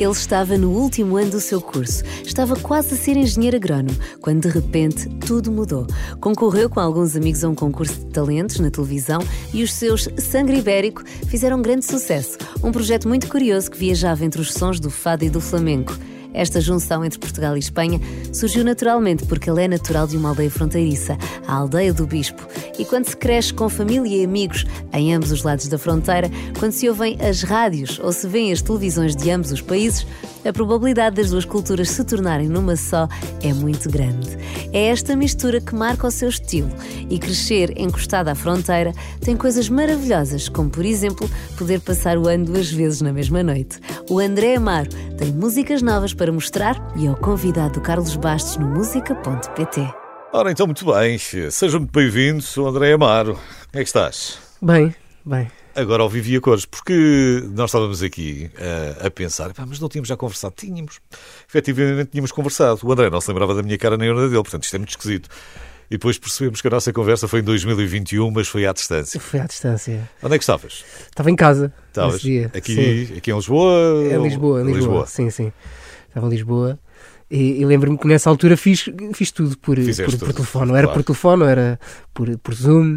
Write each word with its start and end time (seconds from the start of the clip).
Ele 0.00 0.12
estava 0.12 0.56
no 0.56 0.70
último 0.70 1.18
ano 1.18 1.32
do 1.32 1.40
seu 1.40 1.60
curso, 1.60 2.02
estava 2.24 2.56
quase 2.56 2.94
a 2.94 2.96
ser 2.96 3.18
engenheiro 3.18 3.58
agrónomo, 3.58 3.98
quando 4.22 4.40
de 4.40 4.48
repente 4.48 5.06
tudo 5.26 5.52
mudou. 5.52 5.86
Concorreu 6.18 6.70
com 6.70 6.80
alguns 6.80 7.14
amigos 7.14 7.44
a 7.44 7.50
um 7.50 7.54
concurso 7.54 7.98
de 8.00 8.06
talentos 8.06 8.60
na 8.60 8.70
televisão 8.70 9.20
e 9.52 9.62
os 9.62 9.74
seus 9.74 10.08
Sangre 10.16 10.60
Ibérico 10.60 11.04
fizeram 11.26 11.58
um 11.58 11.62
grande 11.62 11.84
sucesso. 11.84 12.38
Um 12.64 12.72
projeto 12.72 13.06
muito 13.08 13.28
curioso 13.28 13.70
que 13.70 13.76
viajava 13.76 14.24
entre 14.24 14.40
os 14.40 14.54
sons 14.54 14.80
do 14.80 14.88
fado 14.88 15.22
e 15.22 15.28
do 15.28 15.38
flamenco. 15.38 15.92
Esta 16.32 16.60
junção 16.60 17.04
entre 17.04 17.18
Portugal 17.18 17.56
e 17.56 17.60
Espanha 17.60 18.00
surgiu 18.32 18.64
naturalmente 18.64 19.24
porque 19.26 19.50
ele 19.50 19.64
é 19.64 19.68
natural 19.68 20.06
de 20.06 20.16
uma 20.16 20.30
aldeia 20.30 20.50
fronteiriça, 20.50 21.16
a 21.46 21.54
Aldeia 21.54 21.92
do 21.92 22.06
Bispo. 22.06 22.46
E 22.78 22.84
quando 22.84 23.08
se 23.08 23.16
cresce 23.16 23.52
com 23.52 23.68
família 23.68 24.16
e 24.16 24.24
amigos 24.24 24.64
em 24.92 25.14
ambos 25.14 25.32
os 25.32 25.42
lados 25.42 25.68
da 25.68 25.78
fronteira, 25.78 26.30
quando 26.58 26.72
se 26.72 26.88
ouvem 26.88 27.18
as 27.20 27.42
rádios 27.42 27.98
ou 28.02 28.12
se 28.12 28.26
vêem 28.26 28.52
as 28.52 28.62
televisões 28.62 29.14
de 29.16 29.30
ambos 29.30 29.52
os 29.52 29.60
países, 29.60 30.06
a 30.44 30.52
probabilidade 30.52 31.16
das 31.16 31.30
duas 31.30 31.44
culturas 31.44 31.90
se 31.90 32.02
tornarem 32.02 32.48
numa 32.48 32.76
só 32.76 33.08
é 33.42 33.52
muito 33.52 33.90
grande. 33.90 34.38
É 34.72 34.86
esta 34.86 35.14
mistura 35.14 35.60
que 35.60 35.74
marca 35.74 36.06
o 36.06 36.10
seu 36.10 36.28
estilo 36.28 36.70
e 37.10 37.18
crescer 37.18 37.74
encostada 37.76 38.32
à 38.32 38.34
fronteira 38.34 38.94
tem 39.20 39.36
coisas 39.36 39.68
maravilhosas, 39.68 40.48
como 40.48 40.70
por 40.70 40.84
exemplo 40.84 41.28
poder 41.58 41.80
passar 41.80 42.16
o 42.16 42.26
ano 42.26 42.46
duas 42.46 42.70
vezes 42.70 43.00
na 43.00 43.12
mesma 43.12 43.42
noite. 43.42 43.78
O 44.08 44.18
André 44.18 44.54
Amaro 44.54 44.88
tem 45.18 45.32
músicas 45.32 45.82
novas 45.82 46.14
para 46.20 46.30
mostrar 46.30 46.76
e 46.96 47.06
é 47.06 47.10
o 47.10 47.16
convidado 47.16 47.72
do 47.72 47.80
Carlos 47.80 48.14
Bastos 48.14 48.58
no 48.58 48.68
música.pt. 48.68 49.90
Ora, 50.34 50.52
então, 50.52 50.66
muito 50.66 50.84
bem. 50.84 51.16
Seja 51.16 51.78
muito 51.78 51.90
bem-vindo, 51.90 52.42
sou 52.42 52.68
André 52.68 52.92
Amaro. 52.92 53.36
Como 53.36 53.42
é 53.72 53.78
que 53.78 53.84
estás? 53.84 54.38
Bem, 54.60 54.94
bem. 55.24 55.50
Agora 55.74 56.02
ao 56.02 56.10
vivo 56.10 56.28
e 56.28 56.36
a 56.36 56.40
cores, 56.42 56.66
porque 56.66 57.42
nós 57.54 57.70
estávamos 57.70 58.02
aqui 58.02 58.50
uh, 58.54 59.06
a 59.06 59.10
pensar, 59.10 59.50
mas 59.66 59.80
não 59.80 59.88
tínhamos 59.88 60.10
já 60.10 60.16
conversado. 60.16 60.52
Tínhamos. 60.54 61.00
Efetivamente 61.48 62.10
tínhamos 62.10 62.32
conversado. 62.32 62.80
O 62.82 62.92
André 62.92 63.08
não 63.08 63.22
se 63.22 63.30
lembrava 63.30 63.54
da 63.54 63.62
minha 63.62 63.78
cara 63.78 63.96
nem 63.96 64.10
a 64.10 64.14
dele, 64.14 64.34
portanto 64.34 64.64
isto 64.64 64.76
é 64.76 64.78
muito 64.78 64.90
esquisito. 64.90 65.26
E 65.90 65.94
depois 65.96 66.18
percebemos 66.18 66.60
que 66.60 66.68
a 66.68 66.70
nossa 66.70 66.92
conversa 66.92 67.28
foi 67.28 67.40
em 67.40 67.44
2021, 67.44 68.30
mas 68.30 68.46
foi 68.46 68.66
à 68.66 68.74
distância. 68.74 69.18
Foi 69.18 69.40
à 69.40 69.46
distância. 69.46 70.06
Onde 70.22 70.34
é 70.34 70.38
que 70.38 70.44
estavas? 70.44 70.84
Estava 71.08 71.30
em 71.30 71.36
casa. 71.36 71.72
Estavas? 71.88 72.16
Aqui, 72.16 72.44
aqui 73.16 73.30
em 73.32 73.34
Lisboa? 73.34 74.04
É 74.04 74.18
Lisboa, 74.18 74.60
em 74.60 74.66
Lisboa. 74.66 74.76
Lisboa. 74.76 75.06
Sim, 75.06 75.30
sim. 75.30 75.50
Estava 76.10 76.26
em 76.26 76.30
Lisboa. 76.30 76.78
E, 77.30 77.60
e 77.60 77.64
lembro-me 77.64 77.96
que 77.96 78.08
nessa 78.08 78.28
altura 78.28 78.56
fiz, 78.56 78.90
fiz 79.14 79.30
tudo 79.30 79.56
por, 79.58 79.76
por, 79.76 80.18
por, 80.18 80.32
telefone. 80.32 80.66
Não 80.66 80.76
era 80.76 80.88
claro. 80.88 81.00
por 81.00 81.06
telefone, 81.06 81.44
era 81.44 81.80
por, 82.12 82.36
por 82.38 82.54
Zoom. 82.54 82.96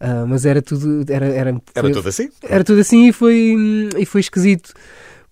Uh, 0.00 0.26
mas 0.26 0.46
era 0.46 0.62
tudo. 0.62 1.04
Era, 1.08 1.26
era, 1.26 1.52
foi, 1.52 1.62
era 1.74 1.90
tudo 1.90 2.08
assim? 2.08 2.28
Era 2.42 2.64
tudo 2.64 2.80
assim 2.80 3.08
e 3.08 3.12
foi, 3.12 3.56
e 3.98 4.06
foi 4.06 4.22
esquisito. 4.22 4.72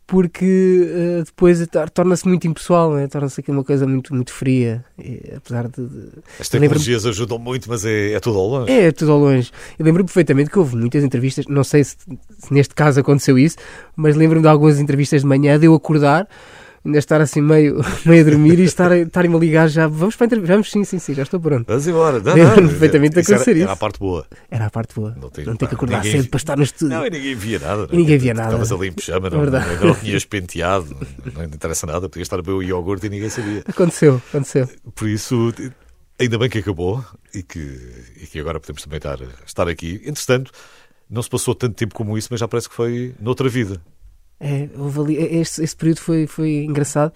Porque 0.06 0.86
uh, 0.90 1.24
depois 1.24 1.66
torna-se 1.94 2.28
muito 2.28 2.46
impessoal, 2.46 2.92
né? 2.92 3.06
torna-se 3.06 3.40
aqui 3.40 3.50
uma 3.50 3.64
coisa 3.64 3.86
muito, 3.86 4.14
muito 4.14 4.30
fria. 4.30 4.84
E, 4.98 5.32
apesar 5.34 5.68
de, 5.68 5.86
de... 5.86 6.08
As 6.38 6.50
tecnologias 6.50 7.06
ajudam 7.06 7.38
muito, 7.38 7.70
mas 7.70 7.86
é, 7.86 8.12
é 8.12 8.20
tudo 8.20 8.38
ao 8.38 8.46
longe. 8.46 8.70
É, 8.70 8.88
é 8.88 8.92
tudo 8.92 9.12
ao 9.12 9.18
longe. 9.18 9.50
Eu 9.78 9.86
lembro 9.86 10.04
perfeitamente 10.04 10.50
que 10.50 10.58
houve 10.58 10.76
muitas 10.76 11.02
entrevistas, 11.02 11.46
não 11.46 11.64
sei 11.64 11.84
se, 11.84 11.96
se 11.96 12.52
neste 12.52 12.74
caso 12.74 13.00
aconteceu 13.00 13.38
isso, 13.38 13.56
mas 13.96 14.14
lembro-me 14.14 14.42
de 14.42 14.48
algumas 14.48 14.78
entrevistas 14.78 15.22
de 15.22 15.26
manhã 15.26 15.58
de 15.58 15.66
eu 15.66 15.74
acordar 15.74 16.28
ainda 16.84 16.98
estar 16.98 17.20
assim 17.20 17.40
meio, 17.40 17.80
meio 18.04 18.20
a 18.22 18.24
dormir 18.24 18.58
e 18.58 18.64
estar, 18.64 18.96
estarem-me 18.96 19.36
a 19.36 19.38
ligar 19.38 19.68
já. 19.68 19.86
Vamos 19.86 20.16
para 20.16 20.24
a 20.24 20.26
entrevista. 20.26 20.52
Vamos, 20.52 20.70
sim, 20.70 20.84
sim, 20.84 20.98
sim, 20.98 21.14
já 21.14 21.22
estou 21.22 21.40
pronto. 21.40 21.66
Vamos 21.66 21.86
embora. 21.86 22.20
Não, 22.20 22.36
não, 22.36 22.68
perfeitamente 22.68 23.18
a 23.18 23.22
acontecer 23.22 23.50
era, 23.50 23.58
isso. 23.58 23.64
Era 23.64 23.72
a 23.72 23.76
parte 23.76 23.98
boa. 23.98 24.26
Era 24.50 24.66
a 24.66 24.70
parte 24.70 24.94
boa. 24.94 25.16
Não, 25.20 25.30
tem, 25.30 25.44
não 25.44 25.56
ter 25.56 25.68
que 25.68 25.74
acordar 25.74 26.04
cedo 26.04 26.28
para 26.28 26.38
estar 26.38 26.56
no 26.56 26.62
estúdio. 26.62 26.96
Não, 26.96 27.06
e 27.06 27.10
ninguém 27.10 27.34
via 27.34 27.58
nada. 27.58 27.88
E 27.90 27.96
ninguém 27.96 28.18
via 28.18 28.34
nada. 28.34 28.48
Estavas 28.48 28.72
ali 28.72 28.88
em 28.88 28.92
pijama, 28.92 29.30
não, 29.30 29.44
não, 29.44 29.86
não 29.86 29.94
tinhas 29.94 30.24
penteado, 30.24 30.96
não 31.34 31.44
interessa 31.44 31.86
nada. 31.86 32.08
Podias 32.08 32.26
estar 32.26 32.38
a 32.38 32.42
beber 32.42 32.56
o 32.56 32.62
iogurte 32.62 33.06
e 33.06 33.10
ninguém 33.10 33.28
sabia. 33.28 33.62
Aconteceu, 33.66 34.20
aconteceu. 34.28 34.68
Por 34.94 35.08
isso, 35.08 35.52
ainda 36.18 36.38
bem 36.38 36.48
que 36.48 36.58
acabou 36.58 37.04
e 37.34 37.42
que, 37.42 37.58
e 38.20 38.26
que 38.26 38.38
agora 38.38 38.60
podemos 38.60 38.82
também 38.82 38.98
estar, 38.98 39.18
estar 39.46 39.68
aqui. 39.68 40.00
Entretanto, 40.04 40.50
não 41.08 41.22
se 41.22 41.28
passou 41.28 41.54
tanto 41.54 41.74
tempo 41.74 41.94
como 41.94 42.16
isso, 42.16 42.28
mas 42.30 42.40
já 42.40 42.48
parece 42.48 42.68
que 42.68 42.74
foi 42.74 43.14
noutra 43.20 43.48
vida. 43.48 43.80
É, 44.44 44.68
ali, 45.00 45.18
é, 45.18 45.36
este, 45.36 45.62
este 45.62 45.76
período 45.76 46.00
foi, 46.00 46.26
foi 46.26 46.64
engraçado 46.64 47.12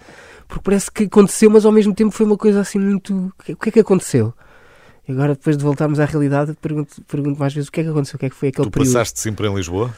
porque 0.47 0.63
parece 0.63 0.89
que 0.89 1.03
aconteceu, 1.03 1.49
mas 1.49 1.65
ao 1.65 1.73
mesmo 1.73 1.93
tempo 1.93 2.11
foi 2.11 2.25
uma 2.25 2.37
coisa 2.37 2.61
assim 2.61 2.79
muito. 2.79 3.33
O 3.49 3.55
que 3.57 3.69
é 3.69 3.71
que 3.71 3.79
aconteceu? 3.81 4.33
E 5.05 5.11
agora, 5.11 5.35
depois 5.35 5.57
de 5.57 5.63
voltarmos 5.63 5.99
à 5.99 6.05
realidade, 6.05 6.55
pergunto, 6.61 7.01
pergunto 7.03 7.37
mais 7.37 7.53
vezes 7.53 7.67
o 7.67 7.71
que 7.71 7.81
é 7.81 7.83
que 7.83 7.89
aconteceu, 7.89 8.15
o 8.15 8.19
que 8.19 8.27
é 8.27 8.29
que 8.29 8.35
foi 8.35 8.49
aquele 8.49 8.67
tu 8.67 8.71
período. 8.71 8.93
passaste 8.93 9.19
sempre 9.19 9.47
em 9.47 9.53
Lisboa? 9.53 9.93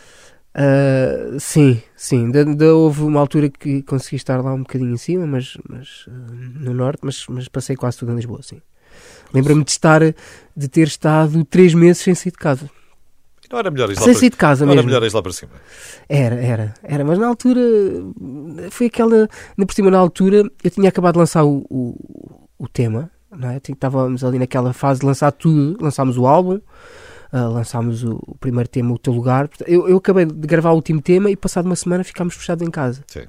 Uh, 0.56 1.40
sim, 1.40 1.82
sim. 1.96 2.32
De, 2.32 2.66
houve 2.66 3.04
uma 3.04 3.20
altura 3.20 3.50
que 3.50 3.84
consegui 3.84 4.16
estar 4.16 4.42
lá 4.42 4.52
um 4.54 4.60
bocadinho 4.60 4.94
em 4.94 4.98
cima, 4.98 5.28
mas, 5.28 5.56
mas 5.68 6.08
uh, 6.08 6.12
no 6.60 6.74
norte, 6.74 7.02
mas, 7.04 7.26
mas 7.30 7.48
passei 7.48 7.76
quase 7.76 8.00
tudo 8.00 8.12
em 8.12 8.16
Lisboa, 8.16 8.42
sim. 8.42 8.60
Lembro-me 9.32 9.64
de 9.64 9.72
estar, 9.72 10.02
de 10.02 10.68
ter 10.68 10.88
estado 10.88 11.46
três 11.46 11.76
meses 11.76 12.02
sem 12.02 12.16
sair 12.16 12.32
de 12.32 12.38
casa. 12.38 12.70
Não 13.52 13.60
era 13.60 13.72
melhor 13.72 13.90
ir 13.90 13.96
lá 13.96 14.02
sair 14.02 14.30
de 14.30 14.38
casa 14.38 14.66
não 14.66 14.74
mesmo. 14.74 14.90
era 14.90 15.00
melhor 15.00 15.08
ir 15.08 15.14
lá 15.14 15.22
para 15.22 15.32
cima. 15.32 15.52
Era, 16.08 16.36
era, 16.36 16.74
era. 16.84 17.04
Mas 17.04 17.18
na 17.18 17.28
altura, 17.28 17.62
foi 18.70 18.88
aquela. 18.88 19.28
Na 19.58 19.66
por 19.66 19.74
cima, 19.74 19.90
na 19.90 19.98
altura, 19.98 20.44
eu 20.64 20.70
tinha 20.70 20.90
acabado 20.90 21.14
de 21.14 21.20
lançar 21.20 21.44
o, 21.44 21.66
o, 21.70 22.48
o 22.60 22.68
tema, 22.68 23.10
não 23.32 23.50
é? 23.50 23.58
Estávamos 23.58 24.24
ali 24.24 24.38
naquela 24.38 24.72
fase 24.72 25.00
de 25.00 25.06
lançar 25.06 25.32
tudo. 25.32 25.84
Lançámos 25.84 26.18
o 26.18 26.28
álbum, 26.28 26.56
uh, 27.34 27.50
lançámos 27.52 28.04
o, 28.04 28.20
o, 28.28 28.36
primeiro 28.36 28.70
tema, 28.70 28.94
O 28.94 29.00
Teu 29.00 29.14
Lugar. 29.14 29.50
Eu, 29.66 29.90
eu 29.90 29.98
acabei 29.98 30.26
de 30.26 30.48
gravar 30.48 30.72
o 30.72 30.76
último 30.76 31.02
tema 31.02 31.32
e, 31.32 31.36
passado 31.36 31.66
uma 31.66 31.76
semana, 31.76 32.04
ficámos 32.04 32.36
fechados 32.36 32.66
em 32.68 32.70
casa. 32.70 33.04
Sim. 33.08 33.24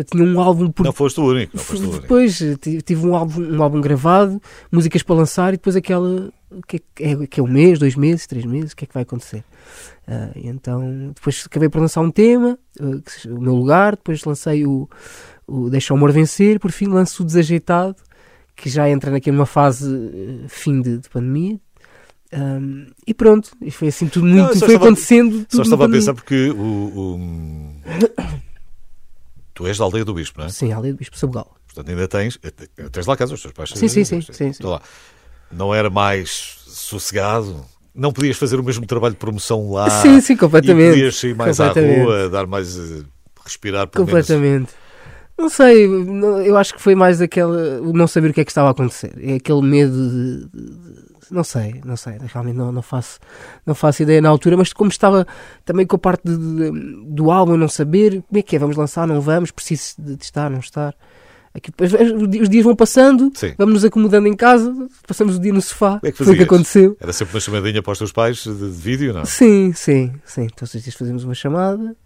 Eu 0.00 0.04
tinha 0.04 0.24
um 0.24 0.40
álbum 0.40 0.70
por... 0.70 0.84
Não 0.84 0.92
foste 0.92 1.20
o 1.20 1.26
único. 1.26 1.56
Não 1.56 1.62
foste 1.62 1.84
o 1.84 1.88
único. 1.88 2.02
Depois 2.02 2.38
tive 2.84 3.06
um 3.06 3.14
álbum, 3.14 3.42
um 3.42 3.62
álbum 3.62 3.80
gravado, 3.80 4.40
músicas 4.72 5.02
para 5.02 5.16
lançar 5.16 5.52
e 5.52 5.56
depois 5.56 5.76
aquela 5.76 6.32
que 6.66 6.82
é, 6.98 7.26
que 7.26 7.40
é 7.40 7.42
um 7.42 7.46
mês, 7.46 7.78
dois 7.78 7.94
meses, 7.94 8.26
três 8.26 8.44
meses, 8.44 8.72
o 8.72 8.76
que 8.76 8.84
é 8.84 8.88
que 8.88 8.94
vai 8.94 9.02
acontecer? 9.02 9.44
Uh, 10.08 10.32
então, 10.36 11.12
depois 11.14 11.44
acabei 11.46 11.68
por 11.68 11.80
lançar 11.80 12.00
um 12.00 12.10
tema, 12.10 12.58
uh, 12.80 13.34
o 13.34 13.40
meu 13.40 13.54
lugar, 13.54 13.92
depois 13.96 14.24
lancei 14.24 14.66
o, 14.66 14.88
o 15.46 15.70
Deixa 15.70 15.94
o 15.94 15.96
Amor 15.96 16.12
Vencer, 16.12 16.58
por 16.58 16.72
fim 16.72 16.86
lanço 16.86 17.22
o 17.22 17.26
Desajeitado, 17.26 17.96
que 18.56 18.68
já 18.68 18.88
entra 18.88 19.10
naquela 19.10 19.36
numa 19.36 19.46
fase 19.46 19.86
uh, 19.86 20.48
fim 20.48 20.80
de, 20.80 20.98
de 20.98 21.08
pandemia. 21.08 21.60
Um, 22.32 22.86
e 23.04 23.12
pronto, 23.12 23.50
e 23.60 23.70
foi 23.72 23.88
assim 23.88 24.06
tudo 24.06 24.24
muito, 24.26 24.38
Não, 24.38 24.48
foi 24.48 24.54
estava, 24.56 24.74
acontecendo. 24.76 25.46
Só 25.48 25.62
estava 25.62 25.86
a 25.86 25.88
pensar 25.88 26.14
porque 26.14 26.50
o, 26.50 26.56
o, 26.56 27.20
tu 29.60 29.66
és 29.66 29.76
da 29.76 29.84
aldeia 29.84 30.04
do 30.04 30.14
Bispo, 30.14 30.40
não 30.40 30.46
é? 30.46 30.48
Sim, 30.48 30.72
a 30.72 30.76
aldeia 30.76 30.94
do 30.94 30.98
Bispo 30.98 31.18
Sabugal. 31.18 31.54
Portanto, 31.66 31.88
ainda 31.88 32.08
tens, 32.08 32.38
tens 32.90 33.06
lá 33.06 33.16
casa, 33.16 33.34
os 33.34 33.42
teus 33.42 33.52
pais. 33.52 33.70
Sim, 33.70 33.88
sim, 33.88 34.04
sim. 34.04 34.20
sim, 34.22 34.52
sim. 34.52 34.62
Lá 34.64 34.80
não 35.50 35.74
era 35.74 35.90
mais 35.90 36.58
sossegado? 36.66 37.64
Não 37.94 38.12
podias 38.12 38.36
fazer 38.36 38.58
o 38.60 38.62
mesmo 38.62 38.86
trabalho 38.86 39.14
de 39.14 39.18
promoção 39.18 39.72
lá? 39.72 39.90
Sim, 39.90 40.20
sim, 40.20 40.36
completamente. 40.36 40.90
Podias 40.90 41.16
sair 41.16 41.34
mais 41.34 41.60
à 41.60 41.72
rua, 41.72 42.28
dar 42.28 42.46
mais. 42.46 42.76
Uh, 42.76 43.04
respirar 43.44 43.86
por 43.88 43.98
Completamente. 43.98 44.42
Menos. 44.52 44.70
Não 45.36 45.48
sei, 45.48 45.86
eu 45.86 46.56
acho 46.56 46.74
que 46.74 46.80
foi 46.80 46.94
mais 46.94 47.20
aquele. 47.20 47.80
não 47.92 48.06
saber 48.06 48.30
o 48.30 48.34
que 48.34 48.42
é 48.42 48.44
que 48.44 48.50
estava 48.50 48.68
a 48.68 48.70
acontecer. 48.72 49.12
É 49.20 49.34
aquele 49.34 49.62
medo 49.62 50.10
de. 50.10 50.48
Não 51.30 51.44
sei, 51.44 51.80
não 51.84 51.96
sei, 51.96 52.18
realmente 52.32 52.56
não, 52.56 52.72
não, 52.72 52.82
faço, 52.82 53.18
não 53.64 53.74
faço 53.74 54.02
ideia 54.02 54.20
na 54.20 54.28
altura, 54.28 54.56
mas 54.56 54.72
como 54.72 54.90
estava 54.90 55.26
também 55.64 55.86
com 55.86 55.96
a 55.96 55.98
parte 55.98 56.22
de, 56.24 56.36
de, 56.36 56.70
do 57.06 57.30
álbum, 57.30 57.56
não 57.56 57.68
saber 57.68 58.22
como 58.28 58.38
é 58.38 58.42
que 58.42 58.56
é, 58.56 58.58
vamos 58.58 58.76
lançar, 58.76 59.06
não 59.06 59.20
vamos, 59.20 59.50
preciso 59.50 59.94
de, 59.98 60.16
de 60.16 60.24
estar, 60.24 60.50
não 60.50 60.60
estar. 60.60 60.94
Aqui, 61.52 61.72
os 62.40 62.48
dias 62.48 62.62
vão 62.62 62.76
passando, 62.76 63.32
Sim. 63.34 63.54
vamos 63.58 63.74
nos 63.74 63.84
acomodando 63.84 64.28
em 64.28 64.36
casa, 64.36 64.72
passamos 65.04 65.36
o 65.36 65.40
dia 65.40 65.52
no 65.52 65.60
sofá. 65.60 65.98
É 66.02 66.12
que 66.12 66.22
Foi 66.22 66.34
o 66.34 66.36
que 66.36 66.44
aconteceu. 66.44 66.96
Era 67.00 67.12
sempre 67.12 67.34
uma 67.34 67.40
chamadinha 67.40 67.82
para 67.82 67.90
os 67.90 67.98
teus 67.98 68.12
pais 68.12 68.44
de, 68.44 68.54
de 68.54 68.70
vídeo, 68.70 69.12
não? 69.12 69.24
Sim, 69.24 69.72
sim, 69.72 70.12
sim. 70.24 70.46
Todos 70.54 70.74
os 70.74 70.82
dias 70.82 70.94
fazíamos 70.94 71.24
uma 71.24 71.34
chamada 71.34 71.96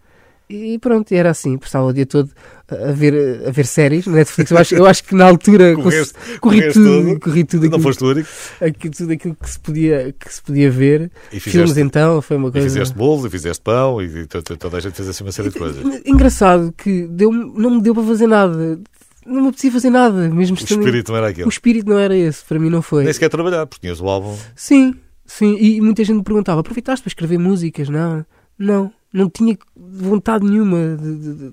e 0.48 0.78
pronto, 0.78 1.12
era 1.12 1.30
assim. 1.30 1.56
Passava 1.56 1.86
o 1.86 1.92
dia 1.92 2.04
todo 2.04 2.30
a 2.68 2.92
ver, 2.92 3.46
a 3.46 3.50
ver 3.50 3.66
séries 3.66 4.06
no 4.06 4.14
Netflix. 4.14 4.50
Eu 4.50 4.58
acho, 4.58 4.74
eu 4.74 4.86
acho 4.86 5.04
que 5.04 5.14
na 5.14 5.26
altura 5.26 5.74
correste, 5.76 6.14
corri, 6.40 6.72
tudo, 6.72 7.20
corri 7.20 7.44
tudo. 7.44 7.70
Não 7.70 7.80
foste 7.80 8.04
único? 8.04 8.28
Aquilo, 8.60 8.94
tudo 8.94 9.12
aquilo 9.12 9.36
que 9.40 9.50
se 9.50 9.58
podia, 9.58 10.14
que 10.18 10.34
se 10.34 10.42
podia 10.42 10.70
ver. 10.70 11.10
E 11.32 11.40
fizeste, 11.40 11.50
Filmes 11.50 11.76
então, 11.76 12.20
foi 12.20 12.36
uma 12.36 12.50
coisa. 12.50 12.66
E 12.66 12.70
fizeste 12.70 12.94
bolos, 12.94 13.24
e 13.24 13.30
fizeste 13.30 13.62
pão, 13.62 14.02
e 14.02 14.26
toda 14.26 14.76
a 14.76 14.80
gente 14.80 14.94
fez 14.94 15.08
assim 15.08 15.24
uma 15.24 15.32
série 15.32 15.50
de 15.50 15.58
coisas. 15.58 15.82
Engraçado 16.04 16.72
que 16.76 17.06
deu, 17.06 17.32
não 17.32 17.70
me 17.70 17.82
deu 17.82 17.94
para 17.94 18.04
fazer 18.04 18.26
nada 18.26 18.78
não 19.26 19.40
me 19.40 19.48
apetecia 19.48 19.72
fazer 19.72 19.90
nada. 19.90 20.28
Mesmo 20.28 20.56
o 20.56 20.62
espírito 20.62 21.10
não 21.10 21.18
era 21.18 21.28
aquele. 21.28 21.46
O 21.46 21.48
espírito 21.48 21.88
não 21.88 21.98
era 21.98 22.14
esse, 22.14 22.44
para 22.44 22.58
mim 22.58 22.68
não 22.68 22.82
foi. 22.82 23.04
Nem 23.04 23.12
sequer 23.12 23.30
trabalhar, 23.30 23.66
porque 23.66 23.80
tinhas 23.80 24.00
o 24.00 24.06
álbum. 24.06 24.36
Sim, 24.54 24.94
sim. 25.24 25.56
E 25.58 25.80
muita 25.80 26.04
gente 26.04 26.18
me 26.18 26.22
perguntava: 26.22 26.60
aproveitaste 26.60 27.02
para 27.02 27.08
escrever 27.08 27.38
músicas? 27.38 27.88
Não, 27.88 28.24
não. 28.58 28.92
Não 29.14 29.30
tinha 29.30 29.56
vontade 29.76 30.44
nenhuma 30.44 30.96
de, 31.00 31.18
de, 31.18 31.34
de, 31.34 31.52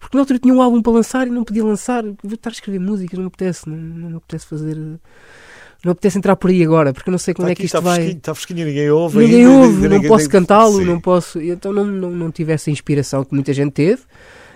porque 0.00 0.16
na 0.16 0.22
altura 0.22 0.38
tinha 0.38 0.54
um 0.54 0.62
álbum 0.62 0.82
para 0.82 0.92
lançar 0.92 1.26
e 1.26 1.30
não 1.30 1.44
podia 1.44 1.64
lançar. 1.64 2.02
Vou 2.02 2.34
estar 2.34 2.50
a 2.50 2.52
escrever 2.52 2.78
músicas, 2.78 3.18
não 3.18 3.24
me 3.24 3.28
apetece, 3.28 3.68
não, 3.68 3.76
não 3.76 4.10
me 4.10 4.16
apetece 4.16 4.46
fazer. 4.46 4.76
Não 4.76 4.98
me 5.84 5.92
apetece 5.92 6.18
entrar 6.18 6.36
por 6.36 6.50
aí 6.50 6.62
agora, 6.62 6.92
porque 6.92 7.08
eu 7.08 7.12
não 7.12 7.18
sei 7.18 7.34
como 7.34 7.48
está 7.48 7.52
é 7.52 7.54
que 7.54 7.64
isto 7.64 7.76
está 7.76 7.80
vai. 7.80 8.08
Está 8.08 8.34
fresquinho, 8.34 8.66
ninguém 8.66 8.90
ouve. 8.90 9.18
Ninguém 9.18 9.46
ouve, 9.46 9.88
não 9.88 10.02
posso 10.02 10.28
cantá-lo, 10.28 10.84
não 10.84 11.00
posso. 11.00 11.40
Então 11.40 11.72
não, 11.72 11.84
não, 11.84 12.10
não 12.10 12.30
tive 12.30 12.52
essa 12.52 12.70
inspiração 12.70 13.24
que 13.24 13.32
muita 13.34 13.52
gente 13.52 13.72
teve 13.72 14.02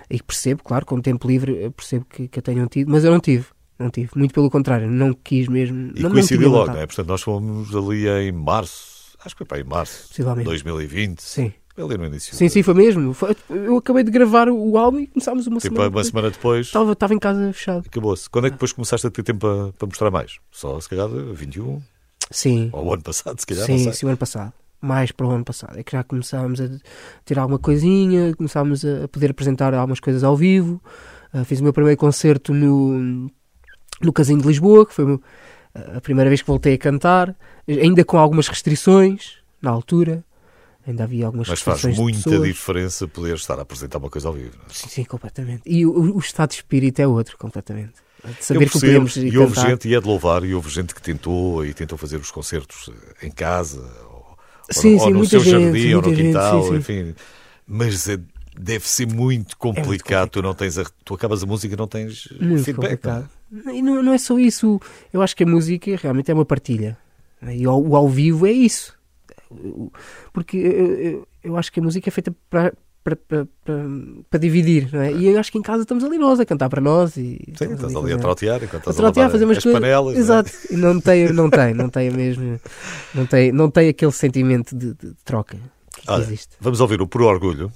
E 0.09 0.21
percebo, 0.21 0.63
claro, 0.63 0.85
com 0.85 0.95
o 0.95 1.01
tempo 1.01 1.27
livre, 1.27 1.69
percebo 1.71 2.05
que, 2.05 2.27
que 2.27 2.39
eu 2.39 2.43
tenham 2.43 2.67
tido, 2.67 2.91
mas 2.91 3.03
eu 3.03 3.11
não 3.11 3.19
tive. 3.19 3.45
Não 3.79 3.89
tive, 3.89 4.11
muito 4.15 4.33
pelo 4.33 4.51
contrário, 4.51 4.89
não 4.89 5.13
quis 5.13 5.47
mesmo. 5.47 5.91
E 5.95 6.03
não, 6.03 6.11
coincidiu 6.11 6.47
não 6.47 6.57
logo, 6.57 6.73
não 6.73 6.79
é? 6.79 6.85
Portanto, 6.85 7.07
nós 7.07 7.21
fomos 7.21 7.75
ali 7.75 8.07
em 8.07 8.31
março, 8.31 9.17
acho 9.25 9.33
que 9.35 9.39
foi 9.39 9.47
para 9.47 9.59
em 9.59 9.63
março 9.63 10.13
de 10.13 10.43
2020. 10.43 11.19
Sim. 11.19 11.51
Ali 11.75 11.97
no 11.97 12.05
início. 12.05 12.35
Sim, 12.35 12.49
sim, 12.49 12.61
foi 12.61 12.73
mesmo. 12.75 13.15
Eu 13.49 13.77
acabei 13.77 14.03
de 14.03 14.11
gravar 14.11 14.47
o 14.47 14.77
álbum 14.77 14.99
e 14.99 15.07
começámos 15.07 15.47
uma 15.47 15.59
tipo, 15.59 15.73
semana. 15.73 15.85
Uma 15.85 15.89
depois. 15.89 16.07
semana 16.07 16.29
depois. 16.29 16.67
Estava, 16.67 16.91
estava 16.91 17.13
em 17.15 17.19
casa 17.19 17.51
fechado. 17.51 17.85
Acabou-se. 17.87 18.29
Quando 18.29 18.45
é 18.45 18.49
que 18.49 18.55
depois 18.55 18.71
começaste 18.71 19.07
a 19.07 19.09
ter 19.09 19.23
tempo 19.23 19.39
para, 19.39 19.73
para 19.73 19.87
mostrar 19.87 20.11
mais? 20.11 20.37
Só 20.51 20.79
se 20.79 20.87
calhar 20.87 21.09
21? 21.09 21.81
Sim. 22.29 22.69
Ou 22.71 22.85
o 22.85 22.93
ano 22.93 23.01
passado, 23.01 23.39
se 23.39 23.47
calhar? 23.47 23.65
Sim, 23.65 23.91
sim, 23.91 24.05
o 24.05 24.09
ano 24.09 24.17
passado. 24.17 24.53
Mais 24.79 25.11
para 25.11 25.25
o 25.25 25.31
ano 25.31 25.43
passado. 25.43 25.79
É 25.79 25.83
que 25.83 25.93
já 25.93 26.03
começámos 26.03 26.61
a 26.61 26.69
ter 27.25 27.39
alguma 27.39 27.57
coisinha, 27.57 28.35
começámos 28.35 28.85
a 28.85 29.07
poder 29.07 29.31
apresentar 29.31 29.73
algumas 29.73 29.99
coisas 29.99 30.23
ao 30.23 30.37
vivo. 30.37 30.79
Uh, 31.33 31.43
fiz 31.43 31.59
o 31.59 31.63
meu 31.63 31.73
primeiro 31.73 31.97
concerto 31.99 32.53
no, 32.53 33.29
no 33.99 34.13
Casinho 34.13 34.41
de 34.41 34.47
Lisboa, 34.47 34.85
que 34.85 34.93
foi 34.93 35.19
a 35.73 36.01
primeira 36.01 36.29
vez 36.29 36.41
que 36.41 36.47
voltei 36.47 36.75
a 36.75 36.77
cantar, 36.77 37.35
ainda 37.67 38.05
com 38.05 38.17
algumas 38.17 38.47
restrições 38.47 39.37
na 39.61 39.71
altura. 39.71 40.23
Ainda 40.85 41.03
havia 41.05 41.25
algumas 41.25 41.47
Mas 41.47 41.61
faz 41.61 41.83
muita 41.97 42.39
diferença 42.39 43.07
poder 43.07 43.35
estar 43.35 43.57
a 43.57 43.61
apresentar 43.61 43.99
uma 43.99 44.09
coisa 44.09 44.27
ao 44.27 44.33
vivo. 44.33 44.51
Não 44.57 44.65
é? 44.65 44.73
Sim, 44.73 44.89
sim, 44.89 45.03
completamente. 45.05 45.61
E 45.65 45.85
o, 45.85 46.15
o, 46.15 46.19
estado 46.19 46.49
de 46.49 46.55
espírito 46.55 46.99
é 46.99 47.07
outro, 47.07 47.37
completamente. 47.37 47.93
De 48.25 48.43
saber 48.43 48.59
percebo, 48.59 48.71
que 48.71 48.79
podemos 48.79 49.15
e 49.17 49.25
cantar. 49.31 49.39
houve 49.39 49.59
gente, 49.61 49.87
e 49.89 49.95
é 49.95 49.99
de 50.01 50.07
louvar, 50.07 50.43
e 50.43 50.53
houve 50.53 50.69
gente 50.69 50.93
que 50.93 51.01
tentou 51.01 51.65
e 51.65 51.73
tentou 51.73 51.97
fazer 51.97 52.17
os 52.17 52.31
concertos 52.31 52.89
em 53.21 53.31
casa, 53.31 53.79
ou, 54.09 54.37
Sim, 54.71 54.93
ou, 54.95 54.99
sim, 54.99 55.05
ou 55.05 55.11
no 55.13 55.25
seu 55.25 55.39
gente, 55.41 55.51
jardim, 55.63 55.93
ou 55.93 56.01
no 56.01 56.09
gente, 56.09 56.21
quintal, 56.21 56.63
sim, 56.67 56.75
enfim. 56.75 57.15
Mas 57.67 58.07
é- 58.09 58.19
deve 58.57 58.87
ser 58.87 59.07
muito 59.07 59.57
complicado. 59.57 60.29
Tu 60.29 60.41
não 60.41 60.53
tens 60.53 60.77
a- 60.77 60.85
tu 61.03 61.13
acabas 61.15 61.43
a 61.43 61.45
música 61.45 61.73
e 61.73 61.77
não 61.77 61.87
tens 61.87 62.27
Muito 62.39 62.63
feedback. 62.63 63.03
não 63.05 63.11
é? 63.13 63.21
complicado. 63.21 63.29
E 63.77 63.81
não, 63.81 64.03
não 64.03 64.13
é 64.13 64.17
só 64.17 64.37
isso. 64.39 64.79
Eu 65.13 65.21
acho 65.21 65.35
que 65.35 65.43
a 65.43 65.47
música 65.47 65.95
realmente 66.01 66.29
é 66.29 66.33
uma 66.33 66.45
partilha. 66.45 66.97
E 67.41 67.65
ao- 67.65 67.81
o 67.81 67.95
ao 67.95 68.07
vivo 68.09 68.45
é 68.47 68.51
isso. 68.51 68.93
Porque 70.31 70.57
eu, 70.57 70.95
eu- 70.99 71.27
eu 71.43 71.57
acho 71.57 71.71
que 71.71 71.79
a 71.79 71.83
música 71.83 72.09
é 72.09 72.11
feita 72.11 72.33
para. 72.49 72.73
Para, 73.03 73.17
para, 73.17 73.45
para, 74.29 74.39
dividir, 74.39 74.89
não 74.93 75.01
é? 75.01 75.11
E 75.11 75.27
eu 75.27 75.37
acho 75.37 75.51
que 75.51 75.57
em 75.57 75.61
casa 75.61 75.81
estamos 75.81 76.05
ali 76.05 76.17
nós 76.17 76.39
a 76.39 76.45
cantar 76.45 76.69
para 76.69 76.79
nós 76.79 77.17
e 77.17 77.37
Sim, 77.57 77.73
estás 77.73 77.93
ali 77.93 78.13
a 78.13 78.17
trotear 78.17 78.63
enquanto 78.63 78.75
a 78.87 78.91
estás 78.91 78.95
a, 78.97 79.01
trotear, 79.01 79.25
lavar 79.25 79.31
fazer 79.33 79.43
umas 79.43 79.57
as 79.57 79.63
coisas. 79.63 79.81
panelas. 79.81 80.13
não 80.13 80.17
é? 80.17 80.23
Exato. 80.23 80.51
E 80.71 80.75
não 80.77 81.01
tem, 81.01 81.33
não 81.33 81.49
tem, 81.49 81.73
não 81.73 81.89
tem 81.89 82.07
a 82.07 82.11
mesmo, 82.13 82.57
não 83.13 83.25
tem, 83.25 83.51
não 83.51 83.69
tem 83.69 83.89
aquele 83.89 84.11
sentimento 84.13 84.73
de, 84.73 84.93
de 84.93 85.13
troca 85.25 85.57
que 85.97 86.09
Olha, 86.09 86.21
existe. 86.23 86.55
Vamos 86.61 86.79
ouvir 86.79 87.01
o 87.01 87.05
Por 87.05 87.23
Orgulho, 87.23 87.73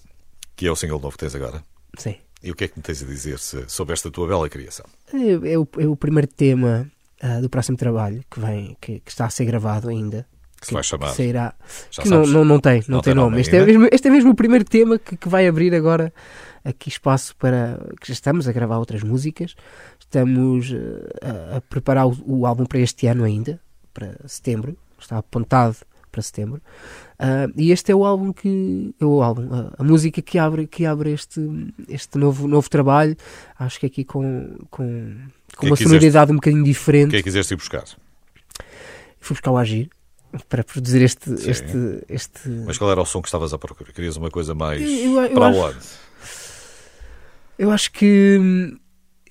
que 0.56 0.65
é 0.65 0.71
o 0.71 0.77
single 0.77 0.97
novo 1.01 1.12
que 1.18 1.25
tens 1.25 1.35
agora. 1.35 1.62
Sim. 1.97 2.15
E 2.41 2.50
o 2.50 2.56
que 2.56 2.63
é 2.63 2.68
que 2.69 2.77
me 2.77 2.83
tens 2.83 3.03
a 3.03 3.06
dizer 3.06 3.38
sobre 3.68 3.91
esta 3.91 4.09
tua 4.09 4.30
bela 4.30 4.47
criação? 4.47 4.85
É, 5.13 5.51
é 5.51 5.59
o, 5.59 5.68
é 5.77 5.88
o 5.88 5.97
primeiro 5.97 6.27
tema 6.30 6.89
ah, 7.21 7.41
do 7.41 7.50
próximo 7.50 7.75
trabalho 7.75 8.23
que 8.31 8.39
vem, 8.39 8.77
que, 8.80 9.01
que 9.01 9.12
está 9.12 9.25
a 9.25 9.30
ser 9.30 9.44
gravado 9.44 9.89
ainda. 9.89 10.25
Que 10.59 10.68
se 10.68 10.74
vai 10.74 10.83
chamar? 10.83 11.09
sairá. 11.09 11.54
Já 11.92 12.04
que 12.04 12.09
não, 12.09 12.25
não, 12.25 12.44
não 12.44 12.59
tem, 12.59 12.80
não, 12.88 12.98
Não 12.98 13.01
tem 13.01 13.13
tem 13.13 13.24
nome. 13.24 13.39
Este 13.42 13.56
é, 13.56 13.65
mesmo, 13.65 13.88
este 13.92 14.07
é 14.07 14.12
mesmo 14.12 14.31
o 14.31 14.36
primeiro 14.36 14.65
tema 14.65 14.98
que, 14.98 15.15
que 15.15 15.30
vai 15.30 15.48
abrir 15.48 15.74
agora 15.75 16.12
aqui 16.65 16.89
espaço 16.89 17.36
para. 17.36 17.80
que 18.01 18.07
já 18.07 18.13
estamos 18.13 18.48
a 18.48 18.51
gravar 18.51 18.77
outras 18.80 19.04
músicas. 19.04 19.56
Estamos 20.00 20.74
ah, 21.21 21.54
a, 21.54 21.57
a 21.57 21.62
preparar 21.62 22.07
o, 22.07 22.18
o 22.25 22.45
álbum 22.45 22.65
para 22.65 22.80
este 22.80 23.07
ano 23.07 23.24
ainda, 23.24 23.59
para 23.94 24.15
setembro. 24.25 24.75
Está 25.00 25.19
apontado 25.19 25.77
para 26.12 26.21
setembro. 26.24 26.59
Ah, 27.19 27.48
e 27.56 27.71
este 27.71 27.92
é 27.92 27.95
o 27.95 28.04
álbum 28.04 28.33
que. 28.33 28.95
É 29.00 29.06
o 29.06 29.21
álbum, 29.21 29.54
a, 29.54 29.74
a 29.77 29.83
música 29.83 30.21
que 30.24 30.39
abre, 30.39 30.65
que 30.65 30.88
abre 30.88 31.12
este, 31.12 31.39
este 31.88 32.18
novo, 32.18 32.48
novo 32.48 32.68
trabalho. 32.68 33.15
Acho 33.59 33.80
que 33.80 33.86
aqui 33.86 34.04
com, 34.04 34.57
com, 34.71 35.18
com 35.56 35.62
que 35.62 35.68
uma 35.68 35.75
sonoridade 35.75 36.31
um 36.31 36.36
bocadinho 36.36 36.63
O 36.63 36.65
diferente. 36.65 37.12
que 37.12 37.18
é 37.18 37.19
que 37.19 37.25
quiseste 37.25 37.54
ir 37.54 37.57
buscar? 37.57 37.83
Fui 39.19 39.36
buscar 39.36 39.51
o 39.51 39.57
Agir 39.57 39.89
para 40.49 40.63
produzir 40.63 41.01
este, 41.01 41.35
Sim. 41.37 41.49
este, 41.49 42.03
este, 42.09 42.49
Mas 42.65 42.77
qual 42.77 42.91
era 42.91 43.01
o 43.01 43.05
som 43.05 43.21
que 43.21 43.27
estavas 43.27 43.53
a 43.53 43.57
procurar? 43.57 43.91
Querias 43.93 44.15
uma 44.17 44.29
coisa 44.29 44.53
mais 44.53 44.81
Eu- 44.81 45.21
eu 45.23 45.33
para 45.33 45.47
acho- 45.47 45.59
onde? 45.59 45.77
Eu 47.57 47.71
acho 47.71 47.91
que 47.91 48.77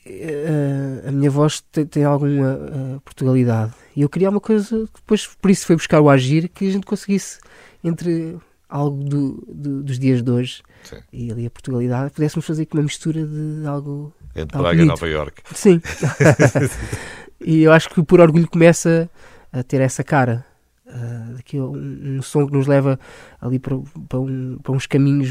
eh, 0.04 1.02
a 1.06 1.12
minha 1.12 1.30
voz 1.30 1.60
tem, 1.72 1.86
tem 1.86 2.04
alguma 2.04 2.52
eh, 2.96 3.00
Portugalidade. 3.04 3.72
E 3.94 4.02
eu 4.02 4.08
queria 4.08 4.30
uma 4.30 4.40
coisa, 4.40 4.86
que 4.92 5.00
depois 5.00 5.26
por 5.26 5.50
isso 5.50 5.66
foi 5.66 5.76
buscar 5.76 6.00
o 6.00 6.10
Agir, 6.10 6.48
que 6.48 6.66
a 6.68 6.70
gente 6.72 6.84
conseguisse, 6.86 7.38
entre 7.84 8.36
algo 8.68 9.02
do, 9.04 9.44
do- 9.48 9.82
dos 9.84 9.98
dias 9.98 10.22
de 10.22 10.30
hoje 10.30 10.62
Sim. 10.82 10.96
e 11.12 11.30
ali 11.30 11.46
a 11.46 11.50
Portugalidade, 11.50 12.10
pudéssemos 12.12 12.44
fazer 12.44 12.62
aqui 12.64 12.74
uma 12.76 12.82
mistura 12.82 13.24
de 13.24 13.64
algo. 13.66 14.12
Entre 14.34 14.56
Algo 14.56 14.68
Braga 14.68 14.82
e. 14.82 14.86
Nova 14.86 15.08
York. 15.08 15.42
Sim. 15.54 15.80
e 17.40 17.62
eu 17.62 17.72
acho 17.72 17.88
que 17.90 18.02
por 18.02 18.20
orgulho 18.20 18.48
começa 18.48 19.08
a 19.52 19.62
ter 19.62 19.80
essa 19.80 20.02
cara. 20.04 20.44
Ah, 20.88 21.32
daqui 21.36 21.58
um, 21.58 22.16
um 22.18 22.22
som 22.22 22.46
que 22.46 22.52
nos 22.52 22.66
leva 22.66 22.98
ali 23.40 23.58
para, 23.58 23.76
para, 24.08 24.20
um- 24.20 24.58
para 24.62 24.72
uns 24.72 24.86
caminhos 24.86 25.30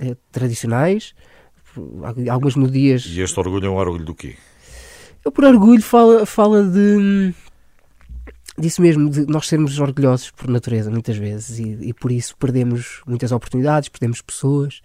eh, 0.00 0.16
tradicionais, 0.32 1.14
algumas 2.28 2.56
melodias. 2.56 3.04
E 3.06 3.20
este 3.20 3.38
orgulho 3.38 3.66
é 3.66 3.70
um 3.70 3.76
orgulho 3.76 4.04
do 4.04 4.14
quê? 4.14 4.34
Eu 5.24 5.30
por 5.30 5.44
orgulho 5.44 5.80
fala, 5.82 6.26
fala 6.26 6.64
de 6.64 7.32
disso 8.58 8.82
mesmo, 8.82 9.08
de 9.08 9.24
nós 9.26 9.46
sermos 9.48 9.78
orgulhosos 9.78 10.30
por 10.32 10.48
natureza 10.48 10.90
muitas 10.90 11.16
vezes 11.16 11.58
e, 11.58 11.88
e 11.88 11.94
por 11.94 12.10
isso 12.12 12.36
perdemos 12.36 13.00
muitas 13.06 13.32
oportunidades, 13.32 13.88
perdemos 13.88 14.20
pessoas, 14.20 14.82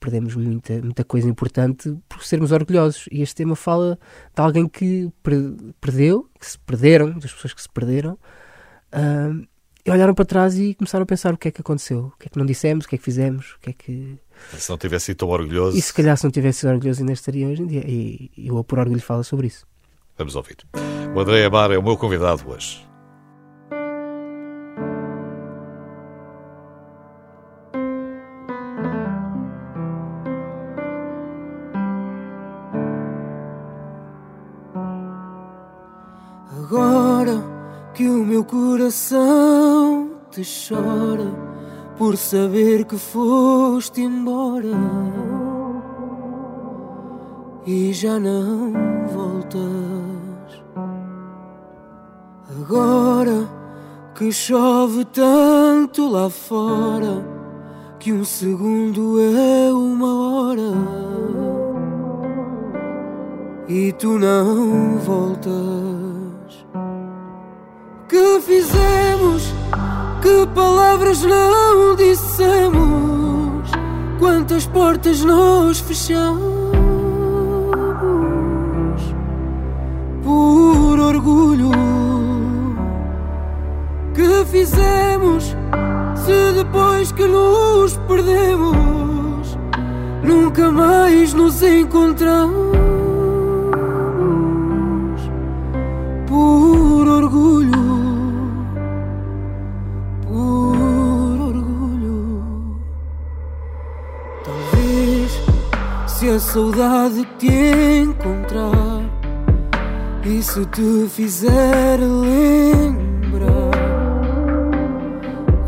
perdemos 0.00 0.34
muita, 0.34 0.80
muita 0.82 1.04
coisa 1.04 1.28
importante 1.28 1.94
por 2.08 2.24
sermos 2.24 2.50
orgulhosos. 2.50 3.06
E 3.12 3.20
este 3.22 3.34
tema 3.36 3.54
fala 3.54 3.98
de 4.34 4.42
alguém 4.42 4.66
que 4.66 5.10
per- 5.22 5.54
perdeu, 5.80 6.28
que 6.40 6.46
se 6.46 6.58
perderam, 6.58 7.12
das 7.18 7.32
pessoas 7.32 7.52
que 7.54 7.62
se 7.62 7.68
perderam, 7.68 8.18
ah, 8.92 9.30
e 9.84 9.90
olharam 9.90 10.14
para 10.14 10.24
trás 10.24 10.58
e 10.58 10.74
começaram 10.74 11.02
a 11.04 11.06
pensar 11.06 11.32
o 11.32 11.38
que 11.38 11.48
é 11.48 11.50
que 11.50 11.60
aconteceu, 11.60 12.12
o 12.14 12.18
que 12.18 12.26
é 12.26 12.30
que 12.30 12.38
não 12.38 12.44
dissemos, 12.44 12.84
o 12.84 12.88
que 12.88 12.94
é 12.96 12.98
que 12.98 13.04
fizemos, 13.04 13.52
o 13.52 13.60
que 13.60 13.70
é 13.70 13.72
que. 13.72 14.18
Se 14.58 14.68
não 14.70 14.76
tivesse 14.78 15.06
sido 15.06 15.18
tão 15.18 15.28
orgulhoso, 15.28 15.76
E 15.76 15.80
se 15.82 15.92
calhar 15.92 16.16
se 16.16 16.24
não 16.24 16.30
tivesse 16.30 16.60
sido 16.60 16.70
orgulhoso 16.70 17.00
ainda 17.00 17.12
estaria 17.12 17.46
hoje 17.46 17.62
em 17.62 17.66
dia. 17.66 17.84
E, 17.86 18.30
e 18.36 18.50
o 18.50 18.62
por 18.64 18.78
orgulho 18.78 19.00
fala 19.00 19.22
sobre 19.22 19.46
isso. 19.46 19.66
vamos 20.18 20.34
ouvir. 20.36 20.56
O 21.14 21.20
André 21.20 21.44
Amar 21.44 21.70
é 21.70 21.78
o 21.78 21.82
meu 21.82 21.96
convidado 21.96 22.48
hoje. 22.48 22.86
Meu 38.40 38.44
coração 38.44 40.12
te 40.30 40.42
chora 40.42 41.30
por 41.98 42.16
saber 42.16 42.86
que 42.86 42.96
foste 42.96 44.00
embora 44.00 44.70
e 47.66 47.92
já 47.92 48.18
não 48.18 48.72
voltas. 49.12 50.64
Agora 52.48 53.46
que 54.14 54.32
chove 54.32 55.04
tanto 55.04 56.08
lá 56.08 56.30
fora 56.30 57.22
que 57.98 58.10
um 58.10 58.24
segundo 58.24 59.20
é 59.20 59.70
uma 59.70 60.46
hora 60.48 60.72
e 63.68 63.92
tu 63.92 64.18
não 64.18 64.96
voltas. 64.98 65.89
Que 68.10 68.40
fizemos? 68.40 69.54
Que 70.20 70.44
palavras 70.52 71.22
não 71.22 71.94
dissemos? 71.94 73.70
Quantas 74.18 74.66
portas 74.66 75.24
nós 75.24 75.78
fechamos? 75.78 76.40
Por 80.24 80.98
orgulho. 80.98 81.70
Que 84.12 84.44
fizemos? 84.44 85.56
Se 86.16 86.52
depois 86.56 87.12
que 87.12 87.28
nos 87.28 87.96
perdemos, 88.08 89.56
nunca 90.24 90.68
mais 90.72 91.32
nos 91.32 91.62
encontramos 91.62 92.70
por 96.26 96.79
a 106.32 106.38
saudade 106.38 107.26
te 107.38 107.50
encontrar 108.02 109.02
e 110.24 110.40
se 110.40 110.64
te 110.66 111.08
fizer 111.08 111.98
lembrar 111.98 113.70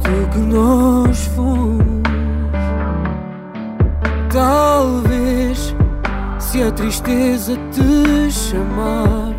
do 0.02 0.30
que 0.30 0.38
nós 0.38 1.26
fomos. 1.34 2.02
Talvez 4.32 5.74
se 6.38 6.62
a 6.62 6.70
tristeza 6.70 7.56
te 7.72 8.30
chamar 8.30 9.34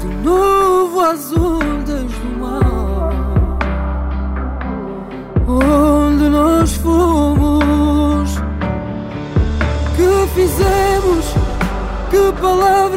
de 0.00 0.08
novo 0.24 1.00
às 1.00 1.30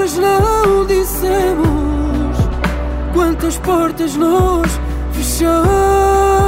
palavras 0.02 0.18
não 0.18 0.86
dissemos, 0.86 2.38
quantas 3.14 3.58
portas 3.58 4.16
nós 4.16 4.68
fechamos 5.12 6.41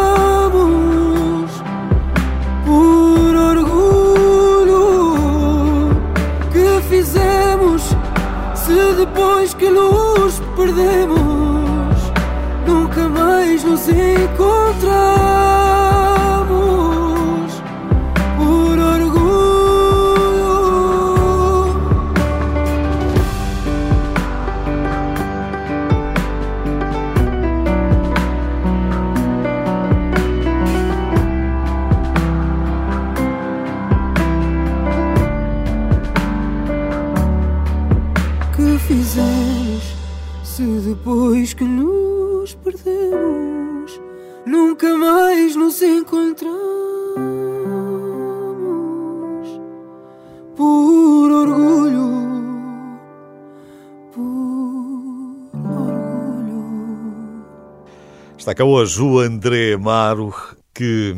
Está 58.44 58.54
cá 58.54 58.66
hoje 58.66 59.02
o 59.02 59.20
André 59.20 59.72
Amaro, 59.72 60.36
que, 60.74 61.16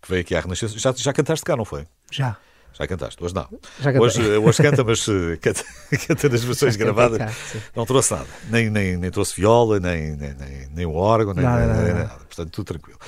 que 0.00 0.08
veio 0.08 0.20
aqui 0.20 0.32
à 0.36 0.40
Renascença. 0.40 0.78
Já, 0.78 0.94
já 0.96 1.12
cantaste 1.12 1.44
cá, 1.44 1.56
não 1.56 1.64
foi? 1.64 1.88
Já. 2.08 2.36
Já 2.72 2.86
cantaste, 2.86 3.20
hoje 3.24 3.34
não. 3.34 3.48
Já 3.80 3.92
cantei. 3.92 4.00
Hoje, 4.00 4.22
hoje 4.38 4.62
canta, 4.62 4.84
mas 4.84 5.04
eh, 5.08 5.36
canta, 5.38 5.64
canta 6.06 6.28
nas 6.28 6.44
versões 6.44 6.76
gravadas. 6.76 7.18
cá, 7.18 7.32
não 7.74 7.84
trouxe 7.84 8.12
nada. 8.12 8.28
Nem, 8.48 8.70
nem, 8.70 8.96
nem 8.96 9.10
trouxe 9.10 9.34
viola, 9.34 9.80
nem, 9.80 10.14
nem, 10.16 10.32
nem, 10.34 10.68
nem 10.72 10.86
o 10.86 10.94
órgão, 10.94 11.34
nem, 11.34 11.44
Nada, 11.44 11.58
nem- 11.66 11.66
nada, 11.66 11.82
nem 11.82 11.92
nada. 11.94 12.04
nada. 12.06 12.20
Portanto, 12.26 12.50
tudo 12.52 12.64
tranquilo. 12.66 12.98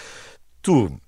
Tu 0.61 1.01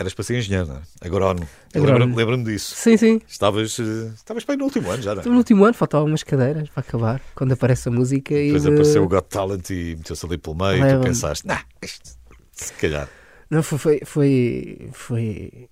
eras 0.00 0.14
para 0.14 0.24
ser 0.24 0.38
engenheiro, 0.38 0.66
não 0.66 0.76
é? 0.76 0.80
Agrónomo. 1.00 1.48
Agrónomo. 1.74 2.16
Lembro-me 2.16 2.44
disso. 2.44 2.74
Sim, 2.74 2.96
sim. 2.96 3.20
Estavas, 3.28 3.78
eh, 3.78 4.12
estavas 4.14 4.44
bem 4.44 4.56
no 4.56 4.64
último 4.64 4.90
ano 4.90 5.02
já, 5.02 5.10
não 5.10 5.18
é? 5.18 5.20
Estou 5.20 5.32
no 5.32 5.38
último 5.38 5.64
ano, 5.64 5.74
faltavam 5.74 6.06
umas 6.06 6.22
cadeiras 6.22 6.68
para 6.70 6.80
acabar. 6.80 7.20
Quando 7.34 7.52
aparece 7.52 7.88
a 7.88 7.92
música 7.92 8.34
e. 8.34 8.46
Depois 8.46 8.66
apareceu 8.66 9.04
o 9.04 9.08
Got 9.08 9.28
Talent 9.28 9.70
e 9.70 9.96
meteu-se 9.96 10.24
ali 10.24 10.38
pelo 10.38 10.56
meio 10.56 10.84
e 10.84 10.94
tu 10.94 11.00
pensaste, 11.00 11.46
nah, 11.46 11.62
isto, 11.82 12.10
se 12.52 12.72
calhar. 12.74 13.08
Não, 13.50 13.62
foi, 13.62 13.78
foi, 13.78 14.00
foi, 14.04 14.90
foi, 14.92 15.68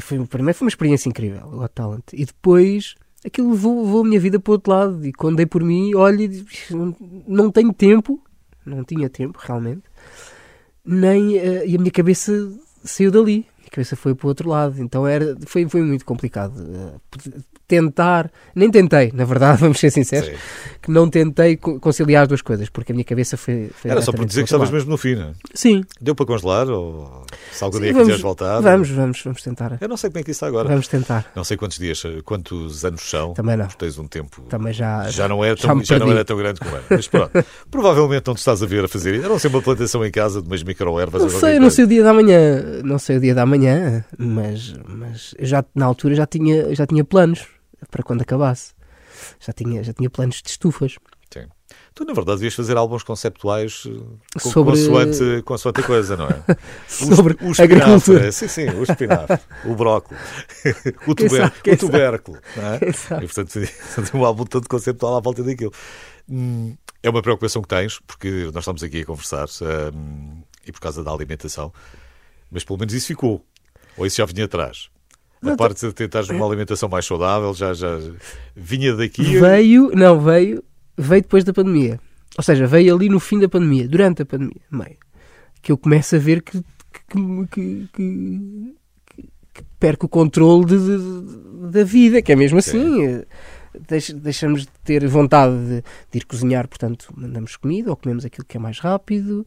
foi, 0.00 0.26
primeiro 0.26 0.58
foi 0.58 0.64
uma 0.64 0.70
experiência 0.70 1.08
incrível, 1.08 1.46
o 1.46 1.58
Got 1.58 1.72
Talent. 1.74 2.04
E 2.12 2.24
depois 2.24 2.94
aquilo 3.24 3.50
levou, 3.50 3.84
levou 3.84 4.00
a 4.02 4.04
minha 4.04 4.20
vida 4.20 4.40
para 4.40 4.50
o 4.50 4.54
outro 4.54 4.72
lado. 4.72 5.06
E 5.06 5.12
quando 5.12 5.36
dei 5.36 5.46
por 5.46 5.62
mim, 5.62 5.94
olho 5.94 6.22
e 6.22 6.28
digo, 6.28 6.48
"Isto 6.50 6.76
não, 6.76 6.96
não 7.26 7.50
tenho 7.50 7.72
tempo, 7.72 8.22
não 8.64 8.84
tinha 8.84 9.10
tempo 9.10 9.38
realmente, 9.42 9.82
nem, 10.84 11.36
eh, 11.36 11.66
e 11.66 11.74
a 11.76 11.78
minha 11.78 11.90
cabeça 11.90 12.32
saiu 12.84 13.10
dali. 13.10 13.46
A 13.66 13.70
cabeça 13.70 13.96
foi 13.96 14.14
para 14.14 14.26
o 14.26 14.28
outro 14.28 14.48
lado. 14.48 14.80
Então 14.80 15.06
era, 15.06 15.36
foi, 15.46 15.68
foi 15.68 15.82
muito 15.82 16.04
complicado. 16.04 16.54
Tentar, 17.68 18.30
nem 18.54 18.70
tentei, 18.70 19.10
na 19.12 19.24
verdade, 19.24 19.60
vamos 19.62 19.78
ser 19.78 19.90
sinceros, 19.90 20.28
Sim. 20.28 20.34
que 20.82 20.90
não 20.90 21.08
tentei 21.10 21.56
co- 21.56 21.80
conciliar 21.80 22.22
as 22.22 22.28
duas 22.28 22.42
coisas, 22.42 22.68
porque 22.68 22.92
a 22.92 22.94
minha 22.94 23.04
cabeça 23.04 23.36
foi. 23.36 23.70
foi 23.74 23.90
Era 23.90 24.00
só 24.02 24.12
por 24.12 24.24
dizer 24.24 24.42
que 24.42 24.46
estavas 24.46 24.70
mesmo 24.70 24.90
no 24.90 24.96
fim, 24.96 25.14
não 25.16 25.28
é? 25.28 25.32
Sim, 25.54 25.82
Deu 26.00 26.14
para 26.14 26.26
congelar 26.26 26.68
ou 26.68 27.24
se 27.52 27.62
algum 27.64 27.78
Sim, 27.78 27.82
dia 27.84 27.92
vamos- 27.92 28.06
quiseres 28.06 28.22
voltar? 28.22 28.60
vamos, 28.60 28.88
vamos, 28.90 29.22
vamos 29.22 29.42
tentar. 29.42 29.78
Eu 29.80 29.88
não 29.88 29.96
sei 29.96 30.10
como 30.10 30.20
é 30.20 30.22
que 30.22 30.30
isso 30.30 30.38
está 30.38 30.46
agora. 30.46 30.68
Vamos 30.68 30.88
tentar. 30.88 31.30
Não 31.34 31.44
sei 31.44 31.56
quantos 31.56 31.78
dias, 31.78 32.02
quantos 32.24 32.84
anos 32.84 33.02
são. 33.08 33.34
Também 33.34 33.56
não. 33.56 33.66
Tens 33.68 33.98
um 33.98 34.06
tempo. 34.06 34.42
Também 34.48 34.72
já. 34.72 35.08
Já 35.10 35.26
não, 35.28 35.44
é 35.44 35.56
já 35.56 35.68
tão, 35.68 35.76
me 35.76 35.84
já 35.84 35.98
não 35.98 36.10
era 36.10 36.24
tão 36.24 36.36
grande 36.36 36.60
como 36.60 36.74
era. 36.76 36.84
Mas 36.90 37.08
pronto, 37.08 37.30
provavelmente 37.70 38.26
não 38.26 38.34
te 38.34 38.38
estás 38.38 38.62
a 38.62 38.66
ver 38.66 38.84
a 38.84 38.88
fazer 38.88 39.14
isso. 39.16 39.26
A 39.26 39.28
não 39.28 39.38
ser 39.38 39.48
uma 39.48 39.62
plantação 39.62 40.04
em 40.04 40.10
casa 40.10 40.40
de 40.40 40.46
umas 40.48 40.62
microervas. 40.62 41.22
Não 41.22 41.28
ou 41.32 41.40
sei, 41.40 41.58
não 41.58 41.70
sei 41.70 41.84
o 41.84 41.88
dia 41.88 42.02
da 42.04 42.12
manhã, 42.14 42.62
não 42.84 42.98
sei 42.98 43.16
o 43.16 43.20
dia 43.20 43.34
da 43.34 43.44
manhã, 43.46 44.04
mas, 44.18 44.74
mas 44.88 45.34
já 45.40 45.64
na 45.74 45.86
altura 45.86 46.14
já 46.14 46.26
tinha, 46.26 46.74
já 46.74 46.86
tinha 46.86 47.04
planos 47.04 47.46
para 47.90 48.02
quando 48.02 48.22
acabasse. 48.22 48.74
Já 49.40 49.52
tinha, 49.52 49.82
já 49.82 49.92
tinha 49.92 50.10
planos 50.10 50.42
de 50.42 50.50
estufas. 50.50 50.96
Sim. 51.32 51.46
Tu, 51.94 52.04
na 52.04 52.12
verdade, 52.12 52.38
devias 52.38 52.54
fazer 52.54 52.76
álbuns 52.76 53.02
conceptuais 53.02 53.84
eh, 53.86 54.38
co- 54.40 54.50
Sobre- 54.50 54.72
consoante, 54.76 55.42
consoante 55.42 55.80
a 55.80 55.82
coisa, 55.82 56.16
não 56.16 56.26
é? 56.28 56.42
O 57.02 57.14
Sobre 57.16 57.34
o 57.34 57.50
espinafre, 57.50 57.62
agricultura. 57.64 58.32
Sim, 58.32 58.48
sim, 58.48 58.68
o 58.70 58.82
espinafre, 58.82 59.38
o 59.64 59.74
brócolis, 59.74 60.20
o, 61.06 61.14
tuber, 61.14 61.52
o 61.72 61.76
tubérculo. 61.76 62.38
Não 62.56 62.64
é? 62.74 62.78
E, 63.24 63.26
portanto, 63.26 63.66
fazer 63.66 64.16
um 64.16 64.24
álbum 64.24 64.44
todo 64.44 64.68
conceptual 64.68 65.16
à 65.16 65.20
volta 65.20 65.42
daquilo. 65.42 65.72
Hum, 66.28 66.76
É 67.02 67.10
uma 67.10 67.22
preocupação 67.22 67.62
que 67.62 67.68
tens, 67.68 67.98
porque 68.06 68.50
nós 68.52 68.62
estamos 68.62 68.82
aqui 68.82 69.00
a 69.00 69.06
conversar 69.06 69.46
hum, 69.94 70.42
e 70.66 70.70
por 70.72 70.80
causa 70.80 71.02
da 71.02 71.10
alimentação, 71.10 71.72
mas 72.50 72.62
pelo 72.64 72.78
menos 72.78 72.94
isso 72.94 73.06
ficou. 73.08 73.44
Ou 73.96 74.06
isso 74.06 74.16
já 74.18 74.26
vinha 74.26 74.44
atrás. 74.44 74.88
A 75.42 75.46
Não, 75.50 75.56
parte 75.56 75.86
de 75.86 75.92
tentares 75.92 76.28
uma 76.30 76.46
alimentação 76.46 76.88
mais 76.88 77.04
saudável 77.06 77.52
já, 77.54 77.72
já 77.74 77.98
vinha 78.54 78.94
daqui. 78.94 79.22
Veio, 79.38 79.90
não, 79.94 80.20
veio, 80.20 80.62
veio 80.96 81.22
depois 81.22 81.44
da 81.44 81.52
pandemia. 81.52 82.00
Ou 82.36 82.42
seja, 82.42 82.66
veio 82.66 82.94
ali 82.94 83.08
no 83.08 83.20
fim 83.20 83.38
da 83.38 83.48
pandemia, 83.48 83.86
durante 83.88 84.22
a 84.22 84.26
pandemia, 84.26 84.60
meio. 84.70 84.96
Que 85.62 85.72
eu 85.72 85.78
começo 85.78 86.16
a 86.16 86.18
ver 86.18 86.42
que, 86.42 86.58
que, 87.08 87.46
que, 87.50 87.88
que- 87.94 88.74
perco 89.78 90.06
o 90.06 90.08
controle 90.08 90.64
de- 90.66 90.78
de- 90.78 91.70
da 91.70 91.84
vida, 91.84 92.20
que 92.22 92.32
é 92.32 92.36
mesmo 92.36 92.58
assim. 92.58 93.22
deix- 93.88 94.10
deixamos 94.12 94.62
de 94.62 94.68
ter 94.84 95.06
vontade 95.06 95.54
de, 95.66 95.82
de 96.10 96.18
ir 96.18 96.24
cozinhar, 96.24 96.66
portanto, 96.68 97.12
mandamos 97.16 97.56
comida 97.56 97.90
ou 97.90 97.96
comemos 97.96 98.24
aquilo 98.24 98.44
que 98.46 98.56
é 98.56 98.60
mais 98.60 98.78
rápido. 98.78 99.46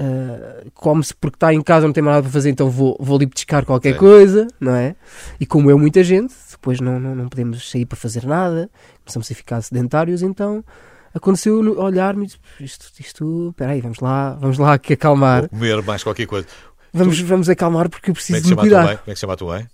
Ah, 0.00 0.62
come-se 0.74 1.12
porque 1.12 1.34
está 1.36 1.52
em 1.52 1.60
casa, 1.60 1.86
não 1.86 1.92
tem 1.92 2.02
mais 2.02 2.16
nada 2.16 2.22
para 2.22 2.32
fazer, 2.32 2.50
então 2.50 2.70
vou, 2.70 2.96
vou 3.00 3.16
ali 3.16 3.26
petiscar 3.26 3.64
qualquer 3.64 3.96
coisa, 3.96 4.46
não 4.60 4.74
é? 4.74 4.94
E 5.40 5.46
como 5.46 5.68
eu, 5.70 5.78
muita 5.78 6.04
gente, 6.04 6.32
depois 6.52 6.80
não, 6.80 7.00
não, 7.00 7.16
não 7.16 7.28
podemos 7.28 7.68
sair 7.68 7.84
para 7.84 7.98
fazer 7.98 8.24
nada, 8.24 8.70
começamos 9.04 9.30
a 9.30 9.34
ficar 9.34 9.60
sedentários, 9.60 10.22
então 10.22 10.64
aconteceu 11.12 11.58
olhar-me 11.80 12.28
e 12.60 12.64
isto, 12.64 12.92
isto, 13.00 13.52
peraí, 13.56 13.80
vamos 13.80 13.98
lá, 13.98 14.34
vamos 14.34 14.56
lá 14.56 14.74
aqui 14.74 14.92
acalmar, 14.92 15.42
Ou 15.42 15.48
comer 15.48 15.82
mais 15.82 16.04
qualquer 16.04 16.26
coisa. 16.26 16.46
vamos, 16.92 17.18
vamos 17.20 17.48
acalmar 17.48 17.88
porque 17.88 18.10
eu 18.10 18.14
Como 18.14 18.36
é 18.36 18.40
preciso 18.40 18.42
que 18.42 18.50
me 18.50 18.56
cuidar. 18.56 18.98
Como 18.98 19.10
é 19.10 19.12
que 19.12 19.14
se 19.16 19.20
chama 19.20 19.32
a 19.32 19.36
tua 19.36 19.54
mãe? 19.56 19.66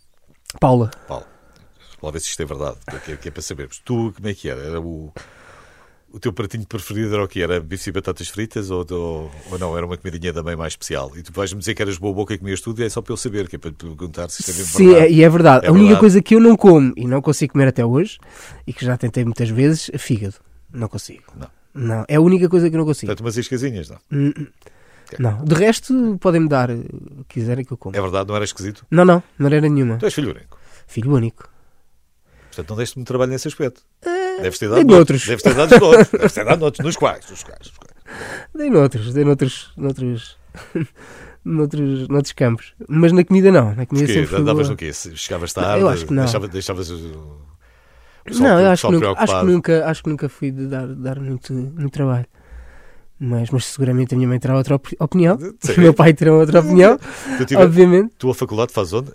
Paula, 0.58 0.90
Paulo, 1.06 1.26
lá 2.02 2.10
ver 2.10 2.20
se 2.20 2.28
isto 2.28 2.42
é 2.42 2.46
verdade, 2.46 2.78
que 3.04 3.12
é, 3.12 3.16
que 3.16 3.28
é 3.28 3.30
para 3.30 3.42
sabermos. 3.42 3.78
Tu, 3.84 4.12
como 4.16 4.26
é 4.26 4.32
que 4.32 4.48
era? 4.48 4.62
Era 4.62 4.80
o, 4.80 5.12
o 6.14 6.20
teu 6.20 6.32
pratinho 6.32 6.64
preferido 6.64 7.12
era 7.12 7.24
o 7.24 7.28
que 7.28 7.42
Era 7.42 7.58
bife 7.60 7.90
e 7.90 7.92
batatas 7.92 8.28
fritas 8.28 8.70
ou, 8.70 8.86
ou, 8.88 9.30
ou 9.50 9.58
não? 9.58 9.76
Era 9.76 9.84
uma 9.84 9.96
comidinha 9.96 10.32
da 10.32 10.44
mãe 10.44 10.54
mais 10.54 10.74
especial? 10.74 11.10
E 11.16 11.22
tu 11.22 11.32
vais-me 11.32 11.58
dizer 11.58 11.74
que 11.74 11.82
eras 11.82 11.98
boa 11.98 12.14
boca 12.14 12.32
e 12.32 12.38
comias 12.38 12.60
tudo 12.60 12.80
e 12.80 12.84
é 12.84 12.88
só 12.88 13.02
para 13.02 13.12
eu 13.12 13.16
saber, 13.16 13.48
que 13.48 13.56
é 13.56 13.58
para 13.58 13.72
te 13.72 13.84
perguntar 13.84 14.30
se 14.30 14.40
isto 14.40 14.50
é 14.52 14.54
mesmo 14.54 14.72
Sim, 14.78 14.94
é- 14.94 15.10
e 15.10 15.24
é 15.24 15.28
verdade. 15.28 15.66
É 15.66 15.68
a 15.68 15.72
única 15.72 15.86
verdade. 15.86 16.00
coisa 16.00 16.22
que 16.22 16.36
eu 16.36 16.40
não 16.40 16.56
como 16.56 16.92
e 16.96 17.04
não 17.06 17.20
consigo 17.20 17.52
comer 17.54 17.66
até 17.68 17.84
hoje, 17.84 18.18
e 18.66 18.72
que 18.72 18.84
já 18.84 18.96
tentei 18.96 19.24
muitas 19.24 19.48
vezes, 19.50 19.90
é 19.92 19.98
fígado. 19.98 20.36
Não 20.72 20.88
consigo. 20.88 21.24
Não. 21.36 21.48
Não, 21.74 22.04
é 22.06 22.14
a 22.14 22.20
única 22.20 22.48
coisa 22.48 22.70
que 22.70 22.76
eu 22.76 22.78
não 22.78 22.86
consigo. 22.86 23.06
Portanto, 23.08 23.24
umas 23.26 23.36
iscasinhas, 23.36 23.90
não? 23.90 23.98
Hum, 24.12 24.32
hum. 24.38 24.46
Não, 25.18 25.44
de 25.44 25.54
resto 25.54 26.16
podem-me 26.20 26.48
dar 26.48 26.70
o 26.70 27.24
que 27.28 27.40
quiserem 27.40 27.64
que 27.64 27.72
eu 27.72 27.76
como. 27.76 27.96
É 27.96 28.00
verdade, 28.00 28.28
não 28.28 28.36
era 28.36 28.44
esquisito? 28.44 28.86
Não, 28.90 29.04
não, 29.04 29.20
não 29.36 29.46
era 29.48 29.60
nenhuma. 29.60 29.96
Tu 29.98 30.04
és 30.06 30.14
filho 30.14 30.30
único. 30.30 30.58
Filho 30.86 31.12
único. 31.12 31.48
Portanto, 32.48 32.70
não 32.70 32.76
deste 32.76 32.96
muito 32.96 33.08
trabalho 33.08 33.32
nesse 33.32 33.48
aspecto. 33.48 33.82
Deves 34.42 34.58
ter 34.58 34.68
dei 34.68 34.78
dado 34.84 34.86
noutros. 34.94 35.26
Deves 35.26 35.42
ter 35.42 35.54
dado 35.54 35.78
noutros. 35.78 36.08
Deves 36.10 36.32
ter 36.32 36.44
dado 36.44 36.60
noutros. 36.60 36.84
Nos 36.84 36.96
quais? 36.96 37.30
Nos 37.30 37.42
quais? 37.42 37.58
Nos 37.60 37.78
quais? 37.78 37.94
Dei 38.54 38.70
noutros, 38.70 39.12
dei 39.14 39.24
noutros, 39.24 39.72
noutros, 39.76 40.36
noutros, 41.44 42.08
noutros 42.08 42.32
campos. 42.32 42.74
Mas 42.88 43.12
na 43.12 43.24
comida 43.24 43.50
não. 43.52 43.74
Na 43.74 43.86
comida 43.86 44.06
Porquê? 44.06 44.26
sempre 44.26 44.42
Davas 44.44 44.68
no 44.68 44.76
quê? 44.76 44.92
Chegavas 44.92 45.52
tarde? 45.52 45.80
Eu 45.80 45.88
acho 45.88 46.06
que 46.06 46.12
não. 46.12 46.22
Deixavas, 46.24 46.50
deixavas 46.50 46.90
Não, 46.90 48.60
eu 48.60 48.70
acho 48.70 48.86
que, 48.86 48.92
nunca, 48.92 49.12
acho, 49.22 49.40
que 49.40 49.46
nunca, 49.46 49.86
acho 49.86 50.02
que 50.02 50.08
nunca 50.10 50.28
fui 50.28 50.50
de 50.50 50.66
dar, 50.66 50.86
dar 50.86 51.20
muito, 51.20 51.52
muito 51.52 51.90
trabalho. 51.90 52.26
Mas, 53.18 53.48
mas 53.50 53.66
seguramente 53.66 54.12
a 54.14 54.16
minha 54.16 54.28
mãe 54.28 54.38
terá 54.40 54.56
outra 54.56 54.74
opi- 54.74 54.96
opinião. 54.98 55.38
Sim. 55.60 55.72
O 55.76 55.80
meu 55.80 55.94
pai 55.94 56.12
terá 56.12 56.32
outra 56.32 56.60
opinião, 56.60 56.98
Tu 57.38 57.44
tive- 57.46 57.62
obviamente. 57.62 58.12
tua 58.18 58.34
faculdade 58.34 58.72
faz 58.72 58.92
onde? 58.92 59.10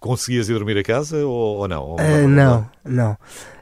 conseguias 0.00 0.48
ir 0.48 0.52
dormir 0.54 0.76
a 0.78 0.82
casa 0.82 1.24
ou, 1.24 1.58
ou 1.58 1.68
não? 1.68 1.82
Ou- 1.82 1.96
Ah, 1.98 2.22
ou- 2.22 2.28
não, 2.28 2.68
não. 2.84 3.16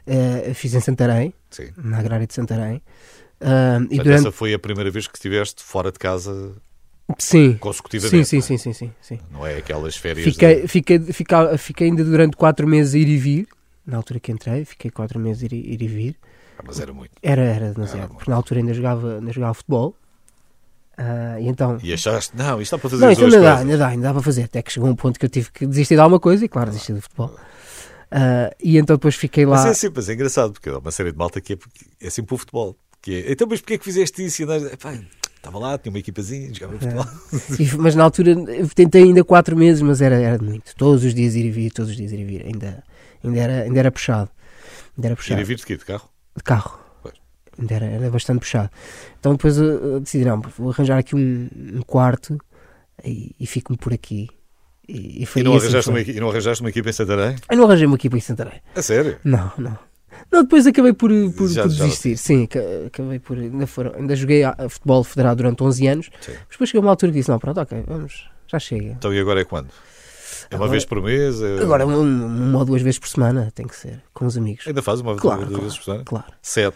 Ah, 0.07 0.53
fiz 0.53 0.73
em 0.73 0.79
Santarém, 0.79 1.33
Sim. 1.49 1.69
na 1.77 1.99
agrária 1.99 2.27
de 2.27 2.33
Santarém. 2.33 2.81
Ah, 3.41 3.79
e 3.89 3.97
durante. 3.97 4.19
essa 4.21 4.31
foi 4.31 4.53
a 4.53 4.59
primeira 4.59 4.89
vez 4.91 5.07
que 5.07 5.17
estiveste 5.17 5.63
fora 5.63 5.91
de 5.91 5.99
casa 5.99 6.53
Sim. 7.19 7.51
Sim, 7.53 7.57
consecutivamente. 7.57 8.25
sim, 8.25 8.37
não 8.37 8.43
é? 8.43 8.45
sim, 8.47 8.57
sim, 8.57 8.73
sim, 8.73 8.91
sim. 9.01 9.19
Não 9.31 9.45
é 9.45 9.57
aquelas 9.57 9.95
férias. 9.95 10.23
Fiquei, 10.25 10.61
de- 10.61 10.67
fiquei, 10.67 10.99
fica- 10.99 11.57
fiquei 11.57 11.87
ainda 11.89 12.03
durante 12.03 12.35
quatro 12.37 12.67
meses 12.67 12.95
a 12.95 12.97
ir 12.97 13.07
e 13.07 13.17
vir. 13.17 13.47
Na 13.85 13.97
altura 13.97 14.19
que 14.19 14.31
entrei, 14.31 14.65
fiquei 14.65 14.89
quatro 14.89 15.19
meses 15.19 15.43
a 15.43 15.45
ir, 15.45 15.53
e- 15.53 15.73
ir 15.73 15.81
e 15.81 15.87
vir. 15.87 16.15
Ah, 16.57 16.63
mas 16.65 16.79
era 16.79 16.91
muito. 16.93 17.11
Era, 17.21 17.41
era 17.43 17.73
demasiado. 17.73 17.99
Era 18.05 18.07
porque 18.13 18.29
na 18.31 18.35
altura 18.37 18.59
ainda 18.61 18.73
jogava, 18.73 19.15
ainda 19.19 19.31
jogava 19.31 19.53
futebol. 19.53 19.95
Ah, 20.97 21.39
e 21.39 21.47
então. 21.47 21.77
E 21.83 21.93
achaste, 21.93 22.35
não, 22.35 22.61
isto 22.61 22.71
dá 22.75 22.79
para 22.79 22.89
fazer 22.89 23.03
Não, 23.05 23.11
isto 23.11 23.19
duas 23.21 23.33
ainda 23.33 23.45
dá, 23.45 23.57
ainda 23.59 23.77
dá, 23.77 23.87
ainda 23.89 24.03
dá 24.07 24.13
para 24.13 24.23
fazer. 24.23 24.43
Até 24.43 24.61
que 24.63 24.71
chegou 24.71 24.89
um 24.89 24.95
ponto 24.95 25.19
que 25.19 25.25
eu 25.25 25.29
tive 25.29 25.51
que 25.51 25.67
desistir 25.67 25.95
de 25.95 26.01
alguma 26.01 26.19
coisa 26.19 26.43
e, 26.45 26.47
claro, 26.47 26.69
desisti 26.71 26.93
do 26.93 27.01
futebol. 27.01 27.35
Ah, 28.11 28.53
e 28.63 28.77
então 28.77 28.95
depois 28.95 29.15
fiquei 29.15 29.45
lá. 29.45 29.57
Mas 29.57 29.65
é 29.65 29.73
sempre 29.73 29.97
mas 29.99 30.09
é 30.09 30.13
engraçado, 30.13 30.53
porque 30.53 30.69
há 30.69 30.77
uma 30.77 30.91
série 30.91 31.11
de 31.11 31.17
malta 31.17 31.41
que 31.41 31.53
é, 31.53 31.57
é 32.01 32.09
sempre 32.09 32.33
o 32.35 32.37
futebol. 32.37 32.77
Que 33.01 33.23
é, 33.27 33.31
então, 33.31 33.47
mas 33.49 33.59
porquê 33.61 33.75
é 33.75 33.77
que 33.77 33.83
fizeste 33.85 34.23
isso? 34.25 34.41
E 34.41 34.45
nós, 34.45 34.63
"Epá, 34.71 34.93
estava 35.35 35.59
lá, 35.59 35.77
tinha 35.77 35.91
uma 35.91 35.99
equipazinha, 35.99 36.51
jogava 36.53 36.77
futebol. 36.79 37.05
E- 37.59 37.77
mas 37.77 37.93
na 37.95 38.03
altura 38.03 38.31
eu 38.31 38.67
tentei 38.69 39.03
ainda 39.03 39.23
quatro 39.23 39.55
meses, 39.55 39.81
mas 39.81 40.01
era, 40.01 40.15
era 40.19 40.37
de 40.39 40.43
muito. 40.45 40.75
Todos 40.75 41.03
os 41.03 41.13
dias 41.13 41.35
ir 41.35 41.45
e 41.45 41.51
vir, 41.51 41.71
todos 41.71 41.91
os 41.91 41.97
dias 41.97 42.11
ir 42.11 42.19
e 42.19 42.23
vir. 42.25 42.45
Ainda, 42.45 42.83
ainda, 43.23 43.39
era, 43.39 43.63
ainda 43.63 43.79
era 43.79 43.91
puxado. 43.91 44.29
Ainda 44.97 45.07
era 45.07 45.13
Ir 45.13 45.17
puxado. 45.17 45.41
a 45.41 45.43
vir 45.43 45.55
de 45.57 45.65
quê? 45.65 45.77
De 45.77 45.85
carro? 45.85 46.09
De 46.35 46.43
carro. 46.43 46.79
Pois. 47.03 47.13
Ainda 47.59 47.73
era, 47.75 47.85
era 47.85 48.09
bastante 48.09 48.39
puxado. 48.39 48.69
Então 49.19 49.33
depois 49.33 49.57
eu, 49.57 49.65
eu 49.65 49.99
decidi, 49.99 50.25
não, 50.25 50.41
vou 50.57 50.71
arranjar 50.71 50.97
aqui 50.97 51.15
um, 51.15 51.47
um 51.75 51.81
quarto 51.81 52.37
e, 53.03 53.35
e 53.39 53.45
fico-me 53.45 53.77
por 53.77 53.93
aqui. 53.93 54.29
E, 54.87 55.23
e 55.23 55.39
E 55.39 55.43
não, 55.43 55.55
arranjaste 55.55 55.89
uma, 55.89 55.99
e 56.01 56.19
não 56.19 56.29
arranjaste 56.29 56.61
uma 56.63 56.69
equipa 56.69 56.89
em 56.89 56.93
Santarém? 56.93 57.35
Eu 57.49 57.57
não 57.57 57.65
arranjei 57.65 57.87
uma 57.87 57.95
equipa 57.95 58.17
em 58.17 58.21
Santarém. 58.21 58.61
A 58.75 58.81
sério? 58.81 59.17
Não, 59.23 59.51
não. 59.57 59.77
Não, 60.31 60.43
depois 60.43 60.65
acabei 60.65 60.93
por, 60.93 61.09
por, 61.35 61.47
Já- 61.49 61.63
por 61.63 61.69
já- 61.71 61.83
desistir. 61.85 62.17
Sim, 62.17 62.43
aca- 62.45 62.59
acabei 62.87 63.19
por. 63.19 63.37
Ainda, 63.37 63.67
foram, 63.67 63.93
ainda 63.95 64.15
joguei 64.15 64.43
futebol 64.69 65.03
federado 65.03 65.37
durante 65.37 65.61
11 65.63 65.87
anos. 65.87 66.05
Sim. 66.21 66.31
Mas 66.33 66.47
depois 66.51 66.69
chegou 66.69 66.83
uma 66.83 66.91
altura 66.91 67.11
que 67.11 67.17
disse: 67.19 67.29
não, 67.29 67.37
pronto, 67.39 67.59
ok, 67.59 67.83
vamos, 67.87 68.27
já 68.47 68.57
chega. 68.59 68.85
Então 68.91 69.13
e 69.13 69.19
agora 69.19 69.41
é 69.41 69.43
quando? 69.43 69.67
É 70.49 70.55
uma 70.55 70.57
Agora- 70.57 70.71
vez 70.71 70.85
por 70.85 71.01
mês? 71.01 71.41
É- 71.41 71.59
Agora, 71.61 71.85
um- 71.87 72.25
uma 72.49 72.59
ou 72.59 72.65
duas 72.65 72.81
vezes 72.81 72.99
por 72.99 73.07
semana 73.09 73.51
tem 73.53 73.67
que 73.67 73.75
ser, 73.75 74.01
com 74.13 74.25
os 74.25 74.37
amigos. 74.37 74.65
Ainda 74.67 74.81
faz 74.81 74.99
uma 75.01 75.15
Claro, 75.15 75.39
duas 75.41 75.49
claro, 75.49 75.63
vezes 75.63 75.77
por 75.77 75.83
semana? 75.85 76.03
claro. 76.05 76.25
Sete. 76.41 76.75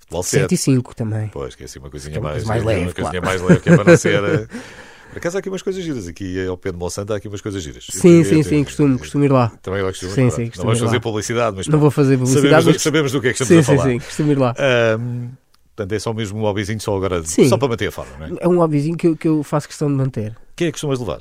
Futebol 0.00 0.22
7 0.22 0.40
sete. 0.42 0.54
e 0.54 0.58
5 0.58 0.94
também. 0.94 1.28
Pois, 1.28 1.54
que 1.54 1.62
é 1.62 1.66
assim 1.66 1.78
uma 1.78 1.88
coisinha 1.90 2.16
é 2.16 2.20
uma 2.20 2.30
mais, 2.30 2.44
mais 2.44 2.62
é 2.62 2.66
leve, 2.66 2.80
Uma 2.84 2.92
coisinha 2.92 3.20
claro. 3.22 3.26
mais 3.26 3.42
leve, 3.42 3.60
que 3.62 3.68
é 3.70 3.76
para 3.76 3.84
não 3.90 3.96
ser. 3.96 4.20
Por 5.12 5.18
acaso 5.18 5.36
há 5.36 5.40
aqui 5.40 5.48
umas 5.50 5.60
coisas 5.60 5.84
giras. 5.84 6.08
Aqui 6.08 6.46
ao 6.46 6.56
pé 6.56 6.72
de 6.72 6.78
Monsanto 6.78 7.12
há 7.12 7.16
aqui 7.16 7.28
umas 7.28 7.42
coisas 7.42 7.62
giras. 7.62 7.86
Sim, 7.90 8.18
Eu- 8.20 8.24
sim, 8.24 8.36
eu- 8.38 8.44
sim, 8.44 8.58
eu- 8.60 8.64
costumo, 8.64 8.98
costumo 8.98 9.24
ir 9.24 9.30
lá. 9.30 9.52
Também 9.60 9.82
costumo. 9.82 10.10
Sim, 10.10 10.22
pronto. 10.22 10.34
sim, 10.36 10.40
Não 10.42 10.48
costumo 10.48 10.64
vamos 10.66 10.78
ir 10.78 10.82
lá. 10.82 10.88
fazer 10.88 11.00
publicidade, 11.00 11.56
mas 11.56 11.68
Não 11.68 11.78
vou 11.78 11.90
fazer 11.90 12.16
publicidade, 12.18 12.48
sabemos, 12.50 12.72
mas. 12.74 12.82
sabemos 12.82 13.12
do 13.12 13.20
que 13.20 13.28
é 13.28 13.32
que 13.32 13.38
Sim, 13.38 13.44
estamos 13.44 13.66
sim, 13.66 13.72
a 13.72 13.76
falar. 13.76 13.90
sim, 13.90 13.98
costumo 13.98 14.32
ir 14.32 14.38
lá. 14.38 14.54
Ahm, 14.58 15.28
portanto, 15.76 15.92
é 15.92 15.98
só 15.98 16.14
mesmo 16.14 16.38
um 16.38 16.42
hobbyzinho 16.42 16.80
só 16.80 16.96
agora, 16.96 17.22
Sim. 17.24 17.46
só 17.46 17.58
para 17.58 17.68
manter 17.68 17.88
a 17.88 17.92
forma, 17.92 18.16
não 18.18 18.26
é? 18.26 18.30
É 18.40 18.48
um 18.48 18.56
hobbyzinho 18.56 18.96
que 18.96 19.06
eu, 19.06 19.16
que 19.16 19.28
eu 19.28 19.42
faço 19.42 19.68
questão 19.68 19.88
de 19.88 19.94
manter. 19.94 20.34
Quem 20.56 20.68
é 20.68 20.70
que 20.70 20.72
costumas 20.72 20.98
levar? 20.98 21.20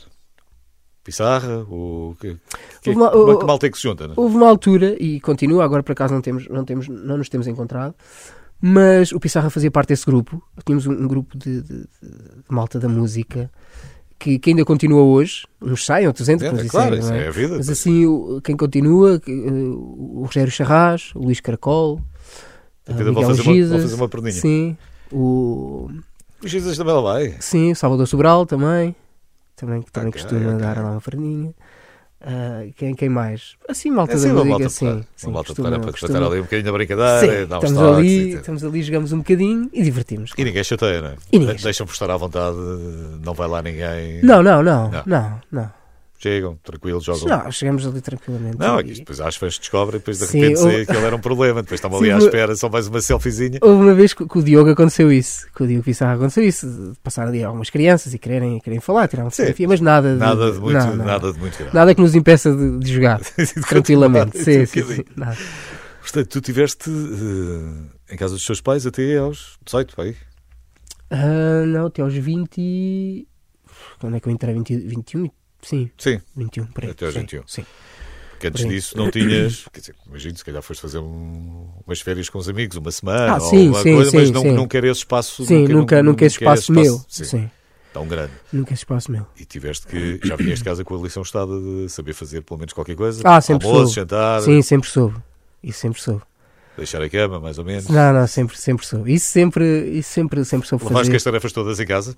Pissarra? 1.03 1.65
Ou... 1.69 2.15
Que, 2.15 2.37
que, 2.83 2.91
uma- 2.91 3.07
é 3.07 3.15
o- 3.15 3.39
que 3.39 3.45
malta 3.45 3.65
é 3.65 3.69
que 3.71 3.77
se 3.77 3.83
junta? 3.83 4.07
não 4.07 4.13
é? 4.13 4.19
Houve 4.19 4.35
uma 4.37 4.47
altura, 4.47 4.95
e 4.99 5.19
continua, 5.19 5.65
agora 5.65 5.81
por 5.83 5.91
acaso 5.93 6.13
não, 6.13 6.21
temos, 6.21 6.47
não, 6.47 6.63
temos, 6.63 6.87
não 6.87 7.17
nos 7.17 7.27
temos 7.27 7.47
encontrado, 7.47 7.95
mas 8.61 9.11
o 9.11 9.19
Pissarra 9.19 9.49
fazia 9.49 9.71
parte 9.71 9.89
desse 9.89 10.05
grupo. 10.05 10.41
Tínhamos 10.65 10.85
um, 10.85 10.91
um 10.91 11.07
grupo 11.07 11.37
de, 11.37 11.61
de- 11.61 11.79
de 11.81 11.87
malta 12.49 12.79
da 12.79 12.87
música 12.87 13.49
que, 14.19 14.37
que 14.37 14.51
ainda 14.51 14.63
continua 14.63 15.01
hoje. 15.01 15.45
Uns 15.61 15.85
saem, 15.85 16.05
outros 16.07 16.29
entram, 16.29 16.49
É, 16.49 16.51
mas 16.51 16.61
isso 16.65 16.71
claro, 16.71 16.95
é, 16.95 16.99
isso 16.99 17.13
é? 17.13 17.23
é 17.25 17.27
a 17.27 17.31
vida. 17.31 17.57
Mas 17.57 17.69
assim, 17.69 18.05
o- 18.05 18.39
quem 18.43 18.55
continua, 18.55 19.19
eh, 19.27 19.31
o 19.31 20.23
Rogério 20.25 20.51
Charras, 20.51 21.11
o 21.15 21.19
Luís 21.19 21.39
Caracol, 21.39 21.99
A 22.87 22.91
o 22.91 22.95
vida 22.95 23.09
Miguel 23.11 23.29
fazer, 23.29 23.41
uma, 23.41 23.53
Gisas, 23.53 23.81
fazer 23.83 23.95
uma 23.95 24.07
perninha. 24.09 24.33
sim, 24.33 24.77
o, 25.11 25.89
Jesus 26.43 26.77
também 26.77 26.93
lá 26.93 27.01
vai. 27.01 27.35
sim, 27.39 27.71
o 27.71 27.75
Salvador 27.75 28.07
Sobral 28.07 28.45
também, 28.45 28.95
também, 29.55 29.81
também 29.91 30.09
Ok, 30.09 30.21
costuma 30.21 30.49
ok. 30.51 30.59
dar 30.59 30.77
lá 30.83 30.91
uma 30.91 31.01
perninha. 31.01 31.53
Ah, 32.23 32.63
quem, 32.75 32.93
quem 32.93 33.09
mais? 33.09 33.55
Assim, 33.67 33.89
malta 33.89 34.11
É 34.13 34.15
da 34.15 34.19
assim 34.19 34.31
uma 34.31 34.35
música, 34.45 34.59
malta 34.59 34.69
sim, 34.69 34.85
para, 34.85 34.95
sim, 35.15 35.27
uma 35.27 35.33
malta 35.33 35.47
costuma- 35.47 35.69
para, 35.69 35.77
para, 35.79 35.83
para 35.85 35.91
costuma- 35.91 36.17
estar 36.19 36.27
ali 36.31 36.39
um 36.39 36.43
bocadinho 36.43 36.65
da 36.65 36.71
brincadeira, 36.71 37.19
Sim, 37.19 37.43
estamos 37.43 37.61
toques 37.73 37.97
ali, 37.97 38.29
estamos 38.33 38.63
ali, 38.63 38.83
jogamos 38.83 39.11
um 39.13 39.17
bocadinho 39.17 39.69
e 39.73 39.81
divertimos. 39.81 40.31
E 40.37 40.43
ninguém 40.43 40.63
chateia, 40.63 41.01
não 41.01 41.07
é? 41.09 41.15
Ninguém 41.33 41.55
De- 41.55 41.63
Deixam 41.63 41.87
por 41.87 41.93
estar 41.93 42.11
à 42.11 42.17
vontade, 42.17 42.57
não 43.23 43.33
vai 43.33 43.47
lá 43.47 43.61
ninguém. 43.63 44.21
Não, 44.21 44.43
não, 44.43 44.61
não, 44.61 44.91
Não. 44.91 45.03
não, 45.05 45.41
não. 45.51 45.80
Chegam, 46.21 46.55
tranquilos, 46.61 47.03
jogam. 47.03 47.27
Não, 47.27 47.51
chegamos 47.51 47.87
ali 47.87 47.99
tranquilamente. 47.99 48.59
Não, 48.59 48.79
E- 48.79 48.83
depois 48.93 49.19
às 49.19 49.35
fãs 49.35 49.57
descobrem, 49.57 49.97
depois 49.99 50.19
de 50.19 50.25
Sim, 50.27 50.39
repente 50.39 50.59
sei 50.59 50.85
que 50.85 50.91
ele 50.91 51.05
era 51.05 51.15
um 51.15 51.19
problema, 51.19 51.63
depois 51.63 51.79
estão 51.79 51.89
ali 51.97 52.05
Sim, 52.07 52.11
à 52.11 52.15
o- 52.17 52.19
espera, 52.19 52.55
só 52.55 52.69
mais 52.69 52.87
uma 52.87 53.01
selfiezinha. 53.01 53.57
Houve 53.61 53.81
uma 53.83 53.93
vez 53.95 54.13
que 54.13 54.23
com 54.25 54.37
o 54.37 54.43
Diogo 54.43 54.69
aconteceu 54.69 55.11
isso. 55.11 55.47
Com 55.55 55.63
o 55.63 55.67
Diogo 55.67 55.83
Pissarra 55.83 56.13
aconteceu 56.13 56.43
isso. 56.43 56.93
Passar 57.03 57.27
ali 57.27 57.43
algumas 57.43 57.71
crianças 57.71 58.13
e 58.13 58.19
quererem, 58.19 58.59
quererem 58.59 58.79
falar, 58.79 59.07
tirar 59.07 59.23
uma 59.23 59.31
fotografia, 59.31 59.67
mas 59.67 59.81
nada 59.81 60.13
de, 60.13 60.19
Nada 60.19 60.51
de 60.51 60.59
muito, 60.59 60.77
não, 60.77 60.95
não. 60.95 61.05
nada 61.05 61.33
de 61.33 61.39
muito 61.39 61.57
grave. 61.57 61.75
Nada 61.75 61.95
que 61.95 62.01
nos 62.01 62.13
impeça 62.13 62.55
de, 62.55 62.77
de 62.77 62.93
jogar 62.93 63.19
tranquilamente. 63.67 64.37
Sim, 64.43 64.65
sim, 64.67 64.83
sim, 64.83 65.03
nada. 65.15 65.37
Portanto, 66.01 66.27
tu 66.27 66.37
estiveste 66.37 66.89
eh, 66.89 68.13
em 68.13 68.17
casa 68.17 68.35
dos 68.35 68.45
teus 68.45 68.61
pais 68.61 68.85
até 68.85 69.17
aos 69.17 69.57
18, 69.65 69.95
pai. 69.95 70.15
Ah, 71.09 71.63
não, 71.65 71.87
até 71.87 72.01
aos 72.03 72.13
20. 72.13 72.57
e- 72.59 73.27
Quando 73.99 74.15
é 74.17 74.19
que 74.19 74.27
eu 74.27 74.31
entrei? 74.31 74.53
20, 74.53 74.77
21? 74.77 75.29
Sim, 75.61 75.89
Sim, 75.97 76.19
21, 76.35 76.65
por 76.67 76.83
aí. 76.83 76.89
Até 76.91 77.05
aos 77.05 77.13
sim, 77.13 77.19
21. 77.21 77.43
Sim. 77.47 77.65
que 78.39 78.47
antes 78.47 78.67
disso 78.67 78.97
não 78.97 79.11
tinhas. 79.11 79.65
Quer 79.71 79.79
dizer, 79.81 79.95
imagino, 80.07 80.37
se 80.37 80.43
calhar 80.45 80.61
foste 80.63 80.81
fazer 80.81 80.97
um- 80.97 81.67
umas 81.85 82.01
férias 82.01 82.27
com 82.29 82.39
os 82.39 82.49
amigos, 82.49 82.75
uma 82.77 82.91
semana, 82.91 83.33
Ah, 83.33 83.35
ou 83.35 83.41
sim, 83.41 83.69
uma 83.69 83.83
sim, 83.83 83.93
coisa, 83.95 84.11
mas 84.17 84.27
sim, 84.27 84.33
não, 84.33 84.41
sim. 84.41 84.51
nunca 84.53 84.77
era 84.77 84.87
esse 84.87 84.99
espaço. 84.99 85.45
Sim, 85.45 85.67
nunca, 85.67 86.01
nunca, 86.01 86.25
esse 86.25 86.43
era 86.43 86.53
espaço 86.55 86.71
meu. 86.71 86.99
sim, 87.07 87.23
Sim, 87.23 87.51
tão 87.93 88.07
grande. 88.07 88.31
nunca 88.51 88.73
esse 88.73 88.81
espaço 88.81 89.11
meu. 89.11 89.27
E 89.39 89.45
tiveste 89.45 89.85
que. 89.85 90.19
Já 90.23 90.35
vinhas 90.35 90.57
de 90.59 90.65
casa 90.65 90.83
com 90.83 90.97
a 90.99 91.03
lição 91.03 91.21
estada 91.21 91.53
de 91.59 91.87
saber 91.89 92.13
fazer 92.13 92.41
pelo 92.41 92.57
menos 92.59 92.73
qualquer 92.73 92.95
coisa. 92.95 93.21
Ah, 93.23 93.39
sempre 93.39 93.67
Almoço, 93.67 93.93
soube. 93.93 93.95
jantar, 94.01 94.41
Sim, 94.41 94.61
sempre 94.63 94.89
soube. 94.89 95.17
Isso 95.61 95.77
sempre 95.79 96.01
soube. 96.01 96.21
deixar 96.75 96.99
a 97.03 97.09
cama, 97.09 97.39
mais 97.39 97.59
ou 97.59 97.65
menos. 97.65 97.87
Não, 97.89 98.11
não, 98.11 98.25
sempre, 98.25 98.57
sempre 98.57 98.87
soube. 98.87 99.13
Isso 99.13 99.27
sempre, 99.27 99.87
isso 99.89 100.09
sempre, 100.09 100.43
sempre 100.45 100.67
soube 100.67 100.83
Levaste 100.85 101.05
fazer. 101.07 101.17
as 101.17 101.23
tarefas 101.23 101.51
todas 101.53 101.79
em 101.79 101.85
casa. 101.85 102.17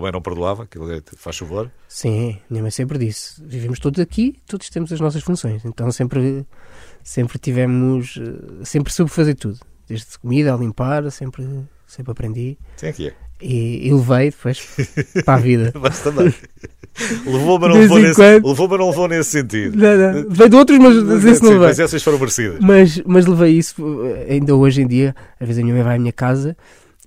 Mãe 0.00 0.10
não 0.12 0.22
perdoava, 0.22 0.64
é, 0.64 1.02
faz 1.16 1.36
favor. 1.36 1.70
Sim, 1.88 2.38
minha 2.48 2.62
mãe 2.62 2.70
sempre 2.70 2.98
disse. 2.98 3.42
Vivemos 3.44 3.78
todos 3.78 4.00
aqui, 4.00 4.36
todos 4.46 4.68
temos 4.70 4.92
as 4.92 5.00
nossas 5.00 5.22
funções. 5.22 5.64
Então 5.64 5.90
sempre, 5.92 6.46
sempre 7.02 7.38
tivemos, 7.38 8.18
eh, 8.20 8.64
sempre 8.64 8.92
soube 8.92 9.10
fazer 9.10 9.34
tudo. 9.34 9.58
Desde 9.88 10.18
comida 10.18 10.54
a 10.54 10.56
limpar, 10.56 11.10
sempre, 11.10 11.46
sempre 11.86 12.12
aprendi. 12.12 12.56
Sim, 12.76 12.86
aqui 12.88 13.08
é. 13.08 13.14
E, 13.40 13.88
e 13.88 13.92
levei 13.92 14.30
depois 14.30 14.60
para 15.24 15.34
a 15.34 15.38
vida. 15.38 15.72
Mas 15.80 16.00
também. 16.00 16.32
Levou-me, 17.26 17.66
De 17.66 17.72
não 17.74 17.80
levou 17.80 17.98
nesse, 17.98 18.14
quando. 18.14 18.48
levou-me, 18.48 18.78
não 18.78 18.90
levou 18.90 19.08
nesse 19.08 19.30
sentido. 19.30 19.76
Não, 19.76 19.96
não. 19.96 20.28
Levei 20.28 20.48
de 20.48 20.56
outros, 20.56 20.78
mas 20.78 20.94
Mas, 21.02 21.24
esse 21.24 21.42
não 21.42 21.50
levei. 21.52 21.68
mas 21.68 21.78
essas 21.80 22.02
foram 22.02 22.18
merecidas. 22.18 22.58
Mas, 22.60 23.02
mas 23.06 23.26
levei 23.26 23.52
isso 23.56 23.82
eh, 24.04 24.34
ainda 24.34 24.54
hoje 24.54 24.82
em 24.82 24.86
dia. 24.86 25.16
Às 25.40 25.46
vezes 25.48 25.60
a 25.60 25.64
minha 25.64 25.74
mãe 25.74 25.82
vai 25.84 25.96
à 25.96 25.98
minha 25.98 26.12
casa 26.12 26.54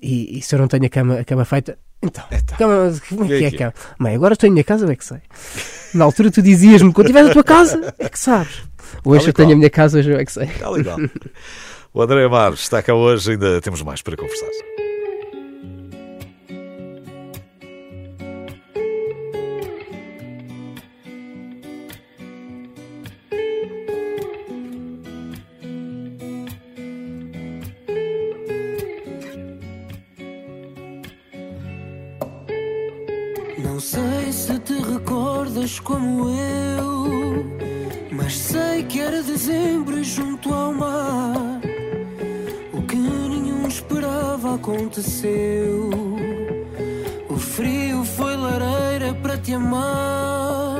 e, 0.01 0.37
e 0.37 0.41
se 0.41 0.53
eu 0.55 0.59
não 0.59 0.67
tenho 0.67 0.85
a 0.85 0.89
cama, 0.89 1.19
a 1.19 1.23
cama 1.23 1.45
feita, 1.45 1.77
então, 2.05 2.23
Então. 2.31 2.57
cama, 2.57 2.93
como 3.09 3.25
é 3.25 3.27
que 3.27 3.43
é 3.43 3.47
aqui? 3.47 3.57
cama? 3.57 3.73
Mãe, 3.97 4.15
agora 4.15 4.33
estou 4.33 4.47
em 4.47 4.51
minha 4.51 4.63
casa, 4.63 4.85
eu 4.85 4.91
é 4.91 4.95
que 4.95 5.05
sei. 5.05 5.17
Na 5.93 6.05
altura 6.05 6.31
tu 6.31 6.41
dizias-me, 6.41 6.91
quando 6.93 7.07
estiveres 7.07 7.27
na 7.29 7.33
tua 7.33 7.43
casa, 7.43 7.93
é 7.99 8.09
que 8.09 8.19
sabes. 8.19 8.63
Hoje 9.03 9.27
eu 9.29 9.33
tenho 9.33 9.51
a 9.53 9.55
minha 9.55 9.69
casa, 9.69 9.97
hoje 9.99 10.11
eu 10.11 10.17
é 10.19 10.25
que 10.25 10.31
sei. 10.31 10.45
Está 10.45 10.69
legal. 10.69 10.97
O 11.93 12.01
André 12.01 12.25
Amares 12.25 12.59
está 12.59 12.81
cá 12.83 12.93
hoje, 12.93 13.31
ainda 13.31 13.61
temos 13.61 13.81
mais 13.81 14.01
para 14.01 14.17
conversar. 14.17 14.49
Aconteceu. 44.95 45.89
O 47.29 47.37
frio 47.37 48.05
foi 48.05 48.37
lareira 48.37 49.13
para 49.21 49.37
te 49.37 49.53
amar. 49.53 50.79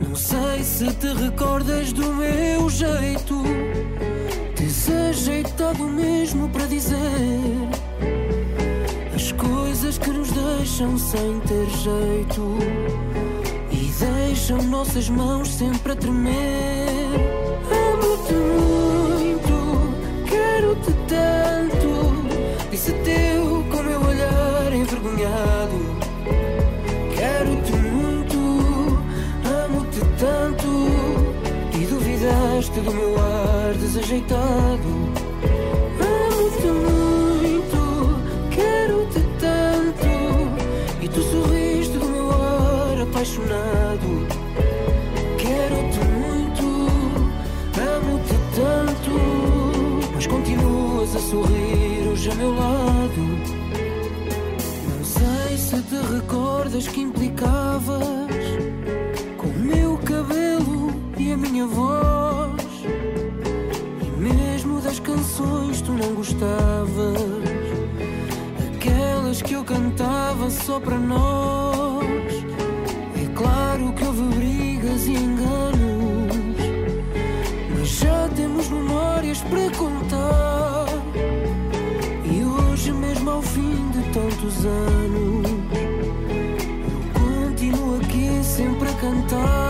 Não 0.00 0.16
sei 0.16 0.62
se 0.62 0.90
te 0.94 1.08
recordas 1.08 1.92
do 1.92 2.14
meu 2.14 2.70
jeito, 2.70 3.42
desajeitado 4.56 5.84
mesmo 5.84 6.48
para 6.48 6.66
dizer. 6.66 6.96
As 9.14 9.32
coisas 9.32 9.98
que 9.98 10.10
nos 10.10 10.30
deixam 10.30 10.98
sem 10.98 11.40
ter 11.40 11.70
jeito 11.70 12.58
E 13.70 13.92
deixam 14.26 14.62
nossas 14.62 15.08
mãos 15.10 15.48
sempre 15.48 15.92
a 15.92 15.96
tremer. 15.96 17.10
Amo-te 17.70 18.73
Disse 22.84 22.98
teu 22.98 23.64
com 23.70 23.82
meu 23.82 23.98
olhar 23.98 24.70
envergonhado. 24.70 25.96
Quero-te 27.16 27.72
muito, 27.72 28.36
amo-te 29.42 30.00
tanto. 30.18 30.68
E 31.80 31.86
duvidaste 31.86 32.78
do 32.80 32.92
meu 32.92 33.16
ar 33.18 33.72
desajeitado. 33.72 34.90
Amo-te 35.98 36.66
muito, 36.66 38.20
quero-te 38.50 39.20
tanto. 39.40 40.06
E 41.00 41.08
tu 41.08 41.22
sorriste 41.22 41.96
do 41.96 42.06
meu 42.10 42.30
ar 42.32 43.00
apaixonado. 43.00 44.28
Quero-te 45.38 46.00
muito, 46.20 46.66
amo-te 47.80 48.34
tanto. 48.54 50.12
Mas 50.14 50.26
continuas 50.26 51.16
a 51.16 51.20
sorrir 51.20 51.73
hoje 52.24 52.30
a 52.30 52.34
meu 52.36 52.54
lado. 52.54 53.20
Não 54.88 55.04
sei 55.04 55.58
se 55.58 55.82
te 55.82 56.14
recordas 56.14 56.88
que 56.88 57.00
implicavas 57.00 58.02
com 59.36 59.46
o 59.46 59.58
meu 59.58 59.98
cabelo 59.98 60.94
e 61.18 61.32
a 61.32 61.36
minha 61.36 61.66
voz. 61.66 62.62
E 64.00 64.20
mesmo 64.20 64.80
das 64.80 64.98
canções 65.00 65.82
tu 65.82 65.92
não 65.92 66.14
gostavas. 66.14 67.18
Aquelas 68.74 69.42
que 69.42 69.52
eu 69.52 69.64
cantava 69.64 70.48
só 70.50 70.80
para 70.80 70.98
nós. 70.98 72.32
É 73.22 73.34
claro 73.34 73.92
que 73.92 74.04
houve 74.04 74.22
brigas 74.36 75.06
e 75.06 75.12
enganos. 75.12 76.36
Mas 77.78 77.88
já 77.88 78.28
temos 78.34 78.68
memórias 78.70 79.42
para 79.42 79.70
contar. 79.76 80.63
Anos, 84.64 85.50
eu 87.14 87.48
continuo 87.48 88.00
aqui 88.00 88.44
sempre 88.44 88.88
a 88.88 88.94
cantar. 88.94 89.63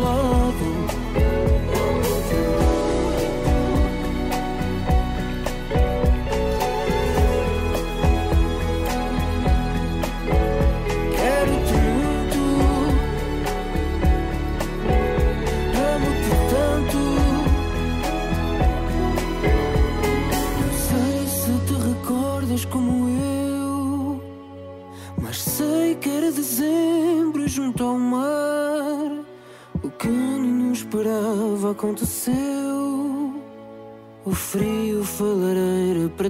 Sorrir 0.00 0.33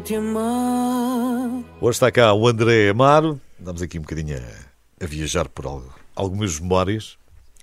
te 0.04 0.14
amar. 0.16 1.64
Hoje 1.80 1.96
está 1.96 2.10
cá 2.10 2.32
o 2.34 2.46
André 2.46 2.90
Amaro. 2.90 3.40
Andamos 3.60 3.80
aqui 3.82 3.98
um 3.98 4.02
bocadinho 4.02 4.36
a, 4.36 5.04
a 5.04 5.06
viajar 5.06 5.48
por 5.48 5.66
algo, 5.66 5.94
algumas 6.14 6.58
memórias 6.60 7.16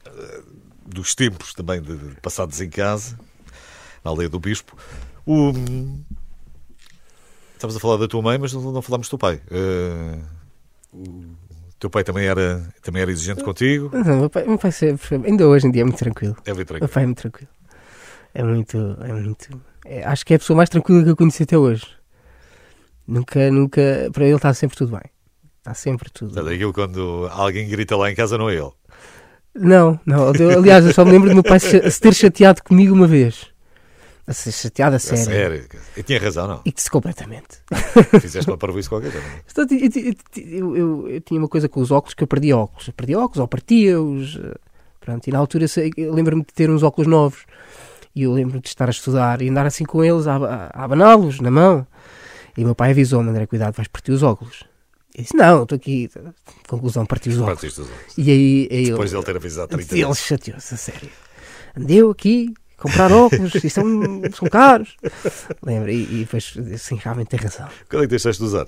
eh, 0.06 0.42
dos 0.86 1.14
tempos 1.14 1.54
também 1.54 1.82
de, 1.82 1.96
de 1.96 2.16
passados 2.22 2.60
em 2.60 2.70
casa, 2.70 3.18
na 4.04 4.10
aldeia 4.12 4.30
do 4.30 4.40
Bispo. 4.40 4.76
O, 5.26 5.52
estamos 7.54 7.76
a 7.76 7.80
falar 7.80 7.98
da 7.98 8.08
tua 8.08 8.22
mãe, 8.22 8.38
mas 8.40 8.54
não, 8.54 8.72
não 8.72 8.82
falámos 8.82 9.08
do 9.08 9.12
teu 9.12 9.20
pai. 9.20 9.40
Eh, 9.52 10.20
o 10.94 11.36
teu 11.80 11.90
pai 11.90 12.04
também 12.04 12.26
era, 12.26 12.68
também 12.82 13.02
era 13.04 13.12
exigente 13.12 13.44
contigo. 13.44 13.92
Não, 13.94 14.20
meu 14.22 14.30
pai, 14.30 14.46
meu 14.46 14.58
pai 14.58 14.72
sempre, 14.72 15.16
ainda 15.28 15.48
hoje 15.48 15.68
em 15.68 15.72
dia 15.72 15.82
é 15.84 15.86
muito 15.86 16.00
tranquilo. 16.00 16.36
É 16.46 16.54
Meu 16.54 16.66
tranquilo. 16.66 16.90
pai 16.92 17.04
é 17.04 17.06
muito 17.06 17.22
tranquilo. 17.22 17.50
É 18.34 18.44
muito, 18.44 18.78
é 19.02 19.14
muito. 19.14 19.62
é- 19.86 20.04
acho 20.06 20.26
que 20.26 20.34
é 20.34 20.38
a 20.38 20.40
pessoa 20.40 20.58
mais 20.58 20.70
tranquila 20.70 21.04
que 21.04 21.10
eu 21.10 21.16
conheci 21.16 21.44
até 21.44 21.58
hoje. 21.58 21.86
Nunca, 23.12 23.52
nunca. 23.52 24.10
Para 24.14 24.26
ele 24.26 24.36
está 24.36 24.54
sempre 24.54 24.78
tudo 24.78 24.92
bem. 24.92 25.12
Está 25.60 25.74
sempre 25.74 26.10
tudo. 26.10 26.34
Portanto, 26.34 26.54
aquilo 26.54 26.74
quando 26.74 27.28
alguém 27.32 27.68
grita 27.68 27.96
lá 27.96 28.10
em 28.12 28.16
casa 28.16 28.38
não 28.38 28.50
é 28.50 28.56
ele. 28.56 28.72
Não, 29.54 30.00
não. 30.06 30.34
eu- 30.34 30.60
aliás, 30.60 30.86
eu 30.86 30.94
só 30.94 31.04
me 31.04 31.12
lembro 31.12 31.30
do 31.30 31.36
meu 31.36 31.44
pai 31.44 31.60
se, 31.60 32.00
ter 32.00 32.14
chateado 32.14 32.64
comigo 32.64 32.94
uma 32.96 33.06
vez. 33.08 33.48
A 34.26 34.34
ser 34.34 34.52
chateado 34.52 34.96
a 34.96 35.00
sério. 35.00 35.26
sério. 35.26 35.68
E 35.98 36.04
tinha 36.04 36.20
razão, 36.20 36.48
não. 36.48 36.62
E 36.64 36.72
disse 36.72 36.90
completamente. 36.90 37.58
Fizeste 38.22 38.50
uma 38.50 38.58
parvoíce 38.58 38.88
qualquer 38.88 39.12
coisa. 39.12 39.28
Eu, 40.38 40.76
eu- 40.78 41.08
eu- 41.10 41.22
tinha 41.22 41.40
uma 41.40 41.50
coisa 41.50 41.68
com 41.68 41.82
os 41.82 41.92
óculos 41.92 42.14
que 42.14 42.24
eu 42.24 42.28
perdia 42.28 42.56
óculos. 42.56 42.88
Eu 42.88 42.94
perdia 42.94 43.20
óculos 43.20 43.40
ou 43.40 43.48
partia-os. 43.48 44.38
eh, 44.42 44.56
Pronto, 45.02 45.28
e 45.28 45.32
na 45.32 45.40
altura 45.40 45.66
lembro-me 45.98 46.44
de 46.44 46.54
ter 46.54 46.70
uns 46.70 46.84
óculos 46.84 47.08
novos. 47.10 47.44
E 48.16 48.24
eu 48.24 48.32
lembro-me 48.32 48.62
de 48.62 48.68
estar 48.70 48.88
a 48.88 48.92
estudar 48.92 49.42
e 49.42 49.50
andar 49.50 49.66
assim 49.66 49.84
com 49.84 50.04
eles 50.04 50.28
a, 50.28 50.36
a, 50.36 50.66
a 50.74 50.84
abaná-los 50.84 51.40
na 51.40 51.50
mão. 51.52 51.86
E 52.58 52.64
meu 52.64 52.76
pai 52.76 52.92
avisou-me: 52.92 53.30
André, 53.30 53.46
cuidado, 53.46 53.76
vais 53.76 53.88
partir 53.88 54.12
os 54.12 54.24
óculos. 54.24 54.64
Eu 55.16 55.24
disse: 55.24 55.36
Não, 55.36 55.64
estou 55.64 55.76
aqui. 55.76 56.10
Conclusão, 56.68 57.06
parti 57.06 57.30
os 57.30 57.36
óculos. 57.40 57.54
Partiste 57.60 57.82
os 57.82 57.88
olhos. 57.88 58.18
E 58.18 58.32
aí, 58.32 58.70
aí 58.72 58.86
Depois 58.92 59.10
de 59.10 59.16
ele, 59.16 59.26
ter 59.26 59.36
avisado 59.36 59.68
30 59.70 59.98
ele 59.98 60.16
chateou-se, 60.16 60.74
a 60.74 60.78
sério. 60.78 61.10
Andeu 61.78 62.10
aqui 62.10 62.54
comprar 62.78 63.12
óculos, 63.12 63.54
e 63.64 63.70
são, 63.70 63.86
são 64.34 64.50
caros. 64.50 64.96
Lembra? 65.64 65.92
E, 65.92 66.02
e 66.04 66.20
depois, 66.22 66.54
assim, 66.74 66.96
realmente 66.96 67.28
tem 67.28 67.40
razão. 67.40 67.68
Quando 67.90 68.02
é 68.04 68.06
que 68.06 68.10
deixaste 68.10 68.42
de 68.42 68.48
usar? 68.48 68.66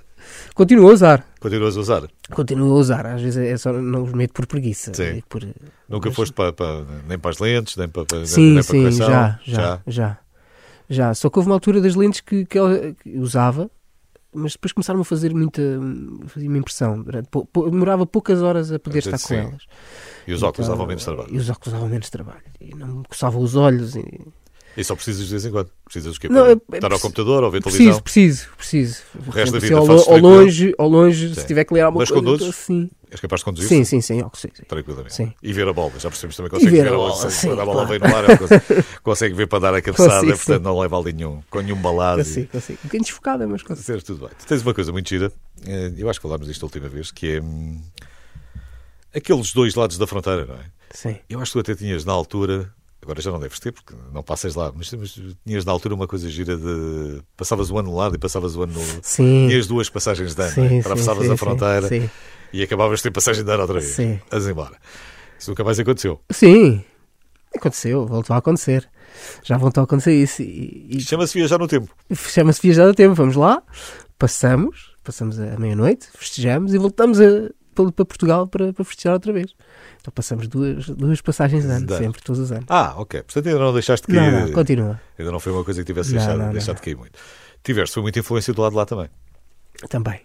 Continuo 0.53 0.89
a 0.89 0.93
usar. 0.93 1.25
Continuas 1.39 1.75
a 1.75 1.79
usar? 1.79 2.03
Continuo 2.31 2.71
a 2.71 2.75
usar, 2.75 3.05
às 3.07 3.21
vezes 3.21 3.37
é 3.43 3.57
só 3.57 3.73
não 3.73 4.03
os 4.03 4.13
medo 4.13 4.31
por 4.31 4.45
preguiça. 4.45 4.93
Sim. 4.93 5.17
e 5.17 5.21
Por, 5.23 5.41
Nunca 5.89 6.09
Mas- 6.09 6.15
foste 6.15 6.31
para, 6.33 6.53
para- 6.53 6.85
nem 7.07 7.17
para 7.17 7.31
as 7.31 7.39
lentes, 7.39 7.75
nem 7.75 7.87
para, 7.89 8.05
para, 8.05 8.25
Sim, 8.25 8.41
nem 8.41 8.53
para 8.53 8.59
a 8.59 8.63
sim, 8.63 8.77
correção? 8.81 9.07
já, 9.07 9.39
já, 9.45 9.81
já, 9.87 10.19
já. 10.89 11.13
Só 11.13 11.29
que 11.29 11.37
houve 11.39 11.49
uma 11.49 11.55
altura 11.55 11.81
das 11.81 11.95
lentes 11.95 12.21
que, 12.21 12.45
que 12.45 12.57
ela 12.57 12.93
que 12.93 13.17
usava, 13.17 13.69
mas 14.33 14.53
depois 14.53 14.71
começaram 14.71 14.99
a 15.01 15.05
fazer 15.05 15.33
muita. 15.33 15.61
fazia-me 16.27 16.59
impressão. 16.59 17.05
Demorava 17.69 18.05
poucas 18.05 18.41
horas 18.41 18.71
a 18.71 18.79
poder 18.79 19.03
Sim. 19.03 19.11
estar 19.11 19.27
com 19.27 19.33
elas. 19.33 19.63
E 20.27 20.33
os 20.33 20.41
óculos 20.41 20.67
Então, 20.67 20.75
davam 20.75 20.87
menos 20.87 21.03
trabalho. 21.03 21.29
E 21.31 21.37
os 21.37 21.49
óculos 21.49 21.73
davam 21.73 21.89
menos 21.89 22.09
trabalho. 22.09 22.41
E 22.59 22.73
não 22.75 22.87
me 22.99 23.03
coçava 23.07 23.37
os 23.37 23.55
olhos. 23.55 23.95
E... 23.95 24.03
E 24.75 24.83
só 24.83 24.95
precisas 24.95 25.25
de 25.25 25.29
vez 25.29 25.45
em 25.45 25.51
quando. 25.51 25.69
Precisas 25.85 26.13
do 26.15 26.19
quê? 26.19 26.27
Não, 26.29 26.47
é- 26.47 26.57
estar 26.73 26.91
ao 26.91 26.99
computador 26.99 27.43
ou 27.43 27.51
ver 27.51 27.61
televisão? 27.61 27.99
Preciso, 28.01 28.49
preciso, 28.57 29.03
preciso. 29.13 29.27
O 29.27 29.29
resto 29.29 29.51
da 29.51 29.57
Assim, 29.59 29.67
vida 29.67 29.79
ao, 29.79 30.11
ao 30.13 30.17
longe, 30.17 30.73
ao 30.79 30.87
longe, 30.89 31.27
Sim. 31.29 31.41
se 31.41 31.45
tiver 31.45 31.63
que 31.63 31.73
ler 31.75 31.81
alguma 31.81 32.01
Mas 32.01 32.09
coisa. 32.09 32.23
conduzes? 32.25 32.47
então, 32.47 32.53
Sim, 32.53 32.89
És 33.13 33.19
capaz 33.21 33.41
de 33.41 33.45
conduzir? 33.45 33.67
sim, 33.69 33.83
sim, 33.85 34.01
sim, 34.01 34.21
óculos, 34.23 34.41
sim, 34.41 34.49
sim. 34.55 34.63
Tranquilamente. 34.67 35.13
Sim. 35.13 35.31
E 35.43 35.53
ver 35.53 35.67
a 35.67 35.71
bola. 35.73 35.91
Já 35.99 36.09
percebemos 36.09 36.35
também 36.35 36.49
que 36.49 36.55
consegue 36.55 36.75
ver 36.75 36.81
ver 36.83 36.93
a 36.93 36.97
bola. 36.97 37.11
bola, 37.13 37.29
sim, 37.29 37.47
quando 37.47 37.61
a 37.61 37.65
bola 37.65 37.85
claro. 37.85 37.99
vem 37.99 38.09
no 38.09 38.15
ar, 38.15 38.23
ela 38.23 38.37
consegue, 38.37 38.63
consegue 39.03 39.35
ver 39.35 39.47
para 39.47 39.59
dar 39.59 39.75
a 39.75 39.81
cabeçada, 39.83 40.13
Consigo, 40.21 40.37
portanto 40.37 40.57
sim. 40.57 40.63
não 40.63 40.79
leva 40.79 40.99
ali 40.99 41.13
nenhum, 41.13 41.43
com 41.47 41.61
nenhum 41.61 41.75
balado. 41.79 42.21
e- 42.21 42.23
Consigo, 42.25 42.47
consigo. 42.51 42.79
Um 42.79 42.87
bocadinho 42.87 43.03
desfocada, 43.03 43.47
mas 43.47 43.61
consigo. 43.61 44.01
Tudo 44.01 44.19
bem. 44.27 44.29
Tu 44.39 44.47
tens 44.47 44.61
uma 44.63 44.73
coisa 44.73 44.91
muito 44.91 45.07
gira, 45.07 45.31
eh, 45.67 45.93
eu 45.95 46.09
acho 46.09 46.19
que 46.19 46.23
falámos 46.27 46.47
disto 46.47 46.63
a 46.63 46.65
última 46.65 46.89
vez, 46.89 47.11
que 47.11 47.33
é 47.35 47.39
hum, 47.41 47.79
aqueles 49.15 49.53
dois 49.53 49.75
lados 49.75 49.97
da 49.97 50.07
fronteira, 50.07 50.45
não 50.45 50.55
é? 50.55 50.65
Sim. 50.91 51.15
Eu 51.29 51.39
acho 51.39 51.51
que 51.51 51.59
tu 51.63 51.71
até 51.71 51.75
tinhas 51.75 52.03
na 52.05 52.13
altura, 52.13 52.73
agora 53.01 53.21
já 53.21 53.31
não 53.31 53.39
deves 53.39 53.59
ter, 53.59 53.71
porque 53.71 53.93
não 54.11 54.23
passas 54.23 54.55
lá, 54.55 54.71
mas, 54.75 54.91
mas 54.93 55.19
tinhas 55.45 55.65
na 55.65 55.71
altura 55.71 55.93
uma 55.95 56.07
coisa 56.07 56.29
gira 56.29 56.57
de. 56.57 57.21
Passavas 57.37 57.69
o 57.69 57.77
ano 57.77 57.91
no 57.91 57.97
lado 57.97 58.15
e 58.15 58.17
passavas 58.17 58.55
o 58.55 58.63
ano 58.63 58.73
no. 58.73 58.99
Sim. 59.03 59.47
Tinhas 59.49 59.67
duas 59.67 59.89
passagens 59.89 60.33
de 60.33 60.41
ano, 60.41 60.51
Sim, 60.51 60.65
é? 60.65 60.69
sim, 60.69 60.79
atravessavas 60.79 61.27
sim, 61.27 61.33
a 61.33 61.37
fronteira 61.37 61.87
Sim. 61.87 62.09
E 62.53 62.63
acabavas 62.63 62.99
de 62.99 63.03
ter 63.03 63.11
passagem 63.11 63.43
de 63.43 63.51
ano 63.51 63.61
outra 63.61 63.79
vez. 63.79 63.93
Sim. 63.93 64.19
As 64.31 64.45
embora. 64.47 64.77
Isso 65.37 65.49
nunca 65.51 65.63
mais 65.63 65.79
aconteceu. 65.79 66.21
Sim. 66.31 66.83
Aconteceu, 67.55 68.05
voltou 68.07 68.33
a 68.35 68.39
acontecer. 68.39 68.89
Já 69.43 69.57
voltou 69.57 69.81
a 69.81 69.83
acontecer 69.83 70.13
isso. 70.13 70.41
E, 70.41 70.87
e- 70.97 71.01
chama-se 71.01 71.37
viajar 71.37 71.57
no 71.59 71.67
tempo. 71.67 71.93
chama-se 72.13 72.61
viajar 72.61 72.85
do 72.87 72.93
tempo. 72.95 73.13
Vamos 73.13 73.35
lá, 73.35 73.61
passamos, 74.17 74.95
passamos 75.03 75.39
a 75.39 75.57
meia-noite, 75.59 76.07
festejamos 76.15 76.73
e 76.73 76.77
voltamos 76.77 77.19
a, 77.19 77.49
para, 77.75 78.05
Portugal 78.05 78.47
para, 78.47 78.73
para 78.73 78.83
festejar 78.85 79.13
outra 79.13 79.31
vez. 79.33 79.53
Então 80.01 80.11
passamos 80.13 80.47
duas, 80.47 80.87
duas 80.89 81.21
passagens 81.21 81.63
de 81.63 81.69
ano, 81.71 81.87
sempre, 81.95 82.21
todos 82.23 82.39
os 82.41 82.51
anos. 82.51 82.65
Ah, 82.69 82.93
ok. 82.97 83.21
Portanto, 83.23 83.47
ainda 83.47 83.59
não 83.59 83.73
deixaste 83.73 84.07
de 84.07 84.13
cair. 84.17 84.31
Não, 84.31 84.47
não, 84.47 84.51
continua. 84.51 85.01
Ainda 85.19 85.31
não 85.31 85.39
foi 85.39 85.51
uma 85.51 85.63
coisa 85.63 85.81
que 85.81 85.85
tivesse 85.85 86.11
Não, 86.11 86.17
deixado, 86.17 86.37
não, 86.39 86.45
não. 86.47 86.53
deixado 86.53 86.75
de 86.77 86.81
cair 86.81 86.97
muito. 86.97 87.19
Tiveste, 87.63 87.93
foi 87.93 88.03
muita 88.03 88.19
influência 88.19 88.53
do 88.53 88.61
lado 88.61 88.71
de 88.71 88.77
lá 88.77 88.85
também. 88.85 89.09
Também. 89.89 90.21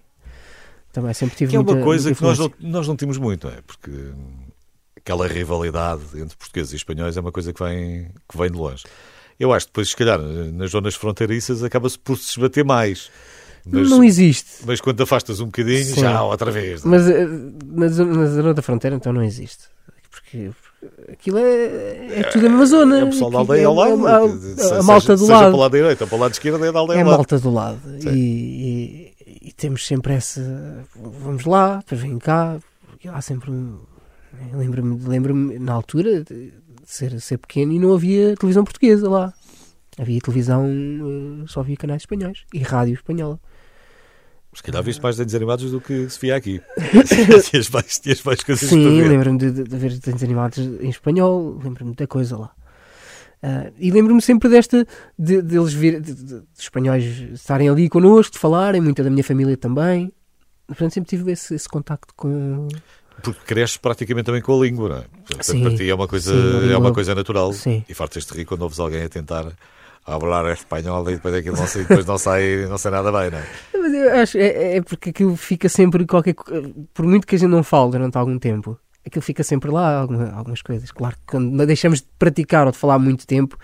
Também 1.01 1.15
sempre 1.15 1.37
tive 1.37 1.51
Que 1.51 1.57
é 1.57 1.61
uma 1.61 1.65
muita- 1.73 1.85
coisa 1.85 2.09
muita 2.09 2.19
que 2.19 2.25
nós 2.25 2.39
não, 2.39 2.53
nós 2.61 2.89
não 2.89 2.97
temos 2.97 3.19
muito, 3.19 3.47
não 3.47 3.55
é? 3.55 3.59
Porque 3.67 3.91
aquela 4.97 5.27
rivalidade 5.29 6.03
entre 6.17 6.37
portugueses 6.37 6.73
e 6.73 6.77
espanhóis 6.77 7.17
é 7.17 7.21
uma 7.21 7.33
coisa 7.33 7.53
que 7.53 7.63
vem, 7.63 8.09
que 8.29 8.37
vem 8.37 8.51
de 8.51 8.57
longe. 8.57 8.85
Eu 9.39 9.53
acho 9.53 9.67
que 9.67 9.71
depois, 9.73 9.89
se 9.91 9.97
calhar, 9.97 10.19
nas 10.21 10.71
zonas 10.71 10.95
fronteiriças 10.97 11.63
acaba-se 11.63 11.99
por 11.99 12.17
se 12.19 12.31
esbater 12.31 12.65
mais. 12.65 13.11
Mas, 13.65 13.89
Não 13.91 14.03
existe. 14.03 14.65
mas 14.67 14.81
quando 14.81 15.01
afastas 15.03 15.41
um 15.41 15.47
bocadinho, 15.47 15.85
Sim. 15.85 16.01
já 16.01 16.23
outra 16.23 16.51
vez. 16.51 16.83
não 16.85 16.95
é? 16.95 16.99
Mas 16.99 17.07
na 17.63 17.89
zona, 17.89 18.15
na 18.15 18.27
zona 18.27 18.55
da 18.55 18.63
fronteira 18.63 18.97
então 18.97 19.13
não 19.13 19.23
existe. 19.23 19.65
Porque, 20.11 20.51
aquilo 21.13 21.39
é, 21.39 22.21
é 22.21 22.23
tudo 22.33 22.47
a 22.47 22.49
mesma 22.51 22.67
zona. 22.67 22.99
É 23.01 23.05
o 23.05 23.11
pessoal 23.11 23.31
da 23.31 23.39
aldeia 23.39 23.63
é- 23.63 23.65
ao 23.65 23.75
lado. 23.75 24.09
é- 24.09 24.25
é- 24.25 24.29
que- 24.55 24.61
a, 24.61 24.65
seja- 24.65 24.83
malta 24.83 25.17
do 25.17 25.21
seja 25.21 25.33
para 25.39 25.39
o 25.39 25.43
lado. 25.51 25.57
lado 25.59 25.73
direito 25.73 26.01
ou 26.03 26.07
para 26.09 26.17
o 26.17 26.21
lado 26.21 26.33
esquerdo 26.33 26.65
é 26.65 26.73
da 26.73 26.79
aldeia 26.79 26.99
É 26.99 27.03
a 27.03 27.05
lado. 27.05 27.17
malta 27.17 27.39
do 27.39 27.51
lado. 27.51 27.81
E- 28.07 28.09
e 28.09 29.08
temos 29.59 29.87
sempre 29.87 30.15
essa. 30.15 30.87
Vamos 30.97 31.45
lá, 31.45 31.79
depois 31.79 32.01
vem 32.01 32.19
cá. 32.19 32.59
Há 33.07 33.21
sempre 33.21 33.53
Lembro-me 34.53 35.07
lembro 35.07 35.35
na 35.35 35.73
altura 35.73 36.23
de 36.23 36.53
ser, 36.85 37.21
ser 37.21 37.39
pequeno 37.39 37.73
e 37.73 37.79
não 37.79 37.93
havia 37.95 38.37
televisão 38.37 38.65
portuguesa 38.65 39.09
lá. 39.09 39.33
Havia 39.99 40.21
televisão, 40.21 40.67
eh, 40.67 41.45
só 41.49 41.61
havia 41.61 41.77
canais 41.77 42.03
espanhóis 42.03 42.45
e 42.53 42.59
rádio 42.61 42.95
espanhola. 42.95 43.41
Se 44.53 44.63
calhar 44.63 44.83
viste 44.83 45.03
mais 45.03 45.17
desenhos 45.17 45.35
animados 45.35 45.71
do 45.71 45.81
que 45.81 46.09
se 46.09 46.21
via 46.21 46.37
aqui. 46.37 46.61
tinhas, 47.51 47.69
mais, 47.71 47.99
tinhas 47.99 48.23
mais 48.23 48.43
coisas 48.43 48.69
Sim, 48.69 49.03
lembro-me 49.03 49.39
de, 49.39 49.51
de, 49.51 49.65
de 49.65 49.77
ver 49.77 49.99
desenhos 49.99 50.23
animados 50.23 50.59
em 50.59 50.89
espanhol, 50.89 51.59
lembro-me 51.63 51.95
da 51.95 52.07
coisa 52.07 52.37
lá. 52.37 52.53
Ah, 53.43 53.71
e 53.79 53.91
lembro-me 53.91 54.21
sempre 54.21 54.49
desta, 54.49 54.87
de, 55.19 55.41
de 55.43 55.57
eles 55.57 55.73
vir, 55.73 56.01
de, 56.01 56.13
de- 56.15 56.25
de 56.41 56.43
espanhóis 56.59 57.05
estarem 57.33 57.69
ali 57.69 57.89
connosco, 57.89 58.33
de 58.33 58.39
falarem, 58.39 58.81
muita 58.81 59.03
da 59.05 59.11
minha 59.11 59.23
família 59.25 59.57
também. 59.57 60.13
Portanto, 60.67 60.93
sempre 60.93 61.09
tive 61.09 61.33
esse, 61.33 61.55
esse 61.55 61.69
contacto 61.69 62.13
com. 62.17 62.69
Porque 63.23 63.41
cresces 63.47 63.77
praticamente 63.77 64.27
também 64.27 64.43
com 64.43 64.61
a 64.61 64.65
língua, 64.65 64.89
não 64.89 64.97
é? 64.99 65.03
Portanto, 65.27 65.43
Sim. 65.45 65.63
para 65.63 65.77
ti 65.77 65.89
é 65.91 65.95
uma 65.95 66.07
coisa, 66.07 66.31
Sim, 66.33 66.69
a 66.69 66.73
é 66.73 66.77
uma 66.77 66.93
coisa 66.93 67.15
natural. 67.15 67.53
Sim. 67.53 67.85
E 67.89 67.95
fartas-te 67.95 68.33
rir 68.35 68.45
quando 68.45 68.63
ouves 68.63 68.79
alguém 68.79 69.03
a 69.03 69.09
tentar 69.09 69.47
falar 70.05 70.53
espanhol 70.53 71.09
e 71.11 71.15
depois 71.17 71.35
aquilo 71.35 71.57
não 71.57 71.67
sai, 71.67 71.83
depois 71.83 72.07
não 72.07 72.17
sai, 72.19 72.67
não 72.69 72.79
sai 72.79 72.93
nada 72.93 73.13
bem, 73.13 73.31
não 73.31 73.39
é? 73.39 73.47
Mas 73.75 73.93
eu 73.93 74.15
acho 74.21 74.39
é, 74.39 74.77
é 74.77 74.83
porque 74.83 75.11
aquilo 75.11 75.37
fica 75.37 75.69
sempre 75.69 76.07
qualquer 76.07 76.35
Por 76.95 77.05
muito 77.07 77.27
que 77.27 77.35
a 77.35 77.39
gente 77.39 77.51
não 77.51 77.63
fale 77.63 77.91
durante 77.93 78.17
algum 78.17 78.39
tempo, 78.39 78.79
aquilo 79.09 79.23
fica 79.23 79.43
sempre 79.43 79.71
lá, 79.71 80.01
alguma- 80.01 80.31
algumas 80.33 80.63
coisas. 80.63 80.91
Claro 80.93 81.17
que 81.17 81.23
quando 81.27 81.67
deixamos 81.67 82.01
de 82.01 82.07
praticar 82.19 82.67
ou 82.67 82.73
de 82.73 82.79
falar 82.79 82.99
muito 82.99 83.27
tempo. 83.27 83.59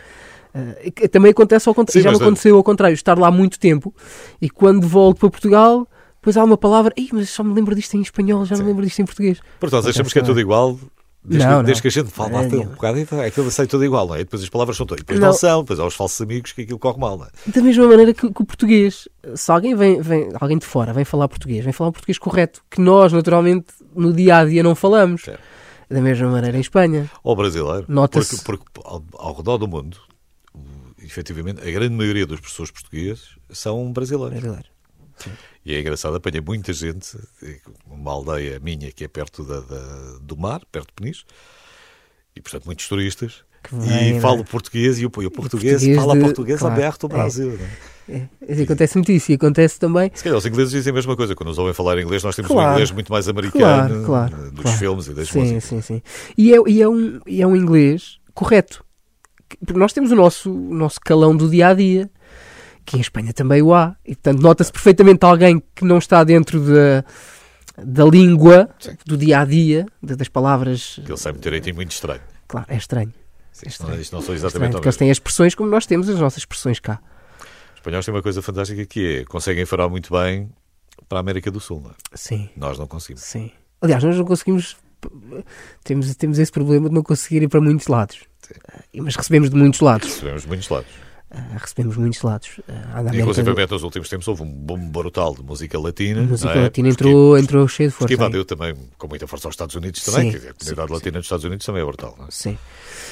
que 0.94 1.09
também 1.09 1.33
acontece 1.33 1.68
ao 1.68 1.74
contrário. 1.74 2.00
Sim, 2.00 2.04
Já 2.04 2.11
me 2.11 2.16
mas, 2.16 2.22
aconteceu 2.22 2.57
ao 2.57 2.62
contrário, 2.62 2.94
estar 2.94 3.18
lá 3.18 3.28
muito 3.30 3.59
tempo 3.59 3.92
e 4.40 4.48
quando 4.48 4.87
volto 4.87 5.18
para 5.18 5.30
Portugal, 5.30 5.85
depois 6.20 6.37
há 6.37 6.44
uma 6.44 6.57
palavra, 6.57 6.92
Ih, 6.96 7.09
mas 7.12 7.28
só 7.30 7.42
me 7.42 7.52
lembro 7.52 7.74
disto 7.74 7.94
em 7.96 8.00
espanhol, 8.02 8.44
já 8.44 8.54
não 8.57 8.62
me 8.62 8.68
lembro 8.70 8.85
disto 8.87 9.00
em 9.00 9.04
português. 9.04 9.40
Porque 9.59 9.74
nós 9.74 9.85
achamos 9.85 10.12
que 10.12 10.18
é 10.20 10.22
tudo 10.22 10.38
igual. 10.40 10.78
Desde, 11.26 11.48
Não, 11.48 11.60
que, 11.60 11.64
desde 11.66 11.78
não. 11.78 11.82
que 11.82 11.88
a 11.88 12.02
gente 12.02 12.12
fala 12.12 12.42
É, 12.42 12.46
um 12.46 12.50
não. 12.50 12.64
bocado, 12.66 12.98
então, 12.98 13.18
aquilo 13.20 13.50
sai 13.50 13.66
tudo 13.66 13.82
igual, 13.84 14.06
não 14.06 14.14
é? 14.14 14.20
E 14.20 14.24
depois 14.24 14.42
as 14.42 14.48
palavras 14.50 14.76
são 14.76 14.84
todas. 14.84 15.02
Depois 15.02 15.18
não, 15.18 15.28
Não. 15.28 15.32
são, 15.34 15.62
depois 15.62 15.80
há 15.80 15.87
os 15.87 15.94
falsos 15.94 16.20
amigos 16.20 16.52
que 16.52 16.62
aquilo 16.62 16.78
corre 16.78 16.98
mal, 17.00 17.16
não 17.16 17.24
é? 17.24 17.28
Da 17.50 17.62
mesma 17.62 17.87
maneira 17.88 18.12
que, 18.12 18.30
que 18.30 18.42
o 18.42 18.44
português, 18.44 19.08
se 19.34 19.50
alguém 19.50 19.74
vem, 19.74 20.02
vem, 20.02 20.28
alguém 20.38 20.58
de 20.58 20.66
fora 20.66 20.92
vem 20.92 21.04
falar 21.04 21.26
português, 21.28 21.64
vem 21.64 21.72
falar 21.72 21.88
um 21.88 21.92
português 21.92 22.18
correto, 22.18 22.60
que 22.70 22.78
nós 22.80 23.10
naturalmente 23.12 23.68
no 23.96 24.12
dia 24.12 24.37
a 24.38 24.44
dia 24.44 24.62
não 24.62 24.74
falamos. 24.74 25.22
Certo. 25.22 25.40
Da 25.88 26.00
mesma 26.00 26.28
maneira 26.30 26.56
em 26.56 26.60
Espanha. 26.60 27.10
Ou 27.22 27.34
brasileiro. 27.37 27.84
Nota-se. 27.88 28.42
Porque, 28.42 28.64
porque 28.72 28.88
ao, 28.88 29.02
ao 29.14 29.34
redor 29.37 29.58
do 29.58 29.68
mundo, 29.68 29.96
efetivamente, 31.02 31.60
a 31.66 31.70
grande 31.70 31.94
maioria 31.94 32.26
dos 32.26 32.40
professores 32.40 32.70
portugueses 32.70 33.37
são 33.50 33.92
brasileiros. 33.92 34.32
Brasileiro. 34.40 34.68
E 35.64 35.74
é 35.74 35.81
engraçado, 35.81 36.14
apanhei 36.16 36.40
muita 36.40 36.72
gente, 36.72 37.16
uma 37.87 38.12
aldeia 38.12 38.61
minha 38.61 38.92
que 38.92 39.05
é 39.05 39.09
perto 39.09 39.42
da- 39.44 39.61
da- 39.61 40.18
do 40.20 40.37
mar, 40.37 40.61
perto 40.70 40.88
de 40.88 40.92
Peniche, 40.94 41.24
e 42.37 42.40
portanto 42.40 42.66
muitos 42.66 42.87
turistas, 42.88 43.42
vem, 43.72 44.11
e 44.11 44.12
né? 44.14 44.20
falo 44.20 44.44
português, 44.44 44.98
e 44.98 45.05
o, 45.07 45.09
o 45.09 45.11
português, 45.11 45.74
português 45.74 45.96
fala 45.96 46.14
de- 46.14 46.20
português 46.20 46.59
claro, 46.61 46.74
aberto 46.74 47.09
do 47.09 47.14
é. 47.14 47.18
Brasil. 47.18 47.59
é? 47.61 47.94
É, 48.07 48.29
é, 48.46 48.62
acontece 48.64 48.96
muito 48.98 49.11
isso 49.11 49.33
e 49.33 49.35
acontece 49.37 49.79
também. 49.79 50.11
Se 50.14 50.22
calhar 50.22 50.37
os 50.38 50.44
ingleses 50.44 50.70
dizem 50.72 50.90
a 50.90 50.94
mesma 50.94 51.16
coisa, 51.16 51.35
quando 51.35 51.48
nos 51.48 51.57
ouvem 51.59 51.72
falar 51.72 51.98
inglês, 51.98 52.22
nós 52.22 52.37
temos 52.37 52.50
um 52.50 52.55
Claro. 52.55 52.72
inglês 52.72 52.90
muito 52.90 53.11
mais 53.11 53.27
americano, 53.29 54.05
Claro, 54.05 54.50
dos 54.50 54.61
claro. 54.62 54.79
filmes 54.79 55.07
e 55.07 55.14
das 55.14 55.29
Sim, 55.31 55.38
músicas. 55.40 55.64
sim, 55.64 55.81
sim. 55.81 56.03
E 56.37 56.53
é, 56.55 56.59
e 56.66 56.83
é, 56.83 56.88
um, 56.88 57.18
e 57.27 57.40
é 57.40 57.46
um 57.46 57.57
inglês 57.57 58.18
correto. 58.35 58.85
Que- 59.48 59.57
Porque 59.57 59.79
nós 59.79 59.94
temos 59.94 60.12
o 60.12 60.14
nosso, 60.16 60.53
o 60.53 60.74
nosso 60.74 61.00
calão 61.00 61.35
do 61.35 61.48
dia 61.48 61.68
a 61.68 61.74
dia, 61.74 62.11
que 62.84 62.96
em 62.96 63.00
Espanha 63.00 63.32
também 63.32 63.62
o 63.62 63.74
há. 63.74 63.96
E 64.04 64.14
portanto 64.14 64.40
nota-se 64.40 64.70
perfeitamente 64.72 65.24
alguém 65.24 65.62
que 65.74 65.84
não 65.84 65.98
está 65.98 66.22
dentro 66.24 66.60
da, 66.60 67.04
da 67.84 68.04
língua, 68.04 68.68
Sim. 68.78 68.96
do 69.06 69.16
dia 69.16 69.40
a 69.40 69.44
dia, 69.44 69.86
da- 70.02 70.14
das 70.14 70.28
palavras. 70.28 71.00
Que 71.04 71.10
ele 71.10 71.18
sai 71.18 71.32
muito 71.32 71.42
direitinho 71.42 71.76
muito 71.76 71.92
estranho. 71.92 72.20
Claro, 72.46 72.66
é 72.68 72.76
estranho. 72.76 73.12
Sim, 73.52 73.66
É 73.66 73.68
estranho. 73.68 74.00
isto 74.00 74.12
não 74.14 74.20
são 74.22 74.34
É 74.34 74.36
estranho 74.36 74.48
exatamente 74.50 74.72
porque 74.72 74.88
eles 74.88 74.96
têm 74.96 75.10
as 75.10 75.16
expressões 75.16 75.54
como 75.54 75.70
nós 75.70 75.86
temos 75.86 76.08
as 76.08 76.18
nossas 76.18 76.38
expressões 76.38 76.78
cá. 76.80 77.00
Os 77.72 77.76
espanhóis 77.78 78.04
têm 78.04 78.14
uma 78.14 78.22
coisa 78.22 78.40
fantástica 78.42 78.84
que 78.86 79.18
é, 79.20 79.24
conseguem 79.24 79.64
falar 79.66 79.88
muito 79.88 80.12
bem 80.12 80.50
para 81.08 81.18
a 81.18 81.20
América 81.20 81.50
do 81.50 81.60
Sul. 81.60 81.80
não 81.82 81.90
é? 81.90 81.94
Sim, 82.14 82.48
Nós 82.56 82.78
não 82.78 82.86
conseguimos. 82.86 83.22
sim. 83.22 83.50
Aliás, 83.80 84.02
nós 84.02 84.16
não 84.16 84.24
conseguimos. 84.24 84.76
Temos, 85.84 86.14
temos 86.16 86.38
esse 86.38 86.50
problema 86.50 86.88
de 86.88 86.94
não 86.94 87.02
conseguir 87.02 87.42
ir 87.42 87.48
para 87.48 87.60
muitos 87.60 87.86
lados. 87.88 88.20
Eh, 88.50 89.00
Mas 89.02 89.14
recebemos 89.16 89.50
de 89.50 89.56
muitos 89.56 89.80
lados. 89.80 90.08
Recebemos 90.08 90.42
de 90.42 90.48
muitos 90.48 90.68
lados. 90.70 90.88
Ah, 91.36 91.56
recebemos 91.58 91.96
muitos 91.96 92.22
lados. 92.22 92.60
Ah, 92.68 93.02
Inclusive, 93.12 93.52
do- 93.52 93.66
nos 93.72 93.82
últimos 93.82 94.08
tempos 94.08 94.28
houve 94.28 94.42
um 94.44 94.52
boom 94.52 94.88
brutal 94.90 95.34
de 95.34 95.42
música 95.42 95.76
latina. 95.80 96.20
a 96.20 96.24
música 96.24 96.52
é? 96.52 96.60
latina 96.62 96.88
Porque- 96.90 97.04
entrou, 97.08 97.36
entrou 97.38 97.66
cheio 97.68 97.88
de 97.88 97.94
força. 97.96 98.12
aí. 98.12 98.16
invadiu 98.16 98.44
também 98.44 98.74
com 98.96 99.08
muita 99.08 99.26
força 99.26 99.48
aos 99.48 99.54
Estados 99.54 99.74
Unidos 99.74 100.04
também, 100.04 100.30
Sim, 100.30 100.36
dizer, 100.38 100.50
a 100.50 100.54
comunidade 100.54 100.88
sim, 100.88 100.94
latina 100.94 101.18
dos 101.18 101.24
Estados 101.26 101.44
Unidos 101.44 101.66
também 101.66 101.82
é 101.82 101.84
brutal. 101.84 102.16
é? 102.20 102.24
Sim, 102.30 102.56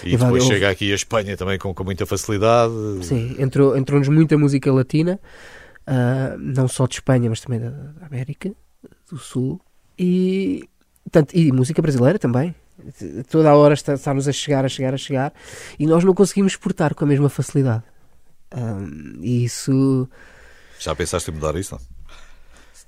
E 0.04 0.14
Invadiu- 0.14 0.18
depois 0.18 0.44
chega 0.44 0.70
aqui 0.70 0.92
a 0.92 0.94
Espanha 0.94 1.36
também 1.36 1.58
com, 1.58 1.74
com 1.74 1.82
muita 1.82 2.06
facilidade. 2.06 2.72
sim. 3.02 3.34
Entrou, 3.40 3.76
entrou-nos 3.76 4.08
muita 4.08 4.38
música 4.38 4.72
latina, 4.72 5.18
ah, 5.86 6.36
não 6.38 6.68
só 6.68 6.86
de 6.86 6.94
Espanha, 6.94 7.28
mas 7.28 7.40
também 7.40 7.58
da, 7.58 7.70
da 7.70 8.06
América 8.06 8.52
do 9.10 9.18
Sul. 9.18 9.60
E, 9.98 10.62
portanto, 11.02 11.34
e 11.34 11.50
música 11.50 11.82
brasileira 11.82 12.18
também. 12.20 12.54
Toda 13.30 13.50
a 13.50 13.54
hora 13.56 13.74
está- 13.74 13.94
está-nos 13.94 14.26
a 14.26 14.32
chegar, 14.32 14.64
a 14.64 14.68
chegar, 14.68 14.94
a 14.94 14.96
chegar. 14.96 15.32
E 15.78 15.86
nós 15.86 16.02
não 16.04 16.14
conseguimos 16.14 16.52
exportar 16.52 16.94
com 16.94 17.04
a 17.04 17.08
mesma 17.08 17.28
facilidade. 17.28 17.82
Ah, 18.54 18.78
e 19.20 19.44
isso. 19.44 20.08
Já 20.78 20.94
pensaste 20.94 21.30
em 21.30 21.34
mudar 21.34 21.56
isso? 21.56 21.78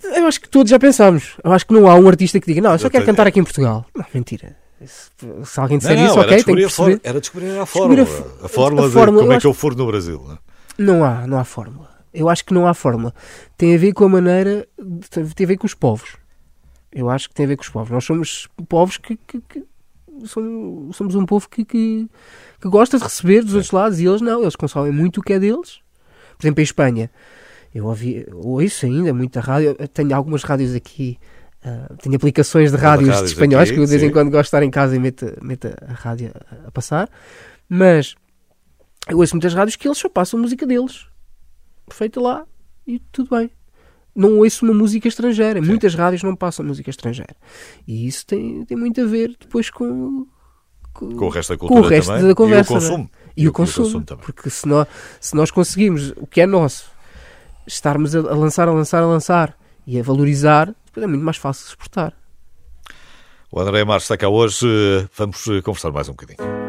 Não? 0.02 0.16
Eu 0.16 0.26
acho 0.26 0.40
que 0.40 0.48
todos 0.48 0.68
já 0.70 0.78
pensámos. 0.78 1.36
Eu 1.42 1.52
acho 1.52 1.66
que 1.66 1.72
não 1.72 1.88
há 1.88 1.94
um 1.94 2.06
artista 2.06 2.38
que 2.38 2.46
diga, 2.46 2.60
não, 2.60 2.72
eu 2.72 2.78
só 2.78 2.90
quero 2.90 3.06
cantar 3.06 3.26
aqui 3.26 3.40
em 3.40 3.44
Portugal. 3.44 3.86
Não, 3.94 4.04
mentira. 4.12 4.56
Se, 4.84 5.58
alguém 5.60 5.78
disser 5.78 5.96
Não, 5.96 6.04
isso, 6.06 6.14
não, 6.16 6.22
era, 6.24 6.32
ok, 6.32 6.44
tem 6.44 6.54
que 6.56 6.60
perceber. 6.62 7.00
era 7.02 7.20
descobrir 7.20 7.58
a 7.58 7.64
fórmula. 7.64 8.02
a 8.02 8.44
A, 8.44 8.48
fórmula 8.48 8.84
a 8.84 8.88
de 8.88 8.92
fórmula, 8.94 9.20
como 9.22 9.32
eu 9.32 9.36
é 9.36 9.40
que 9.40 9.46
eu 9.46 9.54
for 9.54 9.74
no 9.74 9.86
Brasil. 9.86 10.22
não 10.22 10.34
é? 10.34 10.38
Não 10.76 11.04
há, 11.04 11.26
não 11.26 11.38
há 11.38 11.44
fórmula. 11.44 11.88
Eu 12.12 12.28
acho 12.28 12.44
que 12.44 12.52
não 12.52 12.66
há 12.66 12.74
fórmula. 12.74 13.14
Tem 13.56 13.74
a 13.74 13.78
ver 13.78 13.92
com 13.94 14.04
a 14.04 14.08
maneira, 14.08 14.68
de- 14.78 15.34
tem 15.34 15.44
a 15.44 15.48
ver 15.48 15.56
com 15.56 15.66
os 15.66 15.72
povos. 15.74 16.16
Eu 16.92 17.08
acho 17.08 17.28
que 17.28 17.34
tem 17.34 17.44
a 17.46 17.48
ver 17.48 17.56
com 17.56 17.62
os 17.62 17.68
povos. 17.70 17.90
Nós 17.90 18.04
somos 18.04 18.48
povos 18.68 18.98
que, 18.98 19.16
que- 19.26 19.40
que- 19.48 19.64
somos, 20.26 21.14
um 21.14 21.26
povo 21.26 21.48
que, 21.48 21.64
que, 21.64 22.08
que 22.60 22.68
gosta 22.68 22.98
de 22.98 23.04
receber 23.04 23.42
dos 23.42 23.54
outros 23.54 23.72
lados 23.72 24.00
e 24.00 24.06
eles 24.06 24.20
não, 24.20 24.42
eles 24.42 24.56
consomem 24.56 24.92
muito 24.92 25.18
o 25.18 25.22
que 25.22 25.32
é 25.32 25.38
deles. 25.38 25.80
Por 26.36 26.44
exemplo, 26.44 26.60
em 26.60 26.64
Espanha, 26.64 27.10
eu 27.74 27.86
ouvi, 27.86 28.26
ouço 28.32 28.86
ainda 28.86 29.12
muita 29.12 29.40
rádio, 29.40 29.74
tenho 29.92 30.14
algumas 30.14 30.42
rádios 30.42 30.74
aqui, 30.74 31.18
ah, 31.64 31.94
tenho 32.02 32.16
aplicações 32.16 32.70
de 32.70 32.76
rádios 32.76 33.08
de 33.08 33.14
rádios 33.14 33.30
espanhóis 33.30 33.68
aqui, 33.68 33.74
que 33.74 33.80
eu 33.80 33.84
de 33.84 33.90
vez 33.90 34.02
em 34.02 34.10
quando 34.10 34.30
gosto 34.30 34.42
de 34.42 34.46
estar 34.48 34.62
em 34.62 34.70
casa 34.70 34.94
e 34.94 34.98
meto, 34.98 35.26
meto 35.42 35.68
a 35.86 35.92
rádio 35.92 36.30
a, 36.34 36.68
a 36.68 36.70
passar, 36.70 37.08
mas 37.68 38.14
eu 39.08 39.18
ouço 39.18 39.34
muitas 39.34 39.54
rádios 39.54 39.76
que 39.76 39.88
eles 39.88 39.98
só 39.98 40.08
passam 40.08 40.38
música 40.38 40.66
deles, 40.66 41.06
feita 41.90 42.20
lá 42.20 42.46
e 42.86 42.98
tudo 42.98 43.36
bem. 43.36 43.50
Não 44.14 44.38
ouço 44.38 44.64
uma 44.64 44.74
música 44.74 45.08
estrangeira. 45.08 45.60
Muitas 45.60 45.94
rádios 45.94 46.22
não 46.22 46.36
passam 46.36 46.64
música 46.64 46.88
estrangeira. 46.90 47.34
E 47.86 48.06
isso 48.06 48.24
tem, 48.26 48.64
tem 48.64 48.76
muito 48.76 49.00
a 49.00 49.04
ver 49.06 49.36
depois 49.40 49.70
com, 49.70 50.26
Com 50.92 51.06
o 51.26 51.28
resto 51.28 51.52
da 51.54 51.58
com 51.58 51.66
cultura 51.66 51.86
o 51.86 51.90
resto 51.90 52.08
também. 52.12 52.28
da 52.28 52.34
conversa. 52.34 52.72
e 52.72 52.74
o 52.74 52.76
é? 52.76 52.80
consumo. 52.80 53.10
E, 53.36 53.48
o 53.48 53.52
consumo. 53.52 54.04
também. 54.04 54.24
porque 54.24 54.48
se 54.50 54.66
nós, 54.68 54.86
se 55.20 55.34
nós 55.34 55.50
conseguimos 55.50 56.12
o 56.16 56.26
que 56.26 56.40
é 56.40 56.46
nosso, 56.46 56.84
estarmos 57.66 58.14
a, 58.14 58.20
a 58.20 58.34
lançar, 58.36 58.68
a 58.68 58.72
lançar, 58.72 59.02
a 59.02 59.06
lançar 59.06 59.56
e 59.86 59.98
a 59.98 60.02
valorizar, 60.02 60.72
depois 60.86 61.02
é 61.02 61.06
muito 61.08 61.24
mais 61.24 61.36
fácil 61.36 61.66
exportar. 61.66 62.12
O 63.50 63.60
André 63.60 63.84
Marques 63.84 64.04
está 64.04 64.16
cá 64.16 64.28
hoje. 64.28 64.66
eh, 64.66 65.08
Vamos 65.16 65.46
eh, 65.48 65.60
conversar 65.62 65.90
mais 65.92 66.08
um 66.08 66.12
bocadinho. 66.12 66.63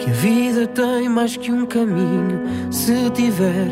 Que 0.00 0.10
a 0.10 0.12
vida 0.14 0.66
tem 0.66 1.08
mais 1.10 1.36
que 1.36 1.52
um 1.52 1.66
caminho, 1.66 2.40
se 2.70 3.10
tiver 3.10 3.68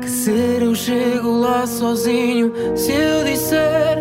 que 0.00 0.10
ser, 0.10 0.62
eu 0.62 0.74
chego 0.74 1.30
lá 1.40 1.66
sozinho. 1.66 2.52
Se 2.76 2.92
eu 2.92 3.24
disser, 3.24 3.98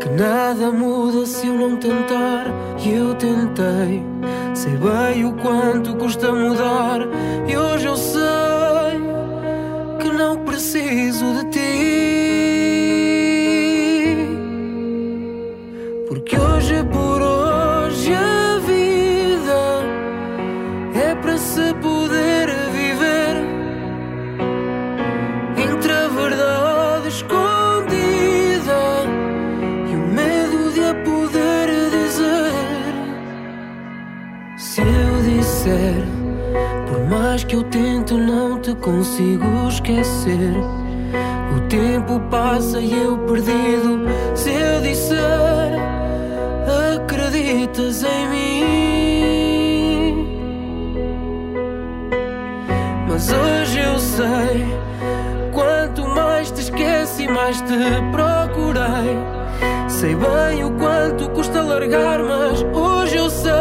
que 0.00 0.08
nada 0.10 0.72
muda 0.72 1.24
se 1.24 1.46
eu 1.46 1.54
não 1.54 1.76
tentar. 1.76 2.46
E 2.84 2.92
eu 2.94 3.14
tentei, 3.14 4.02
sei 4.54 4.72
bem 4.72 5.24
o 5.24 5.32
quanto 5.34 5.94
custa 5.96 6.32
mudar. 6.32 7.00
E 7.48 7.56
hoje 7.56 7.86
eu 7.86 7.96
sei 7.96 8.43
preciso 10.64 11.34
de 11.34 11.44
ti. 11.50 12.03
Consigo 38.76 39.68
esquecer. 39.68 40.54
O 41.56 41.60
tempo 41.68 42.20
passa 42.30 42.80
e 42.80 42.92
eu 42.92 43.18
perdido. 43.18 44.06
Se 44.34 44.50
eu 44.50 44.80
disser, 44.80 45.72
acreditas 46.96 48.02
em 48.02 48.28
mim. 48.28 49.14
Mas 53.08 53.30
hoje 53.30 53.78
eu 53.78 53.98
sei, 53.98 54.66
quanto 55.52 56.06
mais 56.08 56.50
te 56.50 56.60
esqueci, 56.62 57.28
mais 57.28 57.60
te 57.60 57.78
procurei. 58.10 59.16
Sei 59.88 60.16
bem 60.16 60.64
o 60.64 60.72
quanto 60.72 61.30
custa 61.30 61.62
largar, 61.62 62.18
mas 62.18 62.62
hoje 62.74 63.16
eu 63.16 63.30
sei 63.30 63.52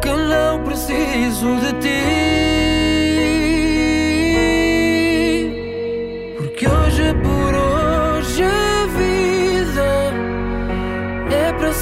que 0.00 0.08
não 0.08 0.62
preciso 0.62 1.56
de 1.56 1.72
ti. 1.80 2.45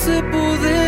Se 0.05 0.23
poder 0.25 0.84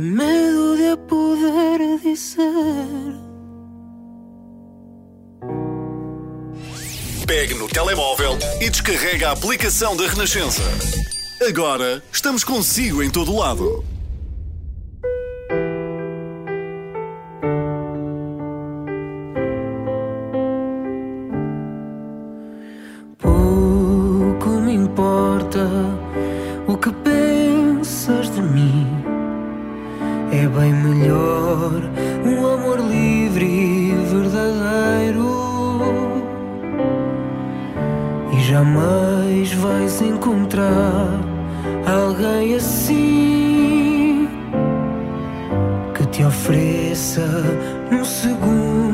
o 0.00 0.02
medo 0.02 0.76
de 0.78 0.96
poder 1.06 1.98
dizer. 2.02 2.38
Pegue 7.26 7.54
no 7.54 7.68
telemóvel 7.68 8.38
e 8.62 8.70
descarrega 8.70 9.28
a 9.28 9.32
aplicação 9.32 9.94
da 9.94 10.06
Renascença. 10.06 10.62
Agora 11.46 12.02
estamos 12.10 12.42
consigo 12.42 13.02
em 13.02 13.10
todo 13.10 13.36
lado. 13.36 13.84
Um 31.12 32.46
amor 32.46 32.78
livre 32.80 33.44
e 33.44 33.94
verdadeiro. 34.10 35.30
E 38.32 38.40
jamais 38.42 39.52
vais 39.54 40.00
encontrar 40.02 41.20
alguém 41.86 42.54
assim 42.54 44.28
que 45.94 46.06
te 46.06 46.24
ofereça 46.24 47.26
num 47.90 48.04
segundo 48.04 48.89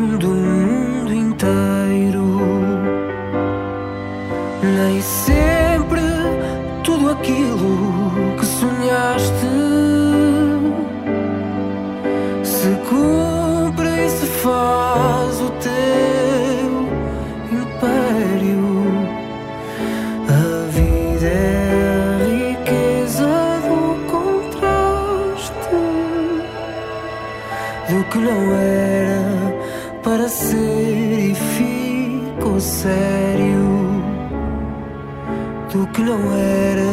que 35.97 36.03
não 36.03 36.21
era 36.37 36.93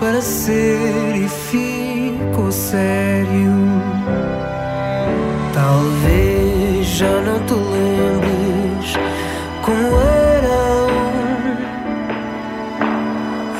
para 0.00 0.20
ser 0.20 1.14
e 1.14 1.28
ficou 1.28 2.50
sério. 2.50 3.52
Talvez 5.54 6.84
já 6.84 7.20
não 7.20 7.38
te 7.46 7.54
lembres 7.54 8.94
como 9.62 10.00
eram 10.00 10.88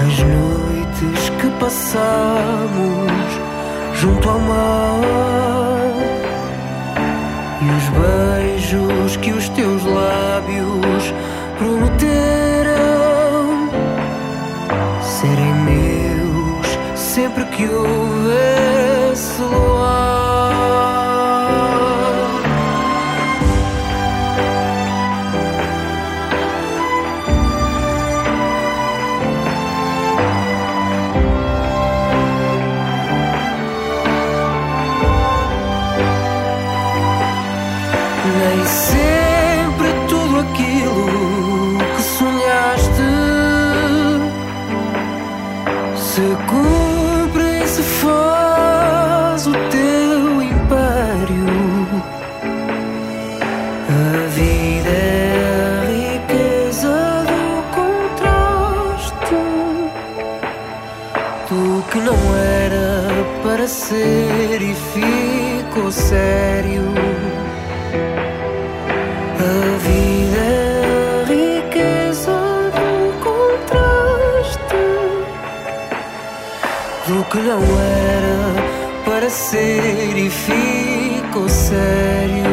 as 0.01 0.18
noites 0.18 1.30
que 1.40 1.49
passamos 1.61 3.12
junto 3.95 4.28
ao 4.28 4.40
mar 4.40 5.21
sempre 17.22 17.44
que 17.44 17.68
houvesse 17.68 18.51
ser 79.33 80.16
e 80.16 80.28
ficou 80.28 81.49
sério. 81.49 82.45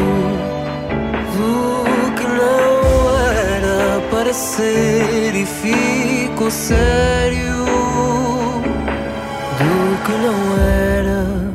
Do 1.36 2.14
que 2.16 2.24
não 2.24 3.18
era 3.18 4.00
para 4.10 4.32
ser 4.32 5.34
e 5.34 5.44
ficou 5.44 6.50
sério. 6.50 7.64
Do 9.58 10.04
que 10.06 10.12
não 10.12 10.56
era 10.56 11.54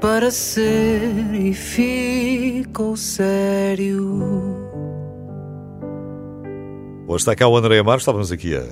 para 0.00 0.30
ser 0.30 1.02
e 1.34 1.52
ficou 1.52 2.96
sério. 2.96 4.56
Hoje 7.08 7.22
está 7.22 7.34
cá 7.34 7.48
o 7.48 7.56
André 7.56 7.80
Amaro, 7.80 7.98
estávamos 7.98 8.30
aqui 8.30 8.54
a 8.54 8.62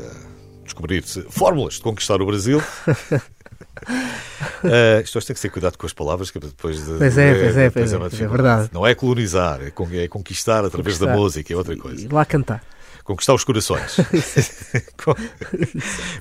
descobrir 0.62 1.02
fórmulas 1.28 1.74
de 1.74 1.80
conquistar 1.80 2.22
o 2.22 2.26
Brasil. 2.26 2.62
Uh, 4.64 5.00
isto 5.02 5.20
tem 5.20 5.34
que 5.34 5.40
ser 5.40 5.50
cuidado 5.50 5.76
com 5.76 5.86
as 5.86 5.92
palavras, 5.92 6.30
que 6.30 6.38
depois 6.38 6.76
de, 6.84 6.98
Pois 6.98 7.16
é, 7.18 7.32
pois 7.34 7.56
é, 7.56 7.70
pois 7.70 7.92
é, 7.92 7.98
pois 7.98 8.20
é 8.20 8.26
verdade. 8.26 8.70
Não 8.72 8.86
é 8.86 8.94
colonizar, 8.94 9.60
é, 9.62 9.70
con- 9.70 9.88
é 9.92 10.08
conquistar 10.08 10.64
através 10.64 10.98
da 10.98 11.06
Conquistar. 11.06 11.20
música, 11.22 11.52
é 11.52 11.56
outra 11.56 11.76
coisa. 11.76 12.04
E 12.04 12.08
lá 12.08 12.24
cantar. 12.24 12.62
Conquistar 13.04 13.34
os 13.34 13.44
corações. 13.44 13.96
com, 15.02 15.14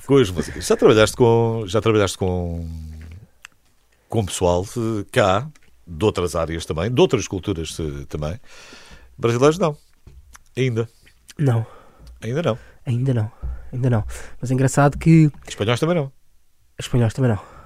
com 0.06 0.16
as 0.16 0.30
músicas. 0.30 0.66
Já 0.66 0.76
trabalhaste 0.76 1.16
com. 1.16 1.64
Já 1.66 1.80
trabalhaste 1.80 2.16
com. 2.16 2.66
com 4.08 4.24
pessoal 4.24 4.64
eh, 4.76 5.04
cá, 5.12 5.46
de 5.86 6.04
outras 6.04 6.34
áreas 6.34 6.64
também, 6.64 6.90
de 6.90 7.00
outras 7.00 7.28
culturas 7.28 7.76
eh, 7.78 8.04
também. 8.08 8.40
Brasileiros 9.18 9.58
não. 9.58 9.76
Ainda. 10.56 10.88
Não, 11.38 11.66
Ainda 12.22 12.42
não. 12.42 12.58
ainda 12.86 13.14
não. 13.14 13.32
Ainda 13.72 13.90
não. 13.90 14.04
Mas 14.40 14.50
é 14.50 14.54
engraçado 14.54 14.96
que 14.98 15.30
Espanhóis 15.46 15.78
também 15.78 15.94
não. 15.96 16.10
Espanhóis 16.78 17.12
também 17.12 17.30
não. 17.32 17.57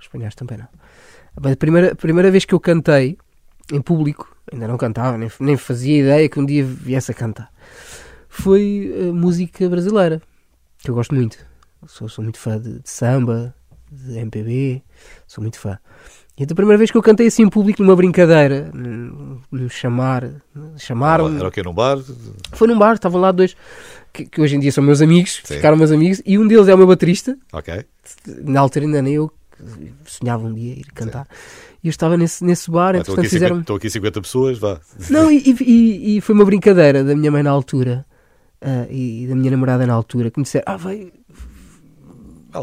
Espanhóis 0.00 0.34
também 0.34 0.58
não. 0.58 0.68
A 1.50 1.56
primeira, 1.56 1.92
a 1.92 1.94
primeira 1.96 2.30
vez 2.30 2.44
que 2.44 2.54
eu 2.54 2.60
cantei 2.60 3.16
em 3.72 3.80
público, 3.80 4.34
ainda 4.52 4.66
não 4.66 4.76
cantava, 4.76 5.16
nem, 5.16 5.30
nem 5.38 5.56
fazia 5.56 6.00
ideia 6.00 6.28
que 6.28 6.40
um 6.40 6.44
dia 6.46 6.64
viesse 6.64 7.10
a 7.10 7.14
cantar, 7.14 7.50
foi 8.28 8.92
música 9.14 9.68
brasileira, 9.68 10.20
que 10.78 10.90
eu 10.90 10.94
gosto 10.94 11.14
muito. 11.14 11.38
Sou, 11.86 12.08
sou 12.08 12.22
muito 12.22 12.38
fã 12.38 12.60
de, 12.60 12.80
de 12.80 12.90
samba, 12.90 13.54
de 13.90 14.18
MPB, 14.18 14.82
sou 15.26 15.40
muito 15.42 15.58
fã. 15.58 15.78
E 16.36 16.42
então 16.42 16.54
a 16.54 16.56
primeira 16.56 16.78
vez 16.78 16.90
que 16.90 16.96
eu 16.96 17.02
cantei 17.02 17.26
assim 17.26 17.42
em 17.42 17.48
público, 17.50 17.82
numa 17.82 17.94
brincadeira, 17.94 18.70
no 18.72 19.68
chamar, 19.68 20.30
chamaram 20.78 21.36
Era 21.36 21.48
o 21.48 21.50
que 21.50 21.62
num 21.62 21.72
bar? 21.74 21.98
foi 22.52 22.66
num 22.66 22.78
bar, 22.78 22.94
estavam 22.94 23.20
lá 23.20 23.30
dois 23.30 23.54
que, 24.12 24.24
que 24.24 24.40
hoje 24.40 24.56
em 24.56 24.60
dia 24.60 24.72
são 24.72 24.82
meus 24.82 25.00
amigos, 25.02 25.40
Sim. 25.44 25.54
ficaram 25.56 25.76
meus 25.76 25.92
amigos, 25.92 26.20
e 26.24 26.38
um 26.38 26.46
deles 26.46 26.66
é 26.68 26.74
o 26.74 26.78
meu 26.78 26.86
baterista, 26.86 27.36
Ok. 27.52 27.84
na 28.26 28.60
altura 28.60 28.84
ainda 28.86 29.02
nem 29.02 29.14
eu 29.14 29.30
sonhava 30.04 30.46
um 30.46 30.54
dia 30.54 30.72
ir 30.74 30.86
cantar. 30.94 31.26
E 31.82 31.88
eu 31.88 31.90
estava 31.90 32.16
nesse, 32.16 32.44
nesse 32.44 32.70
bar 32.70 32.94
Ah, 32.94 32.98
entretanto 32.98 33.20
aqui, 33.20 33.28
50, 33.28 33.36
fizeram 33.36 33.60
estou 33.60 33.76
aqui 33.76 33.88
50 33.90 34.20
pessoas, 34.20 34.58
vá. 34.58 34.80
não 35.08 35.30
e, 35.32 35.38
e- 35.60 36.16
e 36.16 36.20
foi 36.20 36.34
uma 36.34 36.44
brincadeira 36.44 37.02
da 37.02 37.14
minha 37.16 37.30
mãe 37.30 37.42
na 37.42 37.50
altura 37.50 38.04
ah, 38.60 38.86
e 38.90 39.26
da 39.28 39.34
minha 39.34 39.50
namorada 39.50 39.86
na 39.86 39.94
altura 39.94 40.30
que 40.30 40.38
me 40.38 40.44
disseram 40.44 40.64
ah 40.66 40.76
vai 40.76 41.12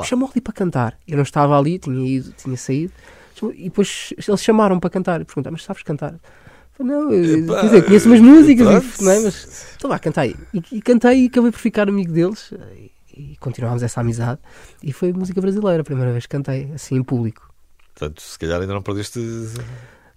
chamou 0.03 0.29
ali 0.31 0.41
para 0.41 0.53
cantar. 0.53 0.97
Eu 1.07 1.15
não 1.15 1.23
estava 1.23 1.57
ali 1.57 1.79
tinha 1.79 2.05
ido 2.07 2.31
tinha 2.37 2.57
saído. 2.57 2.93
E 3.55 3.65
depois 3.65 4.13
eles 4.27 4.41
chamaram 4.43 4.79
para 4.79 4.89
cantar 4.89 5.21
e 5.21 5.25
perguntaram 5.25 5.53
mas 5.53 5.63
sabes 5.63 5.83
cantar? 5.83 6.15
Falei, 6.73 6.91
não, 6.93 7.11
eu, 7.11 7.47
quer 7.55 7.61
dizer, 7.65 7.85
conheço 7.85 8.07
umas 8.07 8.19
músicas, 8.19 8.67
e, 8.99 9.03
não 9.03 9.11
é? 9.11 9.19
mas 9.19 9.65
então 9.77 9.89
lá, 9.89 9.97
cantei. 9.97 10.35
E, 10.53 10.61
e 10.73 10.81
cantei 10.81 11.23
e 11.23 11.25
acabei 11.27 11.51
por 11.51 11.59
ficar 11.59 11.87
amigo 11.89 12.11
deles 12.11 12.51
e, 12.75 12.91
e 13.17 13.35
continuámos 13.37 13.81
essa 13.83 14.01
amizade. 14.01 14.39
E 14.83 14.91
foi 14.93 15.11
música 15.13 15.39
brasileira, 15.41 15.81
a 15.81 15.83
primeira 15.83 16.11
vez 16.11 16.25
que 16.25 16.29
cantei, 16.31 16.71
assim, 16.73 16.95
em 16.95 17.03
público. 17.03 17.53
Portanto, 17.95 18.21
se 18.21 18.37
calhar 18.37 18.61
ainda 18.61 18.73
não 18.73 18.81
perdeste. 18.81 19.19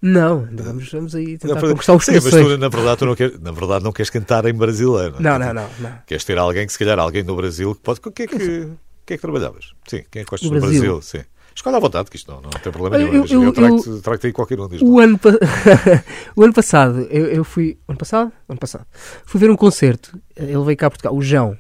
Não, 0.03 0.49
vamos, 0.53 0.91
vamos 0.91 1.15
aí 1.15 1.37
tentar 1.37 1.61
Não, 1.61 1.71
conquistar 1.73 1.95
os 1.95 2.05
Sim, 2.05 2.13
mas 2.15 2.25
tu, 2.25 2.57
na 2.59 2.69
verdade, 2.69 2.99
tu 2.99 3.07
não 3.07 3.15
queres, 3.15 3.39
na 3.39 3.53
verdade, 3.53 3.85
não 3.85 3.93
queres 3.93 4.09
cantar 4.09 4.47
em 4.47 4.55
brasileiro. 4.55 5.17
Não, 5.21 5.39
não, 5.39 5.53
não, 5.53 5.69
não. 5.79 5.93
Queres 6.07 6.25
ter 6.25 6.39
alguém 6.39 6.67
que, 6.67 6.73
se 6.73 6.79
calhar, 6.79 6.99
alguém 6.99 7.23
no 7.23 7.37
Brasil 7.37 7.75
que 7.75 7.83
pode. 7.83 8.01
O 8.05 8.11
que 8.11 8.23
é 8.23 8.27
que, 8.27 8.35
é 8.35 9.17
que 9.17 9.19
trabalhavas? 9.19 9.73
Sim, 9.87 10.05
quem 10.11 10.23
é 10.23 10.25
que 10.25 10.31
gostas 10.31 10.49
No 10.51 10.55
no 10.57 10.61
Brasil? 10.63 10.81
Brasil? 10.81 11.03
Sim. 11.03 11.21
Escolha 11.55 11.77
à 11.77 11.81
vontade, 11.81 12.09
que 12.09 12.17
isto 12.17 12.31
não, 12.33 12.41
não 12.41 12.49
tem 12.51 12.73
problema 12.73 12.97
nenhum. 12.97 13.13
eu- 13.13 13.27
Eu, 13.27 13.43
eu- 13.45 13.53
trago-te 13.53 14.01
trago 14.03 14.21
aí 14.25 14.33
qualquer 14.33 14.59
um 14.61 14.69
diz 14.69 14.81
O 14.81 14.99
ano, 14.99 15.19
pa- 15.19 15.31
o 16.37 16.43
ano 16.45 16.53
passado, 16.55 17.01
eu, 17.11 17.27
eu 17.27 17.45
fui. 17.45 17.77
Ano 17.87 17.99
passado? 17.99 18.33
Ano 18.49 18.59
passado. 18.59 18.87
Fui 19.27 19.39
ver 19.39 19.51
um 19.51 19.57
concerto. 19.57 20.19
Ele 20.35 20.63
veio 20.65 20.77
cá 20.79 20.87
a 20.87 20.91
Portugal, 20.91 21.15
o 21.15 21.21
João. 21.21 21.59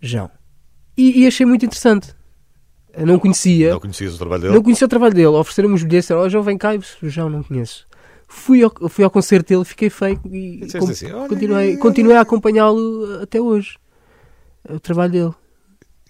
João. 0.00 0.30
E, 0.96 1.22
e 1.22 1.26
achei 1.26 1.46
muito 1.46 1.64
interessante. 1.64 2.14
Eu 2.92 3.06
não 3.06 3.18
conhecia. 3.18 3.70
Não 3.72 3.80
conhecias 3.80 4.14
o 4.14 4.18
trabalho 4.18 4.42
dele? 4.42 4.54
Não 4.54 4.62
conhecia 4.62 4.84
o 4.84 4.88
trabalho 4.88 5.14
dele. 5.14 5.26
Ofereceram-me 5.28 5.74
os 5.74 5.82
bilhetes. 5.82 6.04
Disseram, 6.06 6.22
oh, 6.22 6.28
João, 6.28 6.42
vem 6.42 6.58
cá. 6.58 6.74
E 6.74 6.78
eu 7.02 7.08
João, 7.08 7.28
não 7.30 7.42
conheço. 7.42 7.86
Fui 8.26 8.62
ao, 8.62 8.72
fui 8.88 9.04
ao 9.04 9.10
concerto 9.10 9.48
dele, 9.48 9.64
fiquei 9.64 9.90
feio 9.90 10.20
e 10.26 10.58
disseste 10.60 10.78
com- 10.78 10.90
assim, 10.90 11.28
continuei, 11.28 11.76
continuei 11.76 12.16
a 12.16 12.20
acompanhá-lo 12.20 13.20
até 13.22 13.40
hoje. 13.40 13.76
O 14.68 14.78
trabalho 14.78 15.10
dele. 15.12 15.34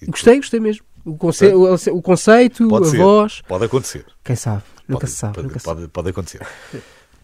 E- 0.03 0.07
Gostei, 0.07 0.37
gostei 0.37 0.61
mesmo. 0.61 0.85
O, 1.05 1.17
conce 1.17 1.47
o, 1.47 1.75
o 1.97 2.03
conceito, 2.03 2.69
Pode 2.69 2.89
a 2.89 2.91
ser. 2.91 2.97
voz. 2.99 3.43
Pode 3.49 3.65
acontecer. 3.65 4.05
Quem 4.23 4.37
sabe? 4.37 4.63
Nunca 4.87 5.01
pode, 5.01 5.13
se 5.13 5.17
sabe. 5.17 5.35
Pode, 5.35 5.47
nunca 5.49 5.61
pode, 5.61 5.89
pode 5.89 6.09
acontecer. 6.11 6.47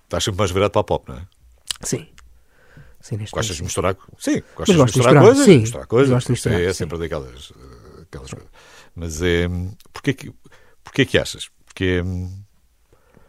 Estás 0.05 0.25
sempre 0.25 0.39
mais 0.39 0.51
virado 0.51 0.71
para 0.71 0.81
a 0.81 0.85
pop, 0.85 1.05
não 1.11 1.17
é? 1.19 1.23
Sim. 1.83 2.07
Sim, 3.09 3.19
Gostas 3.33 3.57
de 3.57 3.63
misturar? 3.63 3.97
Sim, 4.19 4.43
gostas 4.57 4.67
de 4.67 4.73
de 4.75 4.83
misturar, 4.83 4.85
misturar, 5.15 5.23
coisas? 5.23 5.45
sim. 5.45 5.59
Misturar 5.59 5.87
coisas. 5.87 6.11
Gosto 6.11 6.27
de 6.27 6.33
misturar, 6.33 6.61
é 6.61 6.73
sempre 6.73 6.99
daquelas 6.99 7.53
eh, 7.57 8.03
aquelas 8.03 8.31
coisas. 8.31 8.49
Mas 8.95 9.23
é. 9.23 9.49
Porquê 9.93 10.15
que, 10.15 10.33
porquê 10.83 11.05
que 11.07 11.19
achas? 11.19 11.49
Porque, 11.65 12.01
hum, 12.01 12.31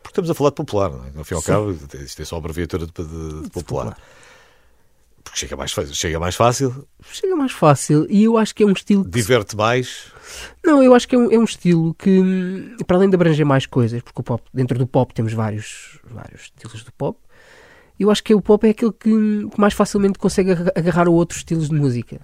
porque 0.01 0.09
estamos 0.13 0.29
a 0.29 0.33
falar 0.33 0.49
de 0.51 0.55
popular, 0.55 0.89
não 0.91 1.05
é? 1.05 1.11
No 1.11 1.23
fim 1.23 1.33
e 1.33 1.37
ao 1.37 1.41
cabo, 1.43 1.71
isto 2.03 2.21
é 2.21 2.25
só 2.25 2.37
abreviatura 2.37 2.85
de, 2.85 2.91
de- 2.93 3.41
de 3.43 3.49
popular. 3.49 3.85
popular. 3.93 3.97
Porque 5.23 5.39
chega 5.39 5.57
mais, 5.57 5.73
fácil- 5.73 5.93
chega 5.93 6.19
mais 6.19 6.35
fácil. 6.35 6.87
Chega 7.11 7.35
mais 7.35 7.51
fácil 7.51 8.07
e 8.09 8.23
eu 8.23 8.37
acho 8.37 8.55
que 8.55 8.63
é 8.63 8.65
um 8.65 8.71
estilo. 8.71 9.03
que- 9.03 9.11
diverte 9.11 9.55
mais. 9.57 10.05
Não, 10.63 10.81
eu 10.81 10.95
acho 10.95 11.05
que 11.07 11.15
é 11.15 11.17
um, 11.17 11.29
é 11.31 11.37
um 11.37 11.43
estilo 11.43 11.93
que, 11.95 12.09
hum, 12.09 12.77
para 12.87 12.95
além 12.97 13.09
de 13.09 13.15
abranger 13.15 13.45
mais 13.45 13.65
coisas, 13.65 14.01
porque 14.01 14.21
o 14.21 14.23
pop, 14.23 14.41
dentro 14.53 14.77
do 14.79 14.87
pop 14.87 15.13
temos 15.13 15.33
vários, 15.33 15.99
vários 16.09 16.43
estilos 16.43 16.83
do 16.83 16.91
pop, 16.93 17.19
eu 18.03 18.11
acho 18.11 18.23
que 18.23 18.33
o 18.35 18.41
pop 18.41 18.65
é 18.67 18.71
aquele 18.71 18.91
que, 18.91 19.09
que 19.49 19.59
mais 19.59 19.73
facilmente 19.73 20.19
consegue 20.19 20.51
aga- 20.51 20.71
agarrar 20.75 21.07
a 21.07 21.09
outros 21.11 21.39
estilos 21.39 21.69
de 21.69 21.75
música. 21.75 22.19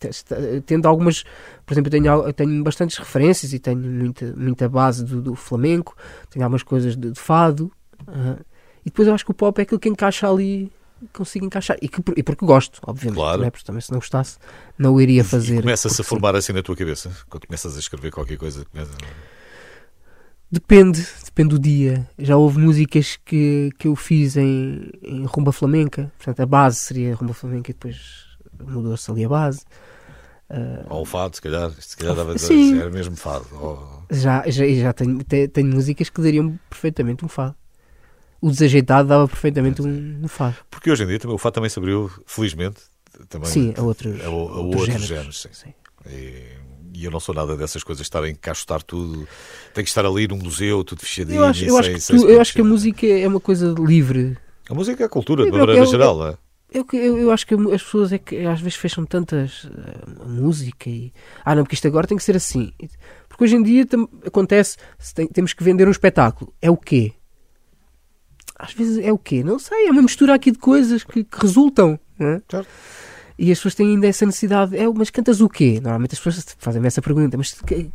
Esta- 0.00 0.36
tendo 0.64 0.86
algumas, 0.86 1.24
por 1.66 1.74
exemplo, 1.74 1.88
eu 1.88 1.90
tenho, 1.90 2.06
eu 2.28 2.32
tenho 2.32 2.62
bastantes 2.62 2.96
referências 2.98 3.52
e 3.52 3.58
tenho 3.58 3.78
muita, 3.80 4.32
muita 4.36 4.68
base 4.68 5.04
do, 5.04 5.20
do 5.20 5.34
flamenco, 5.34 5.96
tenho 6.30 6.44
algumas 6.44 6.62
coisas 6.62 6.96
de, 6.96 7.10
de 7.10 7.18
fado, 7.18 7.72
ah, 8.06 8.38
e 8.82 8.90
depois 8.90 9.08
eu 9.08 9.14
acho 9.14 9.24
que 9.24 9.32
o 9.32 9.34
pop 9.34 9.58
é 9.58 9.62
aquilo 9.62 9.80
que 9.80 9.88
encaixa 9.88 10.30
ali, 10.30 10.70
consigo 11.12 11.44
encaixar, 11.44 11.76
e, 11.82 11.88
que, 11.88 12.00
e 12.16 12.22
porque 12.22 12.46
gosto, 12.46 12.80
obviamente, 12.86 13.16
Claro. 13.16 13.40
não 13.40 13.48
é? 13.48 13.50
porque 13.50 13.66
também 13.66 13.80
se 13.80 13.90
não 13.90 13.98
gostasse, 13.98 14.38
não 14.78 14.94
o 14.94 15.00
iria 15.00 15.24
fazer. 15.24 15.62
Começa-se 15.62 16.00
a 16.00 16.04
formar 16.04 16.36
assim 16.36 16.52
na 16.52 16.62
tua 16.62 16.76
cabeça. 16.76 17.10
Quando 17.28 17.46
começas 17.46 17.74
a 17.76 17.80
escrever 17.80 18.12
qualquer 18.12 18.36
coisa. 18.38 18.64
Começa... 18.66 18.92
Depende, 20.50 21.04
depende 21.38 21.54
do 21.54 21.58
dia. 21.60 22.08
Já 22.18 22.36
houve 22.36 22.58
músicas 22.58 23.16
que, 23.24 23.70
que 23.78 23.86
eu 23.86 23.94
fiz 23.94 24.36
em, 24.36 24.90
em 25.02 25.24
rumba 25.24 25.52
flamenca, 25.52 26.12
portanto 26.16 26.40
a 26.40 26.46
base 26.46 26.76
seria 26.78 27.14
rumba 27.14 27.32
flamenca 27.32 27.70
e 27.70 27.74
depois 27.74 28.26
mudou-se 28.60 29.08
ali 29.10 29.24
a 29.24 29.28
base. 29.28 29.60
Ah, 30.50 30.84
Ou 30.90 31.02
um 31.02 31.04
fado, 31.04 31.36
se 31.36 31.42
calhar. 31.42 31.70
Se 31.78 31.96
calhar 31.96 32.16
dava, 32.16 32.36
Sim. 32.36 32.78
era 32.80 32.90
mesmo 32.90 33.14
fado. 33.16 33.46
Ou- 33.52 34.02
já 34.10 34.42
já, 34.48 34.66
já 34.66 34.92
tenho, 34.92 35.22
te- 35.22 35.46
tenho 35.48 35.68
músicas 35.72 36.08
que 36.10 36.20
dariam 36.20 36.58
perfeitamente 36.68 37.24
um 37.24 37.28
fado. 37.28 37.54
O 38.40 38.50
desajeitado 38.50 39.08
dava 39.08 39.28
perfeitamente 39.28 39.80
um, 39.82 40.20
um 40.24 40.28
fado. 40.28 40.56
Porque 40.70 40.90
hoje 40.90 41.04
em 41.04 41.06
dia 41.06 41.18
também, 41.20 41.34
o 41.34 41.38
fado 41.38 41.54
também 41.54 41.68
se 41.70 41.78
abriu, 41.78 42.10
felizmente, 42.26 42.80
também 43.28 43.48
Sim, 43.50 43.74
a 43.76 43.82
outros, 43.82 44.20
a, 44.24 44.28
o- 44.30 44.32
a 44.32 44.36
outros 44.60 44.64
outros 44.64 44.86
géneros. 44.86 45.06
géneros. 45.08 45.40
sim. 45.42 45.48
Sim. 45.52 45.74
E, 46.10 46.42
e 46.94 47.04
eu 47.04 47.10
não 47.10 47.20
sou 47.20 47.34
nada 47.34 47.56
dessas 47.56 47.82
coisas, 47.84 48.02
estar 48.04 48.22
a 48.22 48.28
encaixotar 48.28 48.82
tudo. 48.82 49.26
Tem 49.74 49.82
que 49.84 49.90
estar 49.90 50.04
ali 50.06 50.26
num 50.28 50.38
museu, 50.38 50.82
tudo 50.84 51.00
fechadinho. 51.00 51.38
Eu 51.40 51.44
acho, 51.44 51.64
eu, 51.64 51.76
acho 51.78 51.86
sem- 51.88 51.94
que 51.94 52.00
sem 52.00 52.16
tu- 52.16 52.28
eu 52.28 52.40
acho 52.40 52.52
que 52.52 52.60
a 52.60 52.64
música 52.64 53.06
é 53.06 53.26
uma 53.28 53.40
coisa 53.40 53.74
livre. 53.78 54.36
A 54.70 54.74
música 54.74 55.02
é 55.02 55.06
a 55.06 55.08
cultura, 55.08 55.44
de 55.44 55.50
uma 55.50 55.58
maneira 55.60 55.82
eu- 55.82 55.86
geral, 55.86 56.18
não 56.18 56.26
é? 56.28 56.38
Eu, 56.70 56.84
que- 56.84 56.98
eu, 56.98 57.16
eu 57.16 57.30
acho 57.32 57.46
que 57.46 57.54
as 57.54 57.82
pessoas 57.82 58.12
é 58.12 58.18
que 58.18 58.36
às 58.44 58.60
vezes 58.60 58.76
fecham 58.76 59.06
tantas 59.06 59.66
a 60.20 60.28
música 60.28 60.90
e 60.90 61.10
ah 61.42 61.54
não, 61.54 61.62
porque 61.64 61.74
isto 61.74 61.88
agora 61.88 62.06
tem 62.06 62.18
que 62.18 62.22
ser 62.24 62.36
assim. 62.36 62.72
Porque 63.26 63.44
hoje 63.44 63.56
em 63.56 63.62
dia 63.62 63.86
acontece, 64.26 64.76
tem- 65.14 65.26
temos 65.28 65.54
que 65.54 65.64
vender 65.64 65.88
um 65.88 65.90
espetáculo. 65.90 66.52
É 66.60 66.70
o 66.70 66.76
quê? 66.76 67.12
Às 68.58 68.72
vezes 68.74 68.98
é 68.98 69.12
o 69.12 69.16
quê? 69.18 69.42
Não 69.42 69.58
sei, 69.58 69.86
é 69.86 69.90
uma 69.90 70.02
mistura 70.02 70.34
aqui 70.34 70.50
de 70.50 70.58
coisas 70.58 71.04
que, 71.04 71.24
que 71.24 71.38
resultam. 71.40 71.98
não 72.18 72.28
é? 72.28 72.42
Certo. 72.50 72.68
E 73.38 73.52
as 73.52 73.58
pessoas 73.58 73.74
têm 73.74 73.86
ainda 73.88 74.06
essa 74.06 74.26
necessidade. 74.26 74.76
É, 74.76 74.86
mas 74.88 75.10
cantas 75.10 75.40
o 75.40 75.48
quê? 75.48 75.78
Normalmente 75.80 76.14
as 76.14 76.20
pessoas 76.20 76.56
fazem 76.58 76.84
essa 76.84 77.00
pergunta, 77.00 77.36
mas 77.36 77.54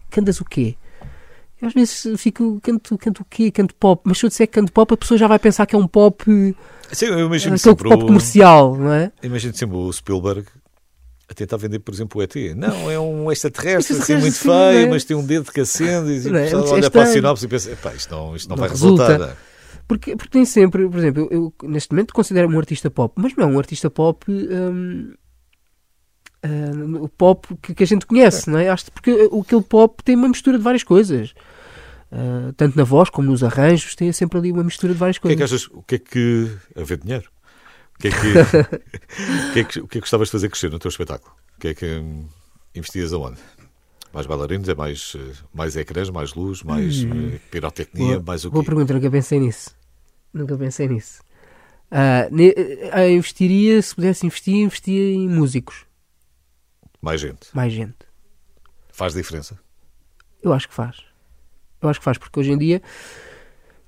cantas 0.09 0.39
o 0.39 0.45
quê? 0.45 0.75
Eu 1.61 1.67
às 1.67 1.73
vezes 1.73 2.07
fico, 2.17 2.59
canto, 2.61 2.97
canto 2.97 3.21
o 3.21 3.25
quê? 3.25 3.51
Canto 3.51 3.75
pop. 3.75 4.01
Mas 4.05 4.17
se 4.17 4.25
eu 4.25 4.29
disser 4.29 4.47
que 4.47 4.53
canto 4.53 4.71
pop, 4.71 4.93
a 4.93 4.97
pessoa 4.97 5.17
já 5.17 5.27
vai 5.27 5.39
pensar 5.39 5.65
que 5.65 5.75
é 5.75 5.77
um 5.77 5.87
pop, 5.87 6.23
Sim, 6.91 7.05
eu 7.05 7.25
imagino 7.25 7.55
aquele 7.55 7.59
sempre, 7.59 7.89
pop 7.89 8.03
o, 8.03 8.07
comercial, 8.07 8.77
não 8.77 8.93
é? 8.93 9.11
imagino 9.23 9.53
sempre 9.53 9.75
o 9.75 9.91
Spielberg 9.91 10.45
a 11.29 11.33
tentar 11.33 11.57
vender, 11.57 11.79
por 11.79 11.93
exemplo, 11.93 12.19
o 12.19 12.23
ET. 12.23 12.35
Não, 12.55 12.91
é 12.91 12.99
um 12.99 13.31
extraterrestre, 13.31 13.97
assim, 13.97 14.15
muito 14.17 14.35
sim, 14.35 14.43
feio, 14.43 14.87
é. 14.87 14.89
mas 14.89 15.03
tem 15.03 15.15
um 15.15 15.25
dedo 15.25 15.51
que 15.51 15.61
acende 15.61 16.11
e 16.11 16.29
Não 16.29 16.37
é? 16.37 16.49
É 16.49 16.55
olha 16.55 16.91
para 16.91 17.03
a 17.03 17.05
sinopse 17.07 17.45
e 17.45 17.47
pensa, 17.47 17.71
"Epá, 17.71 17.93
isto 17.93 18.13
não, 18.13 18.35
isto 18.35 18.49
não, 18.49 18.55
Não 18.55 18.61
vai 18.61 18.69
resulta. 18.69 19.07
resultar. 19.07 19.37
Porque, 19.87 20.15
porque 20.15 20.31
tem 20.31 20.45
sempre, 20.45 20.87
por 20.87 20.97
exemplo, 20.97 21.27
eu, 21.31 21.53
eu, 21.61 21.69
neste 21.69 21.91
momento 21.91 22.13
considero-me 22.13 22.55
um 22.55 22.59
artista 22.59 22.89
pop, 22.89 23.13
mas 23.17 23.35
não 23.35 23.45
é 23.45 23.47
um 23.47 23.57
artista 23.57 23.89
pop. 23.89 24.25
hum, 24.29 25.13
hum, 26.43 27.03
o 27.03 27.09
pop 27.09 27.47
que, 27.61 27.73
que 27.75 27.83
a 27.83 27.87
gente 27.87 28.05
conhece, 28.05 28.49
não 28.49 28.59
é? 28.59 28.69
Acho 28.69 28.85
que 28.85 28.91
porque 28.91 29.11
o- 29.31 29.41
aquele 29.41 29.61
pop 29.63 30.03
tem 30.03 30.15
uma 30.15 30.27
mistura 30.27 30.57
de 30.57 30.63
várias 30.63 30.83
coisas. 30.83 31.33
Ah, 32.11 32.53
tanto 32.55 32.77
na 32.77 32.83
voz 32.83 33.09
como 33.09 33.29
nos 33.31 33.43
arranjos, 33.43 33.95
tem 33.95 34.11
sempre 34.11 34.37
ali 34.37 34.51
uma 34.51 34.63
mistura 34.63 34.93
de 34.93 34.99
várias 34.99 35.17
O 35.17 35.21
que 35.21 35.33
é 35.33 35.35
coisas. 35.35 35.37
que 35.37 35.43
achas? 35.55 35.67
O 35.73 35.81
que 35.83 35.95
é 35.95 35.99
que. 35.99 36.51
A 36.75 36.83
ver 36.83 36.97
dinheiro? 36.97 37.29
O 37.95 37.99
que 37.99 38.07
é 38.07 38.11
que. 38.11 38.33
o, 39.49 39.53
que 39.53 39.59
é 39.59 39.63
que 39.63 39.79
o 39.79 39.87
que 39.87 39.97
é 39.97 39.99
que 39.99 39.99
gostavas 40.01 40.27
de 40.27 40.31
fazer 40.33 40.49
crescer 40.49 40.69
no 40.71 40.79
teu 40.79 40.89
espetáculo? 40.89 41.33
O 41.57 41.59
que 41.61 41.67
é 41.69 41.73
que 41.73 41.85
hum, 41.85 42.25
investias 42.75 43.13
aonde? 43.13 43.39
Mais 44.13 44.27
bailarinos, 44.27 44.69
é 44.69 44.75
mais, 44.75 45.13
eh, 45.15 45.31
mais 45.51 45.75
ecrãs, 45.75 46.09
mais 46.11 46.35
luz, 46.35 46.61
mais 46.61 47.03
eh, 47.33 47.39
pirotecnia, 47.49 48.17
Boa- 48.17 48.23
mais 48.23 48.45
o 48.45 48.51
Boa 48.51 48.61
quê? 48.63 48.67
pergunta, 48.69 48.93
nunca 48.93 49.09
pensei 49.09 49.39
nisso. 49.39 49.75
Nunca 50.31 50.55
pensei 50.55 50.87
nisso. 50.87 51.21
Ah, 51.89 52.27
ne- 52.31 52.53
ah, 52.91 53.07
investiria, 53.09 53.81
se 53.81 53.95
pudesse 53.95 54.25
investir, 54.27 54.55
investia 54.55 55.13
em 55.13 55.27
músicos. 55.27 55.85
Mais 57.03 57.19
gente. 57.19 57.47
Mais 57.53 57.71
gente. 57.73 57.97
Faz 58.91 59.13
diferença. 59.13 59.59
Eu 60.41 60.53
acho 60.53 60.67
que 60.69 60.73
faz. 60.73 60.97
Eu 61.81 61.89
acho 61.89 61.99
que 61.99 62.03
faz, 62.05 62.17
porque 62.17 62.39
hoje 62.39 62.51
em 62.53 62.57
dia 62.57 62.81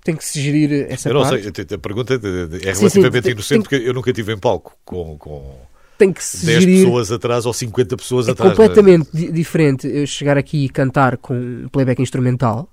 tem 0.03 0.15
que 0.15 0.23
se 0.25 0.39
gerir 0.41 0.85
essa 0.91 1.09
eu 1.09 1.13
não 1.13 1.21
parte. 1.23 1.41
sei, 1.55 1.65
a- 1.75 1.77
pergunta 1.79 2.19
de- 2.19 2.47
de- 2.47 2.67
é 2.67 2.73
Sim, 2.75 2.81
relativamente 2.81 3.23
sim, 3.25 3.31
inocente 3.31 3.49
tem- 3.49 3.61
porque 3.61 3.75
eu 3.89 3.93
nunca 3.93 4.09
estive 4.11 4.33
em 4.33 4.37
palco 4.37 4.77
com, 4.83 5.17
com 5.17 5.61
Tem 5.97 6.11
que 6.11 6.21
se 6.23 6.45
10 6.45 6.61
gerir. 6.63 6.83
pessoas 6.83 7.11
atrás 7.11 7.45
ou 7.45 7.53
50 7.53 7.95
pessoas 7.95 8.27
é 8.27 8.31
atrás. 8.31 8.51
completamente 8.51 9.09
di- 9.13 9.31
diferente 9.31 9.87
eu 9.87 10.05
chegar 10.05 10.37
aqui 10.37 10.65
e 10.65 10.69
cantar 10.69 11.15
com 11.17 11.33
um 11.33 11.69
playback 11.69 12.01
instrumental 12.01 12.69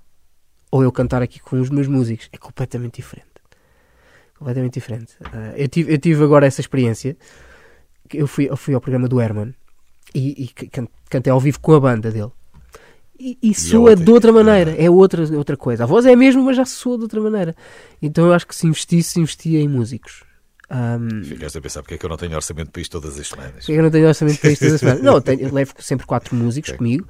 ou 0.69 0.83
eu 0.83 0.91
cantar 0.91 1.21
aqui 1.21 1.39
com 1.39 1.59
os 1.59 1.69
meus 1.69 1.87
músicos. 1.87 2.27
É 2.33 2.37
completamente 2.37 2.95
diferente. 2.97 3.27
Completamente 4.37 4.73
diferente. 4.73 5.13
Ah, 5.23 5.53
eu, 5.55 5.67
tive, 5.69 5.93
eu 5.93 5.97
tive 5.97 6.21
agora 6.23 6.45
essa 6.45 6.59
experiência. 6.59 7.15
Eu 8.13 8.27
fui, 8.27 8.49
eu 8.49 8.57
fui 8.57 8.73
ao 8.73 8.81
programa 8.81 9.07
do 9.07 9.21
Herman 9.21 9.53
e, 10.13 10.43
e 10.43 10.49
cantei 11.09 11.31
ao 11.31 11.39
vivo 11.39 11.59
com 11.59 11.73
a 11.73 11.79
banda 11.79 12.11
dele. 12.11 12.31
E, 13.19 13.37
e 13.41 13.53
soa 13.53 13.91
outra- 13.91 14.05
de 14.05 14.11
outra 14.11 14.31
maneira. 14.33 14.75
É 14.77 14.89
outra, 14.89 15.23
outra 15.37 15.55
coisa. 15.55 15.83
A 15.83 15.87
voz 15.87 16.05
é 16.05 16.13
a 16.13 16.17
mesma, 16.17 16.41
mas 16.43 16.57
já 16.57 16.65
soa 16.65 16.97
de 16.97 17.03
outra 17.03 17.21
maneira. 17.21 17.55
Então 18.01 18.25
eu 18.25 18.33
acho 18.33 18.45
que 18.47 18.55
se 18.55 18.67
investisse, 18.67 19.19
investia 19.19 19.59
em 19.59 19.67
músicos. 19.67 20.23
Ahm, 20.69 21.23
Ficaste 21.23 21.57
a 21.57 21.61
pensar 21.61 21.81
porque 21.83 21.93
é 21.95 21.97
que 21.97 22.05
eu 22.05 22.09
não 22.09 22.17
tenho 22.17 22.35
orçamento 22.35 22.71
para 22.71 22.81
isto 22.81 22.91
todas 22.99 23.19
as 23.19 23.27
semanas. 23.27 23.69
eu 23.69 23.83
não 23.83 23.91
tenho 23.91 24.07
orçamento 24.07 24.39
para 24.39 24.51
isto 24.51 24.61
toda 24.63 24.75
a 24.75 24.77
semana. 24.79 24.99
Não, 25.03 25.13
eu, 25.15 25.21
tenho- 25.21 25.41
eu 25.41 25.53
levo 25.53 25.73
sempre 25.79 26.05
quatro 26.07 26.35
músicos 26.35 26.69
Ok. 26.71 26.77
comigo, 26.79 27.07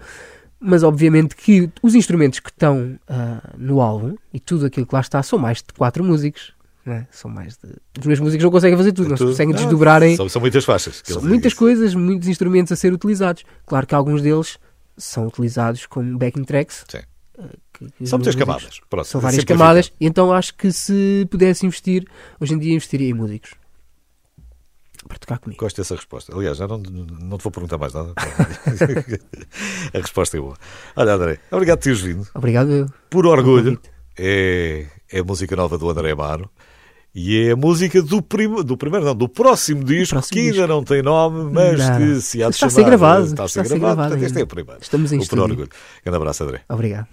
mas 0.59 0.83
obviamente 0.83 1.35
que 1.35 1.69
os 1.81 1.95
instrumentos 1.95 2.39
que 2.39 2.49
estão 2.49 2.99
ah, 3.07 3.53
no 3.57 3.79
álbum 3.81 4.15
e 4.33 4.39
tudo 4.39 4.65
aquilo 4.65 4.85
que 4.85 4.93
lá 4.93 5.01
está 5.01 5.23
são 5.23 5.39
mais 5.39 5.59
de 5.59 5.73
quatro 5.77 6.03
músicos. 6.03 6.53
Não 6.86 6.93
é? 6.93 7.07
São 7.11 7.29
mais 7.31 7.57
de. 7.57 7.69
Os 7.99 8.05
meus 8.05 8.19
músicos 8.19 8.43
não 8.43 8.51
conseguem 8.51 8.77
fazer 8.77 8.91
tudo, 8.91 9.09
não 9.09 9.17
se 9.17 9.23
conseguem 9.25 9.53
Ah, 9.53 9.57
desdobrar 9.57 10.03
em. 10.03 10.15
São, 10.15 10.27
são 10.29 10.41
muitas 10.41 10.65
faixas. 10.65 11.01
que 11.01 11.07
São 11.09 11.17
eles 11.21 11.29
muitas 11.29 11.53
coisas, 11.53 11.95
muitos 11.95 12.27
instrumentos 12.27 12.71
a 12.71 12.75
ser 12.75 12.91
utilizados. 12.93 13.43
Claro 13.65 13.88
que 13.88 13.95
alguns 13.95 14.21
deles 14.21 14.57
são 14.97 15.27
utilizados 15.27 15.86
como 15.86 16.17
backing 16.17 16.43
tracks. 16.43 16.86
Sim. 16.89 16.99
ah, 17.39 17.43
que- 17.73 18.07
São 18.07 18.19
muitas 18.19 18.36
camadas. 18.36 18.79
Pronto, 18.89 19.05
São 19.07 19.19
várias 19.21 19.41
simplifica. 19.41 19.57
camadas, 19.63 19.91
e 19.99 20.05
então 20.05 20.31
acho 20.34 20.53
que 20.55 20.71
se 20.71 21.27
pudesse 21.31 21.65
investir, 21.65 22.05
hoje 22.39 22.53
em 22.53 22.59
dia 22.59 22.73
investiria 22.75 23.09
em 23.09 23.13
músicos 23.13 23.51
para 25.07 25.17
tocar 25.17 25.38
comigo. 25.39 25.59
Gosto 25.59 25.77
dessa 25.77 25.95
resposta. 25.95 26.34
Aliás, 26.36 26.57
já 26.57 26.65
não, 26.67 26.77
não 26.77 27.38
te 27.38 27.43
vou 27.43 27.51
perguntar 27.51 27.77
mais 27.77 27.93
nada. 27.93 28.13
a 29.93 29.97
resposta 29.97 30.38
é 30.38 30.39
boa. 30.39 30.55
Olha, 30.95 31.13
André, 31.13 31.39
obrigado 31.51 31.79
por 31.79 31.84
teres 31.84 32.01
vindo. 32.01 32.27
Obrigado. 32.34 32.71
eu. 32.71 32.86
Por 33.09 33.25
orgulho, 33.25 33.79
é, 34.17 34.86
é 35.11 35.19
a 35.19 35.23
música 35.23 35.55
nova 35.55 35.77
do 35.77 35.89
André 35.89 36.11
Amaro. 36.11 36.49
E 37.16 37.47
é 37.47 37.51
a 37.51 37.55
música 37.55 38.01
do, 38.01 38.22
prim, 38.24 38.49
do 38.64 38.76
primeiro, 38.76 39.05
não, 39.05 39.14
do 39.16 39.30
próximo 39.30 39.84
disco, 39.84 40.16
próximo 40.16 40.34
que 40.34 40.39
ainda 40.39 40.53
disco. 40.53 40.68
não 40.68 40.84
tem 40.84 41.03
nome, 41.03 41.51
mas 41.53 41.78
Não. 41.80 41.97
que 41.97 42.22
se 42.22 42.41
há 42.43 42.49
de 42.49 42.55
Está 42.55 42.66
a 42.66 42.70
chamar. 42.70 42.72
ser 42.72 42.84
gravado, 42.86 43.26
Está 43.26 43.43
a 43.43 43.47
ser 43.47 43.59
está 43.59 43.61
a 43.61 43.64
ser 43.66 43.70
gravado. 43.80 43.95
gravado 43.95 44.09
Portanto, 44.09 44.26
este 44.26 44.36
é 44.36 44.39
ainda. 44.39 44.43
o 44.45 44.55
primeiro. 44.55 44.82
Estamos 44.82 45.11
em 45.11 45.20
O 45.20 45.22
estúdio. 45.22 45.43
orgulho. 45.43 45.70
Grande 46.03 46.18
abraço, 46.18 46.43
André. 46.43 46.61
Obrigado. 46.70 47.07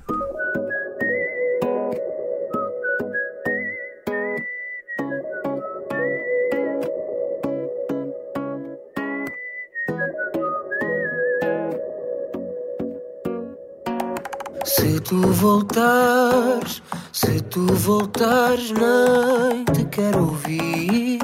Se 15.00 15.04
tu 15.04 15.32
voltares, 15.32 16.82
se 17.10 17.40
tu 17.40 17.64
voltares, 17.74 18.70
nem 18.72 19.64
te 19.72 19.84
quero 19.86 20.26
ouvir. 20.26 21.18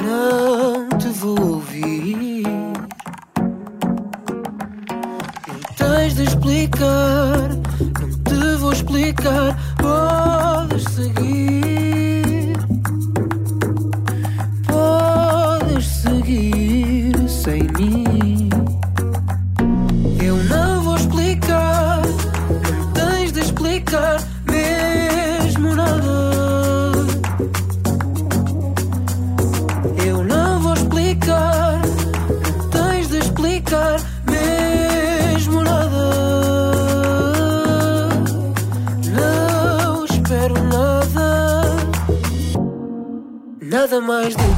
Não 0.00 0.88
te 0.96 1.08
vou 1.08 1.54
ouvir. 1.54 2.44
Não 5.48 5.74
tens 5.76 6.14
de 6.14 6.22
explicar, 6.22 7.48
não 8.00 8.10
te 8.22 8.56
vou 8.56 8.72
explicar. 8.72 9.58
Podes 9.82 10.84
seguir, 10.84 11.23
nada 43.94 44.00
mais 44.00 44.34
de 44.34 44.53